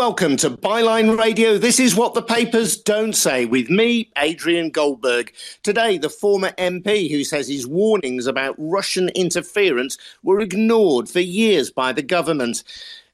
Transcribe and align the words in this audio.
welcome 0.00 0.34
to 0.34 0.48
Byline 0.48 1.18
Radio. 1.18 1.58
This 1.58 1.78
is 1.78 1.94
what 1.94 2.14
the 2.14 2.22
papers 2.22 2.74
don't 2.74 3.12
say 3.12 3.44
with 3.44 3.68
me, 3.68 4.10
Adrian 4.16 4.70
Goldberg. 4.70 5.30
Today, 5.62 5.98
the 5.98 6.08
former 6.08 6.52
MP 6.52 7.10
who 7.10 7.22
says 7.22 7.46
his 7.46 7.66
warnings 7.66 8.26
about 8.26 8.54
Russian 8.56 9.10
interference 9.10 9.98
were 10.22 10.40
ignored 10.40 11.10
for 11.10 11.20
years 11.20 11.70
by 11.70 11.92
the 11.92 12.00
government. 12.00 12.64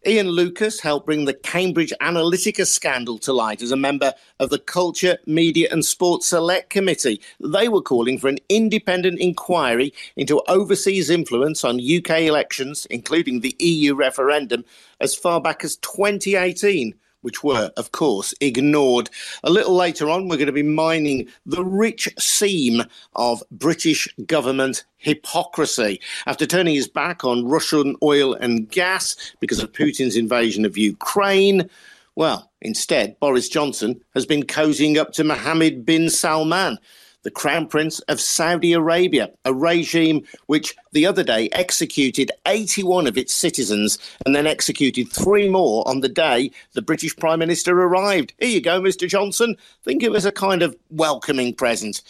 Ian 0.06 0.28
Lucas 0.28 0.78
helped 0.78 1.04
bring 1.04 1.24
the 1.24 1.34
Cambridge 1.34 1.92
Analytica 2.00 2.64
scandal 2.64 3.18
to 3.18 3.32
light 3.32 3.60
as 3.60 3.72
a 3.72 3.76
member 3.76 4.14
of 4.38 4.50
the 4.50 4.58
Culture, 4.60 5.18
Media 5.26 5.68
and 5.72 5.84
Sports 5.84 6.28
Select 6.28 6.70
Committee. 6.70 7.20
They 7.40 7.68
were 7.68 7.82
calling 7.82 8.16
for 8.16 8.28
an 8.28 8.38
independent 8.48 9.18
inquiry 9.18 9.92
into 10.14 10.42
overseas 10.46 11.10
influence 11.10 11.64
on 11.64 11.80
UK 11.80 12.20
elections, 12.20 12.86
including 12.88 13.40
the 13.40 13.56
EU 13.58 13.96
referendum, 13.96 14.64
as 15.00 15.16
far 15.16 15.40
back 15.40 15.64
as 15.64 15.74
2018 15.78 16.94
which 17.26 17.42
were, 17.42 17.72
of 17.76 17.90
course, 17.90 18.32
ignored. 18.40 19.10
A 19.42 19.50
little 19.50 19.74
later 19.74 20.08
on, 20.08 20.28
we're 20.28 20.36
going 20.36 20.46
to 20.46 20.52
be 20.52 20.62
mining 20.62 21.26
the 21.44 21.64
rich 21.64 22.08
seam 22.20 22.84
of 23.16 23.42
British 23.50 24.06
government 24.28 24.84
hypocrisy. 24.98 26.00
After 26.26 26.46
turning 26.46 26.76
his 26.76 26.86
back 26.86 27.24
on 27.24 27.44
Russian 27.44 27.96
oil 28.00 28.34
and 28.34 28.70
gas 28.70 29.16
because 29.40 29.60
of 29.60 29.72
Putin's 29.72 30.14
invasion 30.14 30.64
of 30.64 30.78
Ukraine, 30.78 31.68
well, 32.14 32.48
instead, 32.60 33.18
Boris 33.18 33.48
Johnson 33.48 34.00
has 34.14 34.24
been 34.24 34.44
cozying 34.44 34.96
up 34.96 35.12
to 35.14 35.24
Mohammed 35.24 35.84
bin 35.84 36.08
Salman 36.08 36.78
the 37.26 37.30
Crown 37.32 37.66
Prince 37.66 37.98
of 38.02 38.20
Saudi 38.20 38.72
Arabia, 38.72 39.28
a 39.44 39.52
regime 39.52 40.24
which 40.46 40.76
the 40.92 41.04
other 41.04 41.24
day 41.24 41.48
executed 41.50 42.30
81 42.46 43.08
of 43.08 43.18
its 43.18 43.34
citizens 43.34 43.98
and 44.24 44.32
then 44.32 44.46
executed 44.46 45.10
three 45.10 45.48
more 45.48 45.86
on 45.88 46.02
the 46.02 46.08
day 46.08 46.52
the 46.74 46.82
British 46.82 47.16
Prime 47.16 47.40
Minister 47.40 47.82
arrived. 47.82 48.32
Here 48.38 48.48
you 48.48 48.60
go, 48.60 48.80
Mr. 48.80 49.08
Johnson. 49.08 49.56
Think 49.82 50.04
of 50.04 50.14
it 50.14 50.16
as 50.16 50.24
a 50.24 50.30
kind 50.30 50.62
of 50.62 50.76
welcoming 50.90 51.52
present. 51.52 52.00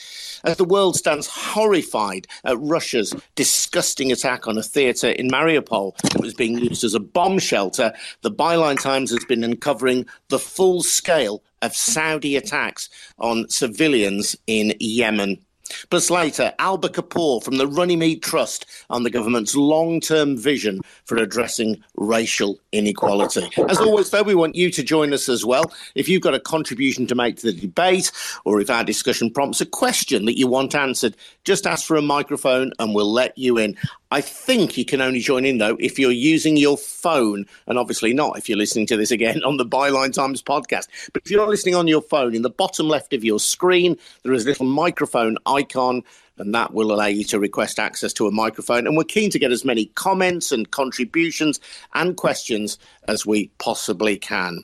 As 0.44 0.58
the 0.58 0.64
world 0.64 0.96
stands 0.96 1.26
horrified 1.26 2.26
at 2.44 2.60
Russia's 2.60 3.14
disgusting 3.36 4.12
attack 4.12 4.46
on 4.46 4.58
a 4.58 4.62
theatre 4.62 5.08
in 5.08 5.30
Mariupol 5.30 5.96
that 5.96 6.20
was 6.20 6.34
being 6.34 6.58
used 6.58 6.84
as 6.84 6.92
a 6.92 7.00
bomb 7.00 7.38
shelter, 7.38 7.94
the 8.20 8.30
Byline 8.30 8.78
Times 8.78 9.10
has 9.12 9.24
been 9.24 9.42
uncovering 9.42 10.04
the 10.28 10.38
full 10.38 10.82
scale 10.82 11.42
of 11.62 11.74
Saudi 11.74 12.36
attacks 12.36 12.88
on 13.18 13.48
civilians 13.48 14.36
in 14.46 14.74
Yemen. 14.80 15.38
Plus 15.90 16.10
later, 16.10 16.52
Alba 16.58 16.88
Kapoor 16.88 17.42
from 17.42 17.56
the 17.56 17.66
Runnymede 17.66 18.22
Trust 18.22 18.66
on 18.90 19.02
the 19.02 19.10
government's 19.10 19.56
long-term 19.56 20.36
vision 20.36 20.80
for 21.04 21.16
addressing 21.16 21.82
racial 21.96 22.58
inequality. 22.72 23.48
As 23.68 23.78
always, 23.78 24.10
though, 24.10 24.22
we 24.22 24.34
want 24.34 24.54
you 24.54 24.70
to 24.70 24.82
join 24.82 25.12
us 25.12 25.28
as 25.28 25.44
well. 25.44 25.72
If 25.94 26.08
you've 26.08 26.22
got 26.22 26.34
a 26.34 26.40
contribution 26.40 27.06
to 27.08 27.14
make 27.14 27.36
to 27.38 27.52
the 27.52 27.60
debate, 27.60 28.12
or 28.44 28.60
if 28.60 28.70
our 28.70 28.84
discussion 28.84 29.30
prompts 29.30 29.60
a 29.60 29.66
question 29.66 30.26
that 30.26 30.38
you 30.38 30.46
want 30.46 30.74
answered, 30.74 31.16
just 31.44 31.66
ask 31.66 31.86
for 31.86 31.96
a 31.96 32.02
microphone 32.02 32.72
and 32.78 32.94
we'll 32.94 33.12
let 33.12 33.36
you 33.36 33.58
in. 33.58 33.76
I 34.10 34.20
think 34.20 34.78
you 34.78 34.84
can 34.84 35.00
only 35.00 35.18
join 35.18 35.44
in 35.44 35.58
though 35.58 35.76
if 35.80 35.98
you're 35.98 36.12
using 36.12 36.56
your 36.56 36.76
phone, 36.76 37.46
and 37.66 37.78
obviously 37.78 38.14
not 38.14 38.38
if 38.38 38.48
you're 38.48 38.58
listening 38.58 38.86
to 38.86 38.96
this 38.96 39.10
again 39.10 39.42
on 39.44 39.56
the 39.56 39.66
Byline 39.66 40.12
Times 40.12 40.42
podcast. 40.42 40.86
But 41.12 41.22
if 41.24 41.30
you're 41.30 41.48
listening 41.48 41.74
on 41.74 41.88
your 41.88 42.02
phone, 42.02 42.34
in 42.34 42.42
the 42.42 42.50
bottom 42.50 42.88
left 42.88 43.12
of 43.12 43.24
your 43.24 43.40
screen, 43.40 43.96
there 44.22 44.32
is 44.32 44.44
a 44.44 44.48
little 44.48 44.66
microphone 44.66 45.38
icon, 45.44 46.04
and 46.38 46.54
that 46.54 46.72
will 46.72 46.92
allow 46.92 47.06
you 47.06 47.24
to 47.24 47.40
request 47.40 47.80
access 47.80 48.12
to 48.12 48.28
a 48.28 48.30
microphone. 48.30 48.86
And 48.86 48.96
we're 48.96 49.04
keen 49.04 49.30
to 49.30 49.38
get 49.38 49.50
as 49.50 49.64
many 49.64 49.86
comments 49.86 50.52
and 50.52 50.70
contributions 50.70 51.58
and 51.94 52.16
questions 52.16 52.78
as 53.08 53.26
we 53.26 53.50
possibly 53.58 54.16
can. 54.16 54.62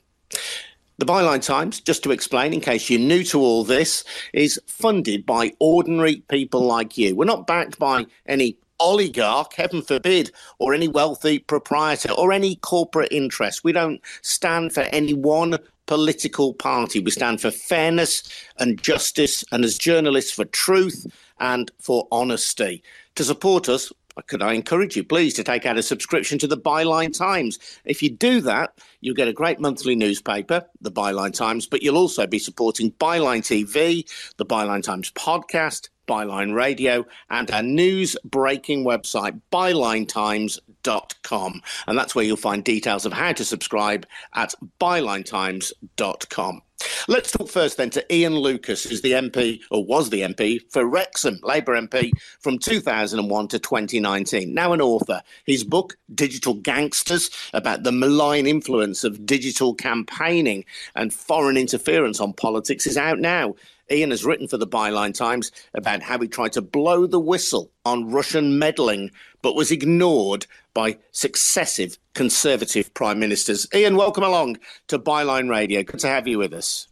The 0.98 1.06
Byline 1.06 1.44
Times, 1.44 1.80
just 1.80 2.04
to 2.04 2.12
explain, 2.12 2.52
in 2.52 2.60
case 2.60 2.88
you're 2.88 3.00
new 3.00 3.24
to 3.24 3.40
all 3.40 3.64
this, 3.64 4.04
is 4.32 4.60
funded 4.66 5.26
by 5.26 5.52
ordinary 5.58 6.22
people 6.28 6.60
like 6.60 6.96
you. 6.96 7.16
We're 7.16 7.24
not 7.24 7.46
backed 7.48 7.78
by 7.78 8.06
any 8.26 8.56
oligarch, 8.82 9.54
heaven 9.54 9.80
forbid, 9.80 10.32
or 10.58 10.74
any 10.74 10.88
wealthy 10.88 11.38
proprietor 11.38 12.12
or 12.12 12.32
any 12.32 12.56
corporate 12.56 13.12
interest. 13.12 13.64
We 13.64 13.72
don't 13.72 14.00
stand 14.22 14.74
for 14.74 14.80
any 14.80 15.14
one 15.14 15.58
political 15.86 16.54
party. 16.54 17.00
We 17.00 17.10
stand 17.10 17.40
for 17.40 17.50
fairness 17.50 18.22
and 18.58 18.82
justice, 18.82 19.44
and 19.52 19.64
as 19.64 19.78
journalists, 19.78 20.32
for 20.32 20.44
truth 20.44 21.06
and 21.38 21.70
for 21.78 22.06
honesty. 22.10 22.82
To 23.16 23.24
support 23.24 23.68
us, 23.68 23.92
could 24.26 24.42
I 24.42 24.52
encourage 24.52 24.96
you, 24.96 25.04
please, 25.04 25.34
to 25.34 25.44
take 25.44 25.64
out 25.64 25.78
a 25.78 25.82
subscription 25.82 26.38
to 26.40 26.46
the 26.46 26.56
Byline 26.56 27.16
Times? 27.16 27.58
If 27.84 28.02
you 28.02 28.10
do 28.10 28.40
that, 28.42 28.78
you'll 29.00 29.14
get 29.14 29.28
a 29.28 29.32
great 29.32 29.58
monthly 29.58 29.94
newspaper, 29.94 30.64
the 30.80 30.92
Byline 30.92 31.32
Times, 31.32 31.66
but 31.66 31.82
you'll 31.82 31.96
also 31.96 32.26
be 32.26 32.38
supporting 32.38 32.92
Byline 32.92 33.40
TV, 33.40 34.04
the 34.36 34.46
Byline 34.46 34.82
Times 34.82 35.10
podcast, 35.12 35.88
Byline 36.12 36.54
Radio, 36.54 37.06
and 37.30 37.50
our 37.50 37.62
news 37.62 38.14
breaking 38.22 38.84
website, 38.84 39.40
bylinetimes.com. 39.50 41.62
And 41.86 41.98
that's 41.98 42.14
where 42.14 42.26
you'll 42.26 42.36
find 42.36 42.62
details 42.62 43.06
of 43.06 43.14
how 43.14 43.32
to 43.32 43.46
subscribe 43.46 44.06
at 44.34 44.52
bylinetimes.com. 44.78 46.62
Let's 47.08 47.32
talk 47.32 47.48
first 47.48 47.78
then 47.78 47.88
to 47.90 48.14
Ian 48.14 48.36
Lucas, 48.36 48.84
who's 48.84 49.00
the 49.00 49.12
MP, 49.12 49.60
or 49.70 49.86
was 49.86 50.10
the 50.10 50.20
MP, 50.20 50.60
for 50.70 50.84
Wrexham, 50.84 51.38
Labour 51.42 51.80
MP, 51.80 52.10
from 52.40 52.58
2001 52.58 53.48
to 53.48 53.58
2019. 53.58 54.52
Now 54.52 54.74
an 54.74 54.82
author. 54.82 55.22
His 55.46 55.64
book, 55.64 55.96
Digital 56.14 56.52
Gangsters, 56.54 57.30
about 57.54 57.84
the 57.84 57.92
malign 57.92 58.46
influence 58.46 59.02
of 59.04 59.24
digital 59.24 59.74
campaigning 59.74 60.66
and 60.94 61.14
foreign 61.14 61.56
interference 61.56 62.20
on 62.20 62.34
politics, 62.34 62.86
is 62.86 62.98
out 62.98 63.18
now. 63.18 63.54
Ian 63.92 64.10
has 64.10 64.24
written 64.24 64.48
for 64.48 64.56
the 64.56 64.66
Byline 64.66 65.14
Times 65.14 65.52
about 65.74 66.02
how 66.02 66.18
he 66.18 66.26
tried 66.26 66.52
to 66.52 66.62
blow 66.62 67.06
the 67.06 67.20
whistle 67.20 67.70
on 67.84 68.10
Russian 68.10 68.58
meddling, 68.58 69.10
but 69.42 69.54
was 69.54 69.70
ignored 69.70 70.46
by 70.74 70.98
successive 71.10 71.98
Conservative 72.14 72.92
prime 72.92 73.18
ministers. 73.18 73.66
Ian, 73.74 73.96
welcome 73.96 74.22
along 74.22 74.58
to 74.88 74.98
Byline 74.98 75.48
Radio. 75.48 75.82
Good 75.82 76.00
to 76.00 76.08
have 76.08 76.28
you 76.28 76.38
with 76.38 76.52
us. 76.52 76.88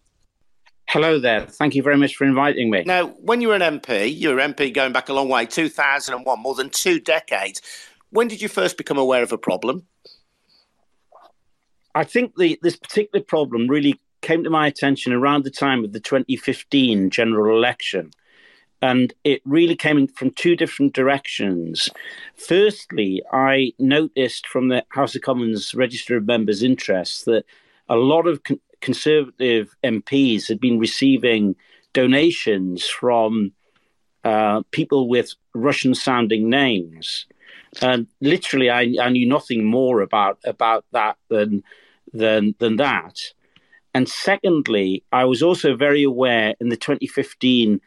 Hello 0.89 1.19
there. 1.19 1.43
Thank 1.43 1.75
you 1.75 1.83
very 1.83 1.99
much 1.99 2.17
for 2.17 2.25
inviting 2.25 2.71
me. 2.71 2.83
Now, 2.85 3.09
when 3.09 3.41
you 3.41 3.49
were 3.49 3.55
an 3.55 3.81
MP, 3.81 4.13
you 4.13 4.31
were 4.31 4.41
MP 4.41 4.73
going 4.73 4.93
back 4.93 5.09
a 5.09 5.13
long 5.13 5.29
way, 5.29 5.45
2001, 5.45 6.41
more 6.41 6.55
than 6.55 6.71
two 6.71 6.99
decades. 7.01 7.61
When 8.09 8.29
did 8.29 8.41
you 8.43 8.49
first 8.49 8.77
become 8.77 8.99
aware 8.99 9.23
of 9.23 9.31
a 9.31 9.39
problem? 9.39 9.87
I 11.95 12.05
think 12.05 12.35
the, 12.37 12.59
this 12.63 12.77
particular 12.77 13.23
problem 13.23 13.69
really 13.69 14.01
came 14.21 14.45
to 14.45 14.51
my 14.51 14.67
attention 14.67 15.13
around 15.13 15.45
the 15.45 15.51
time 15.51 15.85
of 15.85 15.93
the 15.93 16.01
2015 16.01 17.11
general 17.11 17.57
election. 17.57 18.11
And 18.83 19.13
it 19.25 19.43
really 19.45 19.77
came 19.77 20.07
from 20.07 20.31
two 20.31 20.57
different 20.57 20.95
directions. 20.95 21.91
Firstly, 22.35 23.23
I 23.31 23.73
noticed 23.79 24.47
from 24.47 24.69
the 24.69 24.85
House 24.89 25.15
of 25.15 25.23
Commons 25.23 25.75
Register 25.75 26.17
of 26.17 26.27
Members' 26.27 26.63
interests 26.63 27.25
that 27.25 27.45
a 27.89 27.97
lot 27.97 28.27
of 28.27 28.43
con- 28.43 28.61
Conservative 28.81 29.77
MPs 29.85 30.49
had 30.49 30.59
been 30.59 30.79
receiving 30.79 31.55
donations 31.93 32.87
from 32.89 33.53
uh, 34.25 34.63
people 34.71 35.09
with 35.09 35.35
Russian 35.55 35.95
sounding 35.95 36.49
names. 36.49 37.27
And 37.83 38.07
literally, 38.21 38.71
I, 38.71 38.95
I, 39.01 39.11
knew 39.11 39.29
nothing 39.29 39.65
more 39.65 40.01
about, 40.01 40.39
about 40.45 40.85
that 40.93 41.17
than, 41.29 41.63
than, 42.13 42.55
than 42.59 42.77
that. 42.77 43.17
And 43.95 44.09
secondly, 44.09 45.05
I 45.13 45.25
was 45.25 45.43
also 45.43 45.75
very 45.75 46.03
aware 46.03 46.55
in 46.61 46.69
the 46.69 46.77
2015 46.77 47.81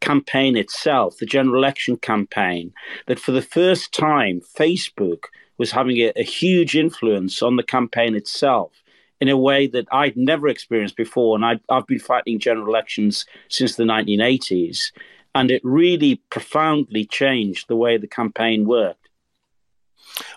campaign 0.00 0.56
itself, 0.56 1.18
the 1.18 1.26
general 1.26 1.56
election 1.56 1.96
campaign, 1.96 2.72
that 3.06 3.18
for 3.18 3.32
the 3.32 3.42
first 3.42 3.92
time, 3.92 4.40
Facebook 4.40 5.24
was 5.58 5.70
having 5.70 5.98
a, 5.98 6.12
a, 6.16 6.22
huge 6.22 6.74
influence 6.74 7.42
on 7.42 7.56
the 7.56 7.62
campaign 7.62 8.14
itself 8.14 8.82
in 9.20 9.28
a 9.28 9.36
way 9.36 9.66
that 9.66 9.86
I'd 9.92 10.16
never 10.16 10.48
experienced 10.48 10.96
before. 10.96 11.36
And 11.36 11.44
i 11.44 11.60
have 11.70 11.86
been 11.86 11.98
fighting 11.98 12.38
general 12.38 12.66
elections 12.66 13.26
since 13.48 13.76
the 13.76 13.84
1980s. 13.84 14.92
And 15.34 15.50
it 15.50 15.60
really 15.62 16.16
profoundly 16.30 17.04
changed 17.04 17.68
the 17.68 17.76
way 17.76 17.98
the 17.98 18.08
campaign 18.08 18.66
worked. 18.66 18.99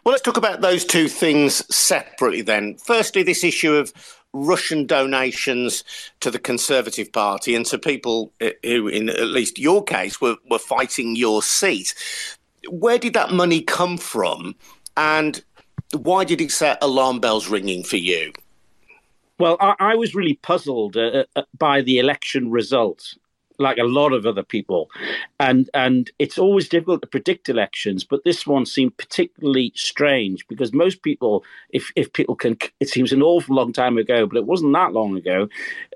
Well, 0.04 0.12
let's 0.12 0.22
talk 0.22 0.38
about 0.38 0.62
those 0.62 0.86
two 0.86 1.08
things 1.08 1.64
separately 1.74 2.42
then. 2.42 2.76
Firstly, 2.78 3.24
this 3.24 3.44
issue 3.44 3.74
of 3.74 3.94
Russian 4.34 4.86
donations 4.86 5.84
to 6.20 6.32
the 6.32 6.40
Conservative 6.40 7.12
Party 7.12 7.56
and 7.56 7.66
to 7.68 7.78
people 7.78 8.32
uh, 8.42 8.50
who, 8.64 8.88
in 8.88 9.10
at 9.10 9.28
least 9.28 9.60
your 9.60 9.84
case, 9.84 10.20
were, 10.20 10.38
were 10.50 10.60
fighting 10.60 11.16
your 11.16 11.44
seat. 11.44 11.94
Where 12.70 12.98
did 12.98 13.14
that 13.14 13.32
money 13.32 13.62
come 13.62 13.98
from? 13.98 14.56
And 14.98 15.44
why 15.94 16.24
did 16.24 16.42
it 16.42 16.52
set 16.52 16.80
alarm 16.82 17.20
bells 17.20 17.48
ringing 17.48 17.84
for 17.84 17.98
you? 17.98 18.34
Well, 19.40 19.58
I, 19.60 19.76
I 19.80 19.96
was 19.96 20.16
really 20.16 20.36
puzzled 20.36 20.98
uh, 20.98 21.26
uh, 21.36 21.44
by 21.58 21.82
the 21.82 22.00
election 22.00 22.52
result 22.52 23.16
like 23.60 23.78
a 23.78 23.84
lot 23.84 24.14
of 24.14 24.26
other 24.26 24.44
people, 24.44 24.90
and 25.40 25.70
and 25.74 26.12
it's 26.20 26.38
always 26.38 26.70
difficult 26.70 27.02
to 27.02 27.08
predict 27.08 27.50
elections. 27.50 28.04
But 28.04 28.24
this 28.24 28.46
one 28.48 28.66
seemed 28.66 28.98
particularly 28.98 29.72
strange 29.76 30.48
because 30.48 30.74
most 30.74 31.02
people, 31.04 31.44
if 31.70 31.92
if 31.96 32.12
people 32.14 32.36
can, 32.36 32.58
it 32.80 32.90
seems 32.90 33.12
an 33.12 33.22
awful 33.22 33.56
long 33.56 33.74
time 33.74 33.98
ago, 33.98 34.26
but 34.26 34.38
it 34.38 34.46
wasn't 34.46 34.74
that 34.74 34.94
long 34.94 35.18
ago. 35.18 35.48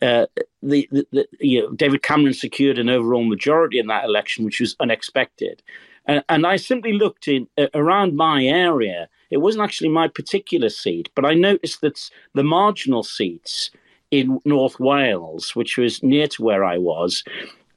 Uh, 0.01 0.25
the, 0.63 0.87
the, 0.91 1.07
the, 1.11 1.27
you 1.39 1.61
know 1.61 1.71
David 1.71 2.03
Cameron 2.03 2.33
secured 2.33 2.79
an 2.79 2.89
overall 2.89 3.23
majority 3.23 3.79
in 3.79 3.87
that 3.87 4.05
election, 4.05 4.45
which 4.45 4.59
was 4.59 4.75
unexpected. 4.79 5.61
And, 6.07 6.23
and 6.29 6.47
I 6.47 6.55
simply 6.55 6.93
looked 6.93 7.27
in 7.27 7.47
uh, 7.57 7.67
around 7.73 8.15
my 8.15 8.45
area. 8.45 9.09
It 9.29 9.37
wasn't 9.37 9.65
actually 9.65 9.89
my 9.89 10.07
particular 10.07 10.69
seat, 10.69 11.09
but 11.15 11.25
I 11.25 11.33
noticed 11.33 11.81
that 11.81 12.09
the 12.33 12.43
marginal 12.43 13.03
seats 13.03 13.71
in 14.11 14.39
North 14.45 14.79
Wales, 14.79 15.55
which 15.55 15.77
was 15.77 16.01
near 16.01 16.27
to 16.27 16.43
where 16.43 16.63
I 16.63 16.77
was, 16.77 17.23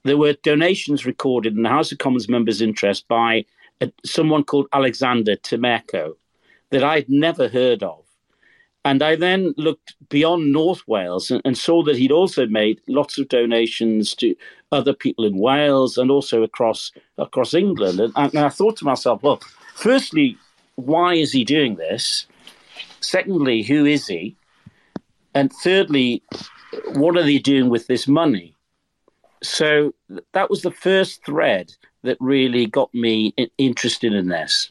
there 0.05 0.17
were 0.17 0.35
donations 0.43 1.05
recorded 1.05 1.57
in 1.57 1.63
the 1.63 1.69
House 1.69 1.93
of 1.93 1.99
Commons 1.99 2.29
members' 2.29 2.63
interest 2.63 3.07
by 3.09 3.45
a, 3.81 3.93
someone 4.05 4.45
called 4.45 4.69
Alexander 4.73 5.37
Temerko 5.37 6.15
that 6.71 6.85
I'd 6.85 7.09
never 7.09 7.49
heard 7.49 7.83
of. 7.83 8.05
And 8.85 9.03
I 9.03 9.15
then 9.15 9.53
looked 9.59 9.95
beyond 10.09 10.53
North 10.53 10.87
Wales 10.89 11.31
and, 11.31 11.43
and, 11.45 11.59
saw 11.59 11.83
that 11.83 11.99
he'd 11.99 12.13
also 12.13 12.47
made 12.47 12.81
lots 12.89 13.19
of 13.19 13.29
donations 13.29 14.15
to 14.17 14.35
other 14.73 14.95
people 14.95 15.27
in 15.27 15.37
Wales 15.37 15.99
and 15.99 16.11
also 16.11 16.43
across 16.43 16.91
across 17.19 17.53
England. 17.53 18.01
And, 18.01 18.15
and 18.17 18.39
I 18.39 18.49
thought 18.49 18.79
to 18.79 18.87
myself, 18.87 19.23
well, 19.23 19.43
firstly, 19.75 20.39
why 20.77 21.15
is 21.15 21.33
he 21.33 21.45
doing 21.45 21.77
this? 21.77 22.27
Secondly, 23.01 23.63
who 23.63 23.85
is 23.85 24.07
he? 24.07 24.35
And 25.35 25.53
thirdly, 25.53 26.23
what 26.95 27.17
are 27.17 27.23
they 27.23 27.39
doing 27.39 27.69
with 27.69 27.87
this 27.87 28.09
money? 28.09 28.55
So 29.43 29.95
that 30.33 30.51
was 30.51 30.63
the 30.63 30.71
first 30.71 31.25
thread 31.25 31.73
that 32.03 32.17
really 32.21 32.67
got 32.67 32.93
me 32.95 33.35
interested 33.59 34.13
in 34.13 34.29
this. 34.29 34.71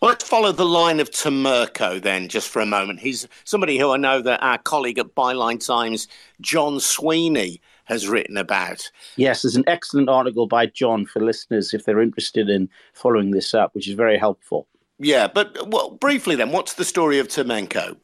Well, 0.00 0.08
let's 0.08 0.28
follow 0.28 0.52
the 0.52 0.64
line 0.64 1.00
of 1.00 1.10
Temerko 1.10 2.02
then, 2.02 2.28
just 2.28 2.48
for 2.48 2.60
a 2.60 2.66
moment. 2.66 2.98
He's 2.98 3.28
somebody 3.44 3.78
who 3.78 3.92
I 3.92 3.96
know 3.96 4.20
that 4.22 4.42
our 4.42 4.58
colleague 4.58 4.98
at 4.98 5.14
Byline 5.14 5.64
Times, 5.64 6.08
John 6.40 6.80
Sweeney, 6.80 7.60
has 7.84 8.08
written 8.08 8.36
about. 8.36 8.90
Yes, 9.16 9.42
there's 9.42 9.56
an 9.56 9.64
excellent 9.66 10.08
article 10.08 10.46
by 10.46 10.66
John 10.66 11.06
for 11.06 11.20
listeners 11.20 11.72
if 11.72 11.84
they're 11.84 12.02
interested 12.02 12.50
in 12.50 12.68
following 12.92 13.30
this 13.30 13.54
up, 13.54 13.74
which 13.74 13.88
is 13.88 13.94
very 13.94 14.18
helpful. 14.18 14.66
Yeah, 14.98 15.28
but 15.28 15.68
well, 15.68 15.90
briefly 15.90 16.34
then, 16.34 16.50
what's 16.50 16.74
the 16.74 16.84
story 16.84 17.18
of 17.18 17.28
Temerko? 17.28 17.96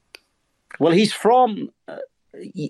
Well, 0.79 0.93
he's 0.93 1.13
from 1.13 1.71
uh, 1.89 1.99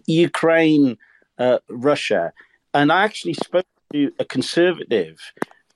Ukraine, 0.07 0.99
uh, 1.39 1.59
Russia, 1.69 2.33
and 2.73 2.93
I 2.93 3.05
actually 3.05 3.35
spoke 3.35 3.67
to 3.93 4.13
a 4.19 4.25
conservative 4.25 5.19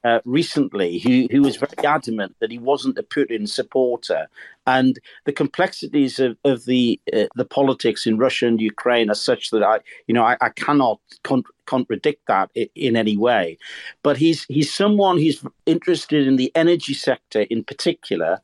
uh, 0.05 0.21
recently 0.25 0.99
who, 0.99 1.27
who 1.31 1.43
was 1.43 1.57
very 1.57 1.85
adamant 1.85 2.37
that 2.41 2.51
he 2.51 2.59
wasn't 2.59 2.99
a 2.99 3.03
Putin 3.03 3.49
supporter. 3.49 4.29
And 4.67 4.99
the 5.25 5.33
complexities 5.33 6.19
of, 6.19 6.37
of 6.45 6.67
the 6.67 7.01
uh, 7.13 7.25
the 7.35 7.45
politics 7.45 8.07
in 8.07 8.19
Russia 8.19 8.47
and 8.47 8.61
Ukraine 8.61 9.11
are 9.11 9.15
such 9.15 9.51
that 9.51 9.63
I, 9.63 9.81
you 10.07 10.15
know, 10.15 10.25
I, 10.25 10.37
I 10.41 10.51
cannot 10.51 11.01
con- 11.25 11.43
contradict 11.67 12.27
that 12.29 12.51
in, 12.55 12.69
in, 12.75 12.97
any 12.97 13.17
way. 13.17 13.59
But 14.03 14.19
he's 14.19 14.45
he's 14.45 14.73
someone 14.73 15.19
who's 15.19 15.43
interested 15.67 16.27
in 16.27 16.37
the 16.37 16.53
energy 16.55 16.95
sector 16.95 17.41
in 17.43 17.65
particular, 17.65 18.41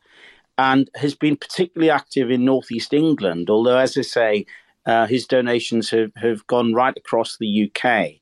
and 0.58 0.90
has 0.94 1.14
been 1.14 1.36
particularly 1.36 1.90
active 1.90 2.30
in 2.30 2.44
northeast 2.44 2.92
England. 2.92 3.50
Although, 3.50 3.78
as 3.78 3.96
I 3.96 4.02
say, 4.02 4.46
uh, 4.86 5.06
his 5.06 5.26
donations 5.26 5.90
have, 5.90 6.12
have 6.16 6.46
gone 6.46 6.74
right 6.74 6.96
across 6.96 7.36
the 7.36 7.70
UK. 7.70 8.20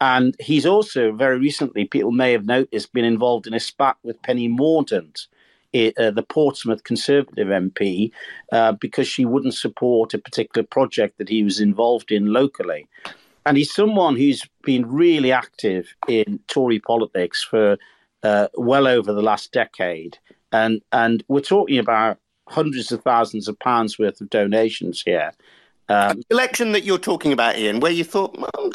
And 0.00 0.34
he's 0.40 0.66
also 0.66 1.12
very 1.12 1.38
recently, 1.38 1.84
people 1.84 2.10
may 2.10 2.32
have 2.32 2.46
noticed, 2.46 2.92
been 2.92 3.04
involved 3.04 3.46
in 3.46 3.54
a 3.54 3.60
spat 3.60 3.96
with 4.02 4.22
Penny 4.22 4.48
Mordaunt, 4.48 5.26
uh, 5.74 6.10
the 6.10 6.24
Portsmouth 6.26 6.84
Conservative 6.84 7.48
MP, 7.48 8.10
uh, 8.50 8.72
because 8.72 9.06
she 9.06 9.24
wouldn't 9.24 9.54
support 9.54 10.14
a 10.14 10.18
particular 10.18 10.66
project 10.66 11.18
that 11.18 11.28
he 11.28 11.42
was 11.42 11.60
involved 11.60 12.10
in 12.10 12.32
locally. 12.32 12.88
And 13.44 13.56
he's 13.56 13.72
someone 13.72 14.16
who's 14.16 14.46
been 14.64 14.90
really 14.90 15.32
active 15.32 15.94
in 16.08 16.40
Tory 16.46 16.78
politics 16.78 17.42
for 17.42 17.76
uh, 18.22 18.48
well 18.54 18.86
over 18.86 19.12
the 19.12 19.22
last 19.22 19.52
decade 19.52 20.18
and 20.52 20.82
and 20.92 21.24
we're 21.28 21.40
talking 21.40 21.78
about 21.78 22.18
hundreds 22.48 22.90
of 22.92 23.02
thousands 23.02 23.48
of 23.48 23.58
pounds 23.58 23.98
worth 23.98 24.20
of 24.20 24.30
donations 24.30 25.02
here. 25.02 25.32
Um, 25.88 26.22
the 26.28 26.34
election 26.34 26.72
that 26.72 26.84
you're 26.84 26.98
talking 26.98 27.32
about, 27.32 27.58
Ian, 27.58 27.80
where 27.80 27.90
you 27.90 28.04
thought 28.04 28.38
well, 28.38 28.70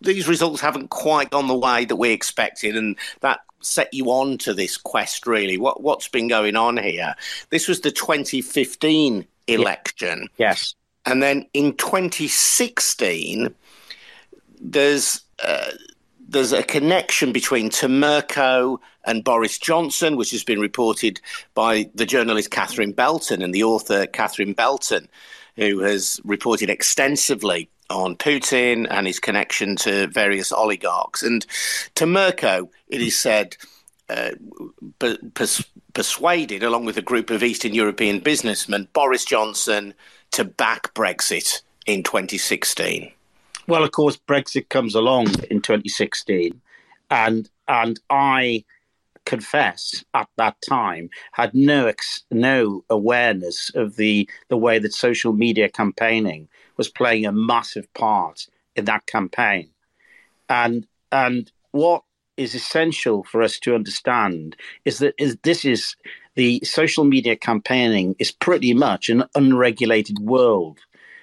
these 0.00 0.28
results 0.28 0.60
haven't 0.60 0.90
quite 0.90 1.30
gone 1.30 1.48
the 1.48 1.56
way 1.56 1.86
that 1.86 1.96
we 1.96 2.10
expected, 2.10 2.76
and 2.76 2.98
that 3.20 3.40
set 3.60 3.92
you 3.92 4.06
on 4.06 4.36
to 4.38 4.52
this 4.52 4.76
quest. 4.76 5.26
Really, 5.26 5.56
what 5.56 5.82
what's 5.82 6.08
been 6.08 6.28
going 6.28 6.56
on 6.56 6.76
here? 6.76 7.14
This 7.48 7.66
was 7.66 7.80
the 7.80 7.90
2015 7.90 9.26
election. 9.46 10.28
Yes, 10.36 10.74
and 11.06 11.22
then 11.22 11.46
in 11.54 11.76
2016, 11.76 13.54
there's. 14.60 15.22
Uh, 15.42 15.70
there's 16.30 16.52
a 16.52 16.62
connection 16.62 17.32
between 17.32 17.70
Temerko 17.70 18.78
and 19.04 19.24
Boris 19.24 19.58
Johnson, 19.58 20.16
which 20.16 20.30
has 20.30 20.44
been 20.44 20.60
reported 20.60 21.20
by 21.54 21.90
the 21.94 22.06
journalist 22.06 22.52
Catherine 22.52 22.92
Belton 22.92 23.42
and 23.42 23.52
the 23.52 23.64
author 23.64 24.06
Catherine 24.06 24.52
Belton, 24.52 25.08
who 25.56 25.80
has 25.80 26.20
reported 26.24 26.70
extensively 26.70 27.68
on 27.90 28.14
Putin 28.14 28.86
and 28.90 29.08
his 29.08 29.18
connection 29.18 29.74
to 29.76 30.06
various 30.06 30.52
oligarchs. 30.52 31.24
And 31.24 31.44
Temerko, 31.96 32.68
it 32.88 33.02
is 33.02 33.18
said, 33.18 33.56
uh, 34.08 34.30
pers- 35.34 35.66
persuaded, 35.94 36.62
along 36.62 36.84
with 36.84 36.96
a 36.96 37.02
group 37.02 37.30
of 37.30 37.42
Eastern 37.42 37.74
European 37.74 38.20
businessmen, 38.20 38.86
Boris 38.92 39.24
Johnson 39.24 39.94
to 40.30 40.44
back 40.44 40.94
Brexit 40.94 41.62
in 41.86 42.04
2016. 42.04 43.10
Well, 43.70 43.84
of 43.84 43.92
course, 43.92 44.16
Brexit 44.16 44.68
comes 44.68 44.96
along 44.96 45.28
in 45.48 45.62
2016, 45.62 46.60
and 47.08 47.48
and 47.68 48.00
I 48.10 48.64
confess 49.26 50.04
at 50.12 50.28
that 50.36 50.56
time 50.68 51.08
had 51.30 51.54
no 51.54 51.86
ex- 51.86 52.24
no 52.32 52.84
awareness 52.90 53.70
of 53.76 53.94
the 53.94 54.28
the 54.48 54.56
way 54.56 54.80
that 54.80 54.92
social 54.92 55.32
media 55.32 55.68
campaigning 55.68 56.48
was 56.78 56.88
playing 56.88 57.26
a 57.26 57.30
massive 57.30 57.86
part 57.94 58.48
in 58.74 58.86
that 58.86 59.06
campaign, 59.06 59.70
and 60.48 60.88
and 61.12 61.52
what 61.70 62.02
is 62.36 62.56
essential 62.56 63.22
for 63.22 63.40
us 63.40 63.60
to 63.60 63.76
understand 63.76 64.56
is 64.84 64.98
that 64.98 65.14
is 65.16 65.36
this 65.44 65.64
is 65.64 65.94
the 66.34 66.60
social 66.64 67.04
media 67.04 67.36
campaigning 67.36 68.16
is 68.18 68.32
pretty 68.32 68.74
much 68.74 69.08
an 69.08 69.22
unregulated 69.36 70.18
world. 70.18 70.80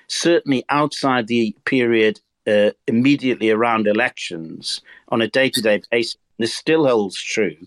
Certainly 0.10 0.64
outside 0.70 1.28
the 1.28 1.54
period 1.66 2.22
uh, 2.48 2.72
immediately 2.88 3.50
around 3.50 3.88
elections 3.88 4.82
on 5.10 5.22
a 5.22 5.28
day 5.28 5.50
to 5.50 5.62
day 5.62 5.82
basis, 5.92 6.18
this 6.40 6.54
still 6.54 6.88
holds 6.88 7.22
true. 7.22 7.58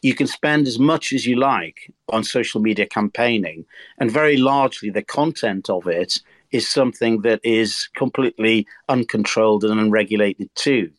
You 0.00 0.14
can 0.14 0.26
spend 0.26 0.66
as 0.66 0.78
much 0.78 1.12
as 1.12 1.26
you 1.26 1.36
like 1.36 1.92
on 2.08 2.24
social 2.24 2.60
media 2.60 2.86
campaigning, 2.86 3.64
and 3.98 4.10
very 4.10 4.36
largely 4.36 4.90
the 4.90 5.02
content 5.02 5.68
of 5.68 5.86
it 5.86 6.20
is 6.50 6.68
something 6.68 7.22
that 7.22 7.40
is 7.42 7.88
completely 7.94 8.66
uncontrolled 8.88 9.64
and 9.64 9.80
unregulated 9.80 10.50
too. 10.54 10.90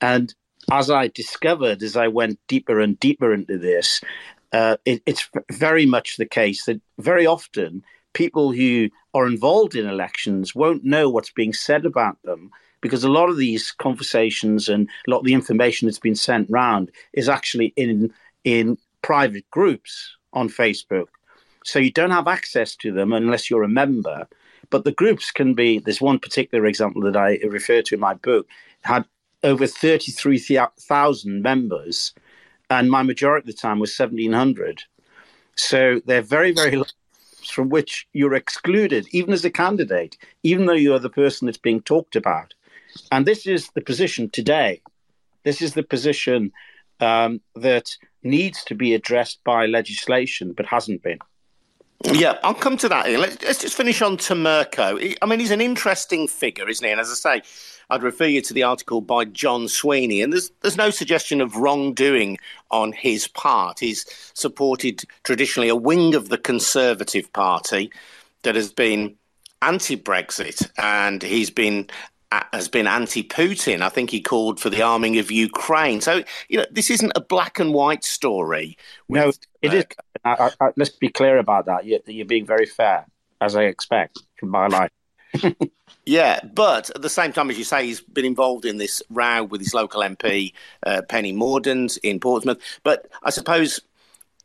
And 0.00 0.34
as 0.70 0.90
I 0.90 1.08
discovered 1.08 1.82
as 1.82 1.96
I 1.96 2.08
went 2.08 2.38
deeper 2.48 2.80
and 2.80 2.98
deeper 2.98 3.32
into 3.32 3.58
this, 3.58 4.00
uh, 4.52 4.76
it, 4.84 5.02
it's 5.06 5.28
very 5.50 5.86
much 5.86 6.16
the 6.16 6.26
case 6.26 6.64
that 6.64 6.80
very 6.98 7.26
often 7.26 7.84
people 8.12 8.52
who 8.52 8.88
are 9.14 9.26
involved 9.26 9.74
in 9.74 9.86
elections 9.86 10.54
won't 10.54 10.84
know 10.84 11.08
what's 11.08 11.30
being 11.30 11.52
said 11.52 11.84
about 11.84 12.20
them 12.22 12.50
because 12.80 13.04
a 13.04 13.10
lot 13.10 13.28
of 13.28 13.36
these 13.36 13.72
conversations 13.72 14.68
and 14.68 14.88
a 15.06 15.10
lot 15.10 15.18
of 15.18 15.24
the 15.24 15.34
information 15.34 15.86
that's 15.86 15.98
been 15.98 16.14
sent 16.14 16.48
round 16.50 16.90
is 17.12 17.28
actually 17.28 17.72
in 17.76 18.12
in 18.44 18.78
private 19.02 19.48
groups 19.50 20.16
on 20.32 20.48
Facebook. 20.48 21.08
So 21.64 21.78
you 21.78 21.90
don't 21.90 22.10
have 22.10 22.28
access 22.28 22.76
to 22.76 22.92
them 22.92 23.12
unless 23.12 23.50
you're 23.50 23.62
a 23.62 23.68
member. 23.68 24.26
But 24.70 24.84
the 24.84 24.92
groups 24.92 25.30
can 25.30 25.54
be. 25.54 25.78
There's 25.78 26.00
one 26.00 26.18
particular 26.18 26.66
example 26.66 27.02
that 27.02 27.16
I 27.16 27.38
refer 27.46 27.82
to 27.82 27.94
in 27.94 28.00
my 28.00 28.14
book 28.14 28.46
had 28.82 29.04
over 29.42 29.66
thirty 29.66 30.12
three 30.12 30.38
thousand 30.38 31.42
members, 31.42 32.14
and 32.70 32.90
my 32.90 33.02
majority 33.02 33.48
of 33.48 33.54
the 33.54 33.60
time 33.60 33.78
was 33.78 33.96
seventeen 33.96 34.32
hundred. 34.32 34.82
So 35.56 36.00
they're 36.04 36.22
very 36.22 36.52
very 36.52 36.82
from 37.50 37.68
which 37.68 38.06
you're 38.12 38.34
excluded, 38.34 39.06
even 39.12 39.32
as 39.32 39.44
a 39.44 39.50
candidate, 39.50 40.16
even 40.42 40.66
though 40.66 40.72
you 40.72 40.94
are 40.94 40.98
the 40.98 41.10
person 41.10 41.46
that's 41.46 41.58
being 41.58 41.80
talked 41.82 42.16
about. 42.16 42.54
And 43.12 43.26
this 43.26 43.46
is 43.46 43.68
the 43.74 43.80
position 43.80 44.30
today. 44.30 44.82
This 45.44 45.62
is 45.62 45.74
the 45.74 45.82
position 45.82 46.52
um, 47.00 47.40
that 47.54 47.96
needs 48.22 48.64
to 48.64 48.74
be 48.74 48.94
addressed 48.94 49.42
by 49.44 49.66
legislation, 49.66 50.52
but 50.52 50.66
hasn't 50.66 51.02
been. 51.02 51.18
Yeah, 52.04 52.38
I'll 52.44 52.54
come 52.54 52.76
to 52.78 52.88
that. 52.90 53.10
Let's, 53.10 53.58
just 53.58 53.76
finish 53.76 54.02
on 54.02 54.18
Temerko. 54.18 55.16
I 55.20 55.26
mean, 55.26 55.40
he's 55.40 55.50
an 55.50 55.60
interesting 55.60 56.28
figure, 56.28 56.68
isn't 56.68 56.84
he? 56.84 56.92
And 56.92 57.00
as 57.00 57.10
I 57.10 57.14
say, 57.14 57.42
I'd 57.90 58.04
refer 58.04 58.26
you 58.26 58.40
to 58.42 58.54
the 58.54 58.62
article 58.62 59.00
by 59.00 59.24
John 59.24 59.66
Sweeney, 59.66 60.22
and 60.22 60.32
there's 60.32 60.50
there's 60.60 60.76
no 60.76 60.90
suggestion 60.90 61.40
of 61.40 61.56
wrongdoing 61.56 62.38
on 62.70 62.92
his 62.92 63.26
part. 63.26 63.80
He's 63.80 64.04
supported 64.34 65.02
traditionally 65.24 65.68
a 65.68 65.76
wing 65.76 66.14
of 66.14 66.28
the 66.28 66.38
Conservative 66.38 67.32
Party 67.32 67.90
that 68.42 68.54
has 68.54 68.72
been 68.72 69.16
anti-Brexit, 69.62 70.70
and 70.78 71.22
he's 71.22 71.50
been 71.50 71.88
has 72.30 72.68
been 72.68 72.86
anti-Putin. 72.86 73.80
I 73.80 73.88
think 73.88 74.10
he 74.10 74.20
called 74.20 74.60
for 74.60 74.70
the 74.70 74.82
arming 74.82 75.18
of 75.18 75.30
Ukraine. 75.30 76.00
So 76.00 76.22
you 76.48 76.58
know, 76.58 76.66
this 76.70 76.90
isn't 76.90 77.12
a 77.14 77.20
black 77.20 77.58
and 77.58 77.72
white 77.72 78.04
story. 78.04 78.76
No, 79.08 79.32
it 79.62 79.74
is. 79.74 79.84
I, 80.24 80.50
I, 80.60 80.70
let's 80.76 80.90
be 80.90 81.08
clear 81.08 81.38
about 81.38 81.66
that. 81.66 81.86
You're, 81.86 82.00
you're 82.06 82.26
being 82.26 82.46
very 82.46 82.66
fair, 82.66 83.06
as 83.40 83.56
I 83.56 83.64
expect 83.64 84.18
from 84.36 84.50
my 84.50 84.66
life. 84.66 84.90
yeah, 86.06 86.40
but 86.54 86.90
at 86.90 87.02
the 87.02 87.10
same 87.10 87.32
time, 87.32 87.50
as 87.50 87.58
you 87.58 87.64
say, 87.64 87.86
he's 87.86 88.00
been 88.00 88.24
involved 88.24 88.64
in 88.64 88.78
this 88.78 89.02
row 89.10 89.44
with 89.44 89.60
his 89.60 89.74
local 89.74 90.02
MP, 90.02 90.52
uh, 90.84 91.02
Penny 91.08 91.32
Mordaunt, 91.32 91.98
in 92.02 92.20
Portsmouth. 92.20 92.58
But 92.82 93.08
I 93.22 93.30
suppose 93.30 93.80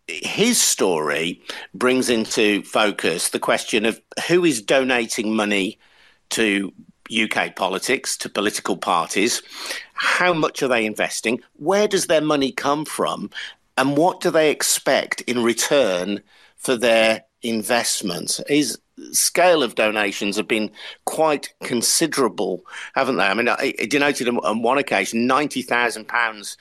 his 0.08 0.62
story 0.62 1.42
brings 1.74 2.10
into 2.10 2.62
focus 2.64 3.30
the 3.30 3.40
question 3.40 3.86
of 3.86 4.02
who 4.28 4.44
is 4.44 4.62
donating 4.62 5.36
money 5.36 5.80
to 6.30 6.74
UK 7.14 7.56
politics, 7.56 8.18
to 8.18 8.30
political 8.30 8.78
parties. 8.78 9.42
How 9.94 10.34
much 10.34 10.64
are 10.64 10.68
they 10.68 10.86
investing? 10.86 11.42
Where 11.54 11.88
does 11.88 12.08
their 12.08 12.22
money 12.22 12.52
come 12.52 12.86
from? 12.86 13.30
And 13.78 13.98
what 13.98 14.22
do 14.22 14.32
they 14.32 14.52
expect 14.52 15.22
in 15.22 15.44
return 15.44 16.22
for 16.58 16.76
their 16.76 17.24
investments? 17.42 18.42
His 18.48 18.78
scale 19.12 19.64
of 19.64 19.76
donations 19.76 20.38
have 20.38 20.48
been 20.48 20.72
quite 21.06 21.54
considerable, 21.64 22.64
haven't 22.96 23.18
they? 23.18 23.26
I 23.26 23.34
mean, 23.34 23.48
it 23.60 23.90
denoted 23.90 24.30
on 24.30 24.62
one 24.62 24.78
occasion 24.78 25.28
£90,000 25.28 26.58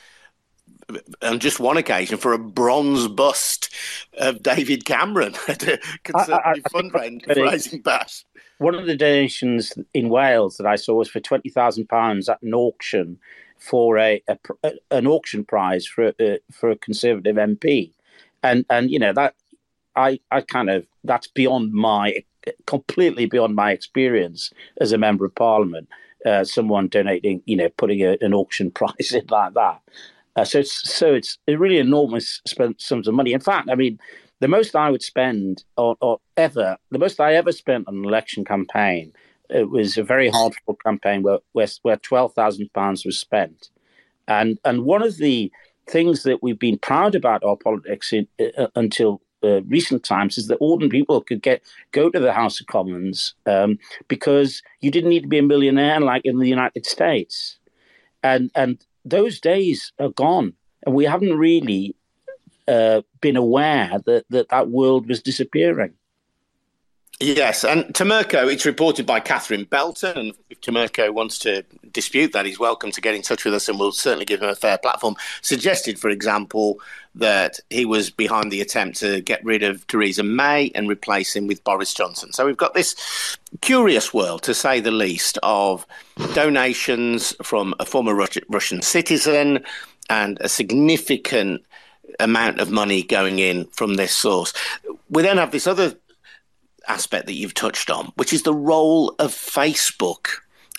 on 1.23 1.38
just 1.38 1.61
one 1.61 1.76
occasion 1.76 2.18
for 2.18 2.32
a 2.32 2.38
bronze 2.38 3.09
bust 3.09 3.73
of 4.18 4.42
David 4.42 4.85
Cameron 4.85 5.35
at 5.49 5.62
a 5.62 5.78
conservative 6.04 6.64
fundraising 6.64 7.82
bash 7.82 8.25
one 8.59 8.75
of 8.75 8.87
the 8.87 8.97
donations 8.97 9.73
in 9.94 10.09
Wales 10.09 10.56
that 10.56 10.66
I 10.66 10.76
saw 10.76 10.94
was 10.94 11.09
for 11.09 11.21
twenty 11.21 11.50
thousand 11.50 11.88
pounds 11.88 12.28
at 12.28 12.42
an 12.42 12.54
auction 12.54 13.18
for 13.59 13.99
a, 13.99 14.23
a, 14.28 14.73
an 14.90 15.06
auction 15.06 15.44
prize 15.44 15.87
for 15.87 16.12
a, 16.18 16.38
for 16.50 16.71
a 16.71 16.76
Conservative 16.76 17.37
MP, 17.37 17.92
and 18.42 18.64
and 18.71 18.90
you 18.90 18.99
know 18.99 19.12
that 19.12 19.35
I 19.97 20.21
I 20.30 20.40
kind 20.40 20.71
of 20.71 20.87
that's 21.04 21.28
beyond 21.28 21.73
my 21.73 22.25
completely 22.66 23.26
beyond 23.26 23.54
my 23.54 23.73
experience 23.73 24.50
as 24.80 24.92
a 24.92 24.99
member 24.99 25.25
of 25.25 25.35
Parliament. 25.35 25.88
Uh, 26.25 26.44
someone 26.44 26.87
donating, 26.87 27.42
you 27.47 27.56
know, 27.56 27.68
putting 27.71 28.00
a, 28.00 28.16
an 28.21 28.32
auction 28.32 28.71
prize 28.78 29.12
in 29.12 29.26
like 29.28 29.54
that. 29.54 29.80
Uh, 30.37 30.44
so 30.44 30.61
it's 30.61 30.88
so 30.88 31.12
it's 31.12 31.38
a 31.49 31.56
really 31.56 31.78
enormous 31.78 32.40
sums 32.78 33.09
of 33.09 33.14
money. 33.14 33.32
In 33.32 33.40
fact, 33.40 33.68
I 33.71 33.75
mean, 33.75 33.99
the 34.42 34.49
most 34.49 34.75
I 34.75 34.90
would 34.90 35.04
spend 35.04 35.62
or, 35.76 35.96
or 36.00 36.18
ever, 36.37 36.76
the 36.90 36.99
most 36.99 37.20
I 37.20 37.34
ever 37.34 37.52
spent 37.52 37.87
on 37.87 37.99
an 37.99 38.04
election 38.04 38.44
campaign, 38.44 39.12
it 39.49 39.70
was 39.70 39.96
a 39.96 40.02
very 40.02 40.28
hard 40.30 40.54
campaign 40.84 41.22
where 41.22 41.38
where, 41.52 41.68
where 41.82 41.96
twelve 41.96 42.34
thousand 42.34 42.72
pounds 42.72 43.04
was 43.04 43.16
spent, 43.16 43.70
and 44.26 44.58
and 44.64 44.84
one 44.84 45.02
of 45.02 45.16
the 45.18 45.52
things 45.87 46.25
that 46.25 46.42
we've 46.42 46.58
been 46.58 46.78
proud 46.78 47.14
about 47.14 47.44
our 47.44 47.56
politics 47.56 48.12
in, 48.12 48.26
uh, 48.58 48.66
until 48.75 49.22
uh, 49.44 49.62
recent 49.62 50.02
times 50.02 50.37
is 50.38 50.49
that 50.49 50.56
ordinary 50.56 50.90
people 50.90 51.20
could 51.20 51.42
get 51.42 51.62
go 51.92 52.11
to 52.11 52.18
the 52.18 52.32
House 52.32 52.61
of 52.61 52.66
Commons 52.66 53.34
um, 53.46 53.78
because 54.08 54.61
you 54.80 54.90
didn't 54.90 55.11
need 55.11 55.22
to 55.22 55.28
be 55.28 55.38
a 55.38 55.42
millionaire 55.54 56.00
like 56.00 56.22
in 56.25 56.40
the 56.40 56.49
United 56.49 56.84
States, 56.84 57.61
and 58.25 58.50
and 58.56 58.84
those 59.04 59.38
days 59.38 59.92
are 60.00 60.08
gone, 60.08 60.54
and 60.84 60.96
we 60.96 61.04
haven't 61.04 61.38
really 61.38 61.94
uh, 62.69 63.02
been 63.21 63.37
aware 63.37 64.00
that, 64.07 64.25
that 64.31 64.49
that 64.50 64.69
world 64.69 65.09
was 65.09 65.23
disappearing. 65.23 65.95
Yes, 67.21 67.62
and 67.62 67.85
Temerko, 67.95 68.52
it's 68.52 68.66
reported 68.66 69.07
by 69.07 69.21
Catherine 69.21 69.62
Belton, 69.62 70.19
and 70.19 70.33
if 70.50 70.61
Temerko 70.61 71.14
wants 71.14 71.38
to 71.40 71.62
dispute 71.92 72.33
that, 72.33 72.47
he's 72.47 72.59
welcome 72.59 72.90
to 72.90 73.00
get 73.00 73.14
in 73.14 73.23
touch 73.23 73.45
with 73.45 73.54
us 73.54 73.69
and 73.69 73.78
we'll 73.78 73.92
certainly 73.92 74.25
give 74.25 74.42
him 74.42 74.49
a 74.49 74.57
fair 74.57 74.76
platform. 74.76 75.14
Suggested, 75.40 76.00
for 76.00 76.11
example, 76.11 76.81
that 77.14 77.61
he 77.71 77.85
was 77.85 78.11
behind 78.11 78.50
the 78.50 78.61
attempt 78.61 78.99
to 78.99 79.21
get 79.21 79.45
rid 79.45 79.62
of 79.62 79.87
Theresa 79.87 80.25
May 80.25 80.73
and 80.75 80.88
replace 80.88 81.37
him 81.37 81.47
with 81.47 81.62
Boris 81.62 81.95
Johnson. 81.95 82.33
So 82.33 82.45
we've 82.45 82.57
got 82.57 82.75
this 82.75 83.37
curious 83.61 84.12
world, 84.12 84.42
to 84.42 84.54
say 84.54 84.81
the 84.81 84.90
least, 84.90 85.38
of 85.45 85.87
donations 86.35 87.37
from 87.40 87.73
a 87.78 87.85
former 87.85 88.16
Russian 88.49 88.83
citizen 88.83 89.64
and 90.11 90.38
a 90.40 90.49
significant 90.49 91.62
amount 92.21 92.61
of 92.61 92.71
money 92.71 93.02
going 93.02 93.38
in 93.38 93.66
from 93.66 93.95
this 93.95 94.14
source. 94.14 94.52
We 95.11 95.23
then 95.23 95.38
have 95.38 95.50
this 95.50 95.66
other 95.66 95.95
aspect 96.88 97.26
that 97.26 97.35
you've 97.35 97.54
touched 97.54 97.90
on, 97.90 98.12
which 98.16 98.33
is 98.33 98.42
the 98.42 98.54
role 98.54 99.11
of 99.19 99.33
Facebook. 99.33 100.28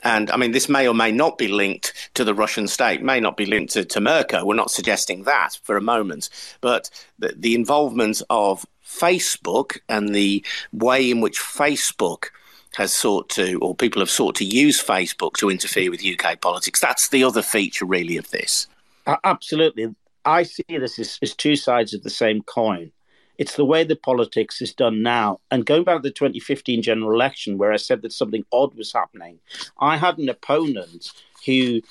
And 0.04 0.30
I 0.32 0.38
mean, 0.38 0.52
this 0.52 0.68
may 0.68 0.88
or 0.88 0.94
may 0.94 1.12
not 1.12 1.38
be 1.38 1.48
linked 1.48 2.10
to 2.16 2.24
the 2.24 2.34
Russian 2.34 2.68
state, 2.68 3.02
may 3.02 3.20
not 3.20 3.38
be 3.38 3.46
linked 3.46 3.74
to, 3.74 3.86
to 3.86 4.44
We're 4.44 4.56
not 4.56 4.72
suggesting 4.72 5.24
that 5.24 5.60
for 5.63 5.78
a 5.78 5.82
moment. 5.82 6.30
But 6.60 6.90
the, 7.20 7.34
the 7.38 7.56
involvement 7.56 8.22
of 8.30 8.66
Facebook 8.86 9.80
and 9.88 10.13
the 10.13 10.46
way 10.74 11.10
in 11.10 11.22
which 11.22 11.40
Facebook 11.40 12.28
has 12.75 12.94
sought 12.94 13.30
to, 13.30 13.58
or 13.60 13.75
people 13.75 14.02
have 14.02 14.10
sought 14.10 14.36
to 14.36 14.46
use 14.46 14.84
Facebook 14.84 15.34
to 15.38 15.50
interfere 15.50 15.90
with 15.90 16.06
UK 16.06 16.42
politics, 16.42 16.80
that's 16.80 17.10
the 17.10 17.24
other 17.24 17.42
feature, 17.42 17.86
really, 17.86 18.18
of 18.18 18.30
this. 18.32 18.68
Absolutely. 19.24 19.94
I 20.25 20.44
see 20.44 20.63
this 20.70 21.00
as, 21.00 21.20
as 21.22 21.36
two 21.36 21.56
sides 21.56 21.94
of 21.94 22.03
the 22.03 22.10
same 22.10 22.42
coin. 22.42 22.92
It's 23.38 23.56
the 23.56 23.65
way 23.65 23.84
the 23.84 23.96
politics 23.96 24.62
is 24.62 24.74
done 24.74 25.01
now. 25.01 25.39
And 25.50 25.65
going 25.65 25.84
back 25.84 25.98
to 25.98 26.01
the 26.01 26.12
2015 26.12 26.82
general 26.82 27.12
election, 27.12 27.58
where 27.58 27.74
I 27.74 27.77
said 27.77 28.01
that 28.03 28.13
something 28.13 28.46
odd 28.51 28.75
was 28.75 28.94
happening, 28.94 29.39
I 29.80 29.98
had 29.98 30.18
an 30.18 30.30
opponent 30.30 31.12
who 31.46 31.82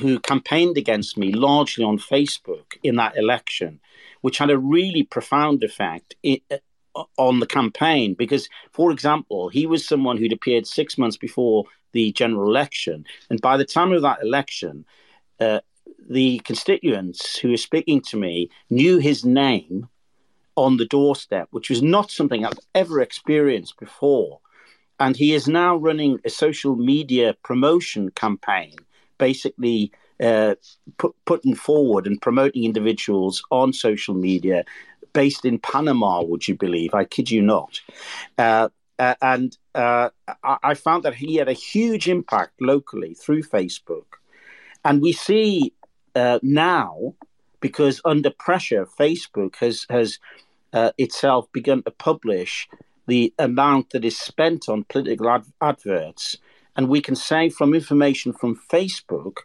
who 0.00 0.18
campaigned 0.18 0.76
against 0.76 1.16
me 1.16 1.32
largely 1.32 1.84
on 1.84 1.98
Facebook 1.98 2.76
in 2.82 2.96
that 2.96 3.16
election, 3.16 3.78
which 4.22 4.38
had 4.38 4.50
a 4.50 4.58
really 4.58 5.04
profound 5.04 5.62
effect 5.62 6.16
uh, 6.26 7.04
on 7.16 7.38
the 7.38 7.46
campaign. 7.46 8.14
Because, 8.14 8.48
for 8.72 8.90
example, 8.90 9.48
he 9.48 9.66
was 9.66 9.86
someone 9.86 10.16
who'd 10.16 10.32
appeared 10.32 10.66
six 10.66 10.98
months 10.98 11.16
before 11.16 11.66
the 11.92 12.10
general 12.10 12.48
election, 12.48 13.04
and 13.30 13.40
by 13.40 13.56
the 13.56 13.64
time 13.64 13.92
of 13.92 14.02
that 14.02 14.20
election, 14.20 14.84
uh, 15.38 15.60
the 16.08 16.38
constituents 16.40 17.38
who 17.38 17.50
were 17.50 17.56
speaking 17.56 18.00
to 18.02 18.16
me 18.16 18.50
knew 18.70 18.98
his 18.98 19.24
name 19.24 19.88
on 20.56 20.76
the 20.76 20.86
doorstep, 20.86 21.48
which 21.50 21.70
was 21.70 21.82
not 21.82 22.10
something 22.10 22.44
I've 22.44 22.58
ever 22.74 23.00
experienced 23.00 23.78
before. 23.78 24.40
And 25.00 25.16
he 25.16 25.34
is 25.34 25.48
now 25.48 25.76
running 25.76 26.20
a 26.24 26.30
social 26.30 26.76
media 26.76 27.34
promotion 27.42 28.10
campaign, 28.10 28.76
basically 29.18 29.90
uh, 30.22 30.54
put, 30.98 31.14
putting 31.24 31.56
forward 31.56 32.06
and 32.06 32.22
promoting 32.22 32.64
individuals 32.64 33.42
on 33.50 33.72
social 33.72 34.14
media 34.14 34.64
based 35.12 35.44
in 35.44 35.58
Panama, 35.58 36.22
would 36.22 36.46
you 36.46 36.54
believe? 36.54 36.94
I 36.94 37.04
kid 37.04 37.30
you 37.30 37.42
not. 37.42 37.80
Uh, 38.38 38.68
uh, 38.98 39.14
and 39.20 39.56
uh, 39.74 40.10
I, 40.42 40.58
I 40.62 40.74
found 40.74 41.02
that 41.02 41.14
he 41.14 41.36
had 41.36 41.48
a 41.48 41.52
huge 41.52 42.08
impact 42.08 42.60
locally 42.60 43.14
through 43.14 43.42
Facebook. 43.42 44.04
And 44.84 45.00
we 45.00 45.12
see 45.12 45.72
uh, 46.14 46.38
now, 46.42 47.14
because 47.60 48.00
under 48.04 48.30
pressure, 48.30 48.86
Facebook 48.86 49.56
has 49.56 49.86
has 49.90 50.18
uh, 50.72 50.92
itself 50.98 51.50
begun 51.52 51.82
to 51.84 51.90
publish 51.90 52.68
the 53.06 53.32
amount 53.38 53.90
that 53.90 54.04
is 54.04 54.18
spent 54.18 54.68
on 54.68 54.84
political 54.84 55.28
ad- 55.28 55.52
adverts, 55.60 56.36
and 56.76 56.88
we 56.88 57.00
can 57.00 57.16
say 57.16 57.48
from 57.48 57.74
information 57.74 58.32
from 58.32 58.60
Facebook 58.70 59.38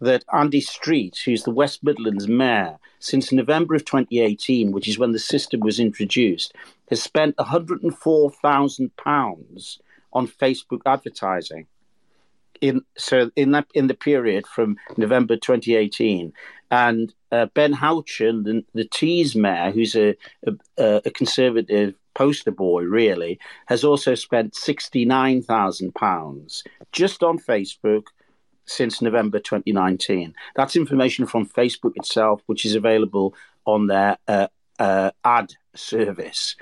that 0.00 0.24
Andy 0.32 0.60
Street, 0.60 1.16
who's 1.24 1.44
the 1.44 1.52
West 1.52 1.84
Midlands 1.84 2.26
mayor, 2.26 2.78
since 2.98 3.30
November 3.30 3.76
of 3.76 3.84
2018, 3.84 4.72
which 4.72 4.88
is 4.88 4.98
when 4.98 5.12
the 5.12 5.18
system 5.18 5.60
was 5.60 5.78
introduced, 5.78 6.52
has 6.90 7.00
spent 7.00 7.38
104,000 7.38 8.96
pounds 8.96 9.78
on 10.12 10.26
Facebook 10.26 10.80
advertising 10.84 11.66
in 12.62 12.80
so 12.96 13.30
in 13.36 13.50
that 13.50 13.66
in 13.74 13.88
the 13.88 13.94
period 13.94 14.46
from 14.46 14.76
November 14.96 15.36
2018, 15.36 16.32
and 16.70 17.12
uh, 17.30 17.46
Ben 17.54 17.74
Houchen, 17.74 18.44
the, 18.44 18.64
the 18.72 18.84
Tees 18.86 19.36
mayor, 19.36 19.70
who's 19.70 19.94
a, 19.94 20.16
a, 20.78 21.02
a 21.04 21.10
conservative 21.10 21.94
poster 22.14 22.52
boy, 22.52 22.82
really, 22.84 23.38
has 23.66 23.84
also 23.84 24.14
spent 24.14 24.54
sixty 24.54 25.04
nine 25.04 25.42
thousand 25.42 25.94
pounds 25.94 26.64
just 26.92 27.22
on 27.22 27.38
Facebook 27.38 28.04
since 28.64 29.02
November 29.02 29.40
2019. 29.40 30.34
That's 30.54 30.76
information 30.76 31.26
from 31.26 31.46
Facebook 31.46 31.96
itself, 31.96 32.42
which 32.46 32.64
is 32.64 32.76
available 32.76 33.34
on 33.66 33.88
their 33.88 34.16
uh, 34.28 34.46
uh, 34.78 35.10
ad 35.24 35.52
service. 35.74 36.54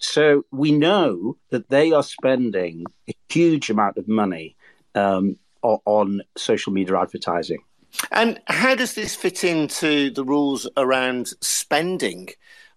So 0.00 0.44
we 0.50 0.72
know 0.72 1.36
that 1.50 1.68
they 1.68 1.92
are 1.92 2.02
spending 2.02 2.84
a 3.08 3.14
huge 3.28 3.68
amount 3.68 3.98
of 3.98 4.08
money 4.08 4.56
um, 4.94 5.36
on 5.62 6.22
social 6.36 6.72
media 6.72 6.98
advertising. 6.98 7.62
And 8.10 8.40
how 8.46 8.74
does 8.74 8.94
this 8.94 9.14
fit 9.14 9.44
into 9.44 10.10
the 10.10 10.24
rules 10.24 10.68
around 10.76 11.28
spending 11.40 12.30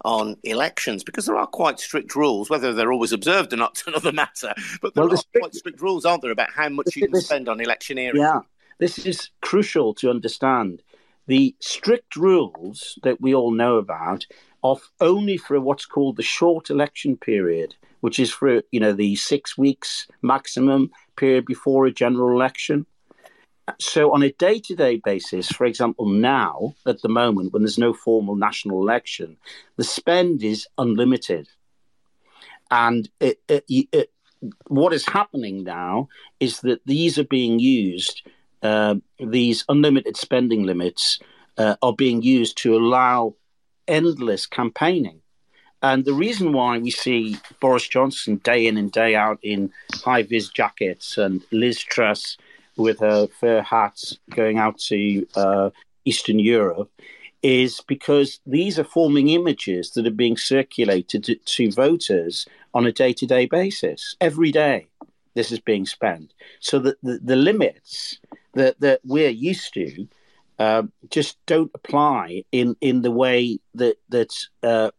on 0.03 0.35
elections? 0.43 1.03
Because 1.03 1.25
there 1.25 1.37
are 1.37 1.47
quite 1.47 1.79
strict 1.79 2.15
rules, 2.15 2.49
whether 2.49 2.73
they're 2.73 2.91
always 2.91 3.13
observed 3.13 3.53
or 3.53 3.57
not, 3.57 3.77
is 3.77 3.87
another 3.87 4.11
matter. 4.11 4.53
But 4.81 4.93
there 4.93 5.05
well, 5.05 5.13
are 5.13 5.17
strict, 5.17 5.41
quite 5.41 5.55
strict 5.55 5.81
rules, 5.81 6.05
aren't 6.05 6.21
there, 6.21 6.31
about 6.31 6.51
how 6.51 6.69
much 6.69 6.85
this, 6.85 6.97
you 6.97 7.07
can 7.07 7.21
spend 7.21 7.49
on 7.49 7.61
electioneering? 7.61 8.17
Yeah, 8.17 8.41
this 8.77 8.99
is 8.99 9.29
crucial 9.41 9.93
to 9.95 10.09
understand. 10.09 10.83
The 11.27 11.55
strict 11.59 12.15
rules 12.15 12.99
that 13.03 13.19
we 13.19 13.33
all 13.33 13.51
know 13.51 13.77
about 13.77 14.27
are 14.65 14.77
only 14.99 15.37
for 15.37 15.59
what's 15.61 15.85
called 15.85 16.17
the 16.17 16.23
short 16.23 16.69
election 16.69 17.15
period, 17.15 17.75
which 18.01 18.19
is 18.19 18.31
for 18.31 18.63
you 18.71 18.79
know 18.79 18.93
the 18.93 19.15
six 19.15 19.57
weeks 19.57 20.07
maximum 20.21 20.89
period 21.15 21.45
before 21.45 21.85
a 21.85 21.91
general 21.91 22.35
election. 22.35 22.85
So, 23.79 24.13
on 24.13 24.23
a 24.23 24.31
day 24.31 24.59
to 24.59 24.75
day 24.75 25.01
basis, 25.03 25.47
for 25.47 25.65
example, 25.65 26.07
now 26.07 26.75
at 26.85 27.01
the 27.01 27.09
moment 27.09 27.53
when 27.53 27.63
there's 27.63 27.77
no 27.77 27.93
formal 27.93 28.35
national 28.35 28.81
election, 28.81 29.37
the 29.75 29.83
spend 29.83 30.43
is 30.43 30.67
unlimited. 30.77 31.47
And 32.71 33.07
it, 33.19 33.39
it, 33.47 33.65
it, 33.69 34.11
what 34.67 34.93
is 34.93 35.05
happening 35.05 35.63
now 35.63 36.09
is 36.39 36.61
that 36.61 36.81
these 36.85 37.17
are 37.19 37.29
being 37.39 37.59
used, 37.59 38.27
uh, 38.63 38.95
these 39.19 39.63
unlimited 39.69 40.17
spending 40.17 40.63
limits 40.63 41.19
uh, 41.57 41.75
are 41.81 41.93
being 41.93 42.21
used 42.21 42.57
to 42.59 42.75
allow 42.75 43.35
endless 43.87 44.45
campaigning. 44.45 45.21
And 45.81 46.03
the 46.05 46.13
reason 46.13 46.53
why 46.53 46.77
we 46.79 46.89
see 46.89 47.37
Boris 47.59 47.87
Johnson 47.87 48.37
day 48.37 48.65
in 48.65 48.77
and 48.77 48.91
day 48.91 49.15
out 49.15 49.39
in 49.43 49.71
high 50.03 50.23
vis 50.23 50.49
jackets 50.49 51.17
and 51.17 51.43
Liz 51.51 51.79
Truss 51.79 52.37
with 52.77 52.99
her 52.99 53.27
fur 53.27 53.61
hats 53.61 54.17
going 54.31 54.57
out 54.57 54.79
to 54.79 55.27
uh, 55.35 55.69
Eastern 56.05 56.39
Europe 56.39 56.91
is 57.43 57.81
because 57.87 58.39
these 58.47 58.79
are 58.79 58.83
forming 58.83 59.29
images 59.29 59.91
that 59.91 60.07
are 60.07 60.11
being 60.11 60.37
circulated 60.37 61.23
to, 61.23 61.35
to 61.35 61.71
voters 61.71 62.47
on 62.73 62.87
a 62.87 62.91
day 62.91 63.13
to 63.13 63.27
day 63.27 63.45
basis. 63.45 64.15
Every 64.19 64.51
day, 64.51 64.87
this 65.35 65.51
is 65.51 65.59
being 65.59 65.85
spent. 65.85 66.33
So 66.59 66.79
that 66.79 66.97
the, 67.03 67.19
the 67.23 67.35
limits 67.35 68.17
that, 68.53 68.79
that 68.79 69.01
we're 69.03 69.29
used 69.29 69.73
to 69.75 70.07
uh, 70.59 70.83
just 71.09 71.37
don't 71.45 71.71
apply 71.73 72.43
in, 72.51 72.75
in 72.81 73.01
the 73.01 73.11
way 73.11 73.59
that, 73.73 73.97
that 74.09 74.33
uh, 74.63 74.91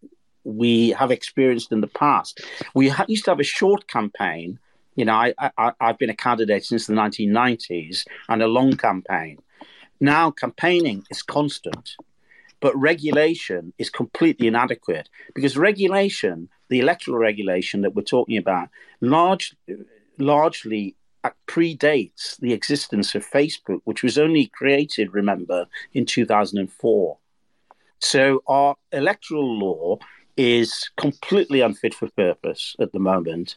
we 0.45 0.91
have 0.91 1.11
experienced 1.11 1.73
in 1.73 1.81
the 1.81 1.87
past. 1.87 2.41
We 2.75 2.89
ha- 2.89 3.07
used 3.09 3.25
to 3.25 3.31
have 3.33 3.41
a 3.41 3.45
short 3.45 3.89
campaign 3.89 4.59
you 4.97 5.05
know, 5.05 5.13
I, 5.13 5.35
I, 5.59 5.73
I've 5.79 5.99
been 5.99 6.11
a 6.11 6.17
candidate 6.17 6.65
since 6.65 6.87
the 6.87 6.95
1990s 6.95 8.07
and 8.29 8.43
a 8.43 8.49
long 8.49 8.77
campaign. 8.77 9.39
Now, 10.01 10.31
campaigning 10.31 11.05
is 11.11 11.23
constant, 11.23 11.97
but 12.61 12.75
regulation 12.77 13.73
is 13.79 13.91
completely 13.91 14.49
inadequate 14.49 15.09
because 15.35 15.57
regulation, 15.57 16.49
the 16.71 16.81
electoral 16.81 17.19
regulation 17.19 17.83
that 17.83 17.95
we're 17.95 18.03
talking 18.03 18.39
about, 18.39 18.71
large, 19.01 19.55
largely 20.19 20.97
predates 21.47 22.37
the 22.38 22.52
existence 22.52 23.14
of 23.14 23.28
Facebook, 23.28 23.80
which 23.85 24.02
was 24.02 24.18
only 24.18 24.47
created, 24.47 25.14
remember, 25.14 25.66
in 25.92 26.06
2004. 26.06 27.18
So 27.99 28.42
our 28.47 28.76
electoral 28.92 29.59
law 29.59 29.99
is 30.37 30.90
completely 30.97 31.61
unfit 31.61 31.95
for 31.95 32.11
purpose 32.11 32.76
at 32.78 32.92
the 32.92 32.99
moment. 32.99 33.56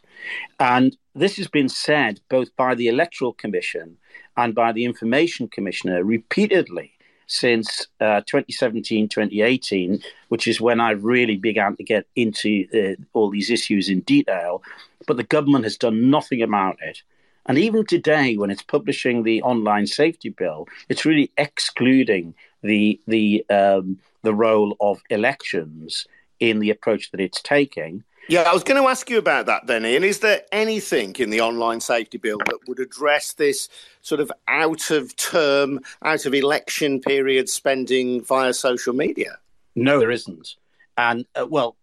And 0.60 0.96
this 1.14 1.36
has 1.38 1.48
been 1.48 1.70
said 1.70 2.22
both 2.30 2.56
by 2.56 2.76
the 2.76 2.88
Electoral 2.88 3.34
Commission 3.34 3.98
and 4.38 4.56
by 4.56 4.72
the 4.72 4.86
Information 4.86 5.50
Commissioner 5.50 6.04
repeatedly 6.04 6.94
since 7.28 7.88
uh, 8.00 8.22
2017, 8.22 9.08
2018, 9.08 10.02
which 10.30 10.48
is 10.48 10.60
when 10.60 10.80
I 10.80 10.92
really 10.92 11.38
began 11.38 11.76
to 11.76 11.84
get 11.84 12.08
into 12.16 12.66
uh, 12.74 13.02
all 13.14 13.30
these 13.30 13.52
issues 13.52 13.88
in 13.88 14.02
detail. 14.02 14.64
But 15.06 15.18
the 15.18 15.24
government 15.24 15.66
has 15.66 15.78
done 15.78 16.10
nothing 16.10 16.42
about 16.42 16.78
it. 16.82 17.04
And 17.50 17.58
even 17.58 17.84
today, 17.84 18.38
when 18.38 18.52
it's 18.52 18.62
publishing 18.62 19.24
the 19.24 19.42
online 19.42 19.88
safety 19.88 20.30
bill, 20.30 20.68
it's 20.88 21.04
really 21.04 21.32
excluding 21.36 22.36
the 22.62 23.02
the 23.08 23.44
um, 23.50 23.98
the 24.22 24.36
role 24.36 24.78
of 24.80 25.02
elections 25.10 26.06
in 26.40 26.60
the 26.60 26.70
approach 26.70 27.10
that 27.10 27.20
it's 27.20 27.42
taking. 27.42 28.04
Yeah, 28.28 28.44
I 28.44 28.54
was 28.54 28.64
going 28.64 28.80
to 28.80 28.88
ask 28.88 29.10
you 29.10 29.18
about 29.18 29.48
that 29.48 29.66
then, 29.66 29.84
Ian. 29.84 30.04
Is 30.04 30.20
there 30.20 30.44
anything 30.52 31.16
in 31.16 31.32
the 31.32 31.42
online 31.42 31.82
safety 31.82 32.20
bill 32.20 32.38
that 32.46 32.60
would 32.68 32.80
address 32.80 33.34
this 33.34 33.68
sort 34.04 34.22
of 34.22 34.32
out 34.48 34.92
of 34.92 35.16
term, 35.16 35.80
out 36.04 36.28
of 36.28 36.36
election 36.36 37.02
period 37.02 37.50
spending 37.50 38.24
via 38.24 38.54
social 38.54 38.94
media? 38.94 39.40
No, 39.76 40.00
there 40.00 40.12
isn't. 40.12 40.56
And, 40.96 41.26
uh, 41.34 41.48
well, 41.50 41.76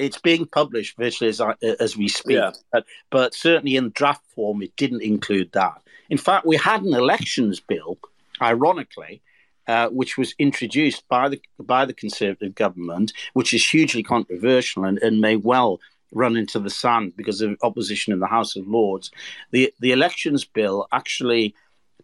it's 0.00 0.18
being 0.18 0.46
published 0.46 0.96
virtually 0.96 1.30
as, 1.30 1.40
as 1.80 1.96
we 1.96 2.08
speak, 2.08 2.36
yeah. 2.36 2.52
but, 2.72 2.84
but 3.10 3.34
certainly 3.34 3.76
in 3.76 3.90
draft 3.90 4.24
form, 4.34 4.62
it 4.62 4.74
didn't 4.76 5.02
include 5.02 5.52
that. 5.52 5.80
In 6.08 6.18
fact, 6.18 6.46
we 6.46 6.56
had 6.56 6.82
an 6.82 6.94
elections 6.94 7.60
bill, 7.60 7.98
ironically, 8.40 9.22
uh, 9.68 9.88
which 9.88 10.18
was 10.18 10.34
introduced 10.38 11.06
by 11.08 11.28
the 11.28 11.40
by 11.60 11.84
the 11.84 11.92
Conservative 11.92 12.54
government, 12.54 13.12
which 13.34 13.54
is 13.54 13.64
hugely 13.64 14.02
controversial 14.02 14.84
and, 14.84 14.98
and 14.98 15.20
may 15.20 15.36
well 15.36 15.78
run 16.12 16.36
into 16.36 16.58
the 16.58 16.70
sand 16.70 17.12
because 17.16 17.40
of 17.40 17.56
opposition 17.62 18.12
in 18.12 18.18
the 18.18 18.26
House 18.26 18.56
of 18.56 18.66
Lords. 18.66 19.12
The 19.52 19.72
the 19.78 19.92
elections 19.92 20.44
bill 20.44 20.88
actually 20.90 21.54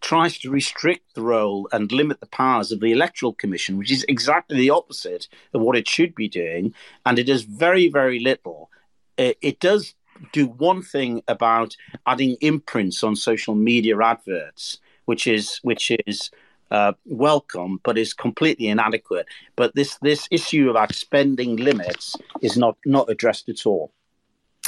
tries 0.00 0.38
to 0.38 0.50
restrict 0.50 1.14
the 1.14 1.22
role 1.22 1.68
and 1.72 1.92
limit 1.92 2.20
the 2.20 2.26
powers 2.26 2.72
of 2.72 2.80
the 2.80 2.92
electoral 2.92 3.32
commission, 3.32 3.76
which 3.76 3.92
is 3.92 4.04
exactly 4.08 4.56
the 4.56 4.70
opposite 4.70 5.28
of 5.54 5.60
what 5.60 5.76
it 5.76 5.88
should 5.88 6.14
be 6.14 6.28
doing, 6.28 6.74
and 7.04 7.18
it 7.18 7.24
does 7.24 7.42
very 7.42 7.88
very 7.88 8.20
little. 8.20 8.70
It, 9.16 9.38
it 9.40 9.60
does 9.60 9.94
do 10.32 10.46
one 10.46 10.82
thing 10.82 11.22
about 11.28 11.76
adding 12.06 12.36
imprints 12.40 13.02
on 13.02 13.16
social 13.16 13.54
media 13.54 13.98
adverts, 14.00 14.78
which 15.04 15.26
is 15.26 15.58
which 15.62 15.90
is 16.06 16.30
uh, 16.70 16.92
welcome, 17.04 17.80
but 17.84 17.98
is 17.98 18.12
completely 18.12 18.68
inadequate. 18.68 19.26
But 19.56 19.74
this 19.74 19.98
this 20.02 20.26
issue 20.30 20.70
about 20.70 20.94
spending 20.94 21.56
limits 21.56 22.16
is 22.40 22.56
not 22.56 22.76
not 22.84 23.08
addressed 23.08 23.48
at 23.48 23.66
all. 23.66 23.92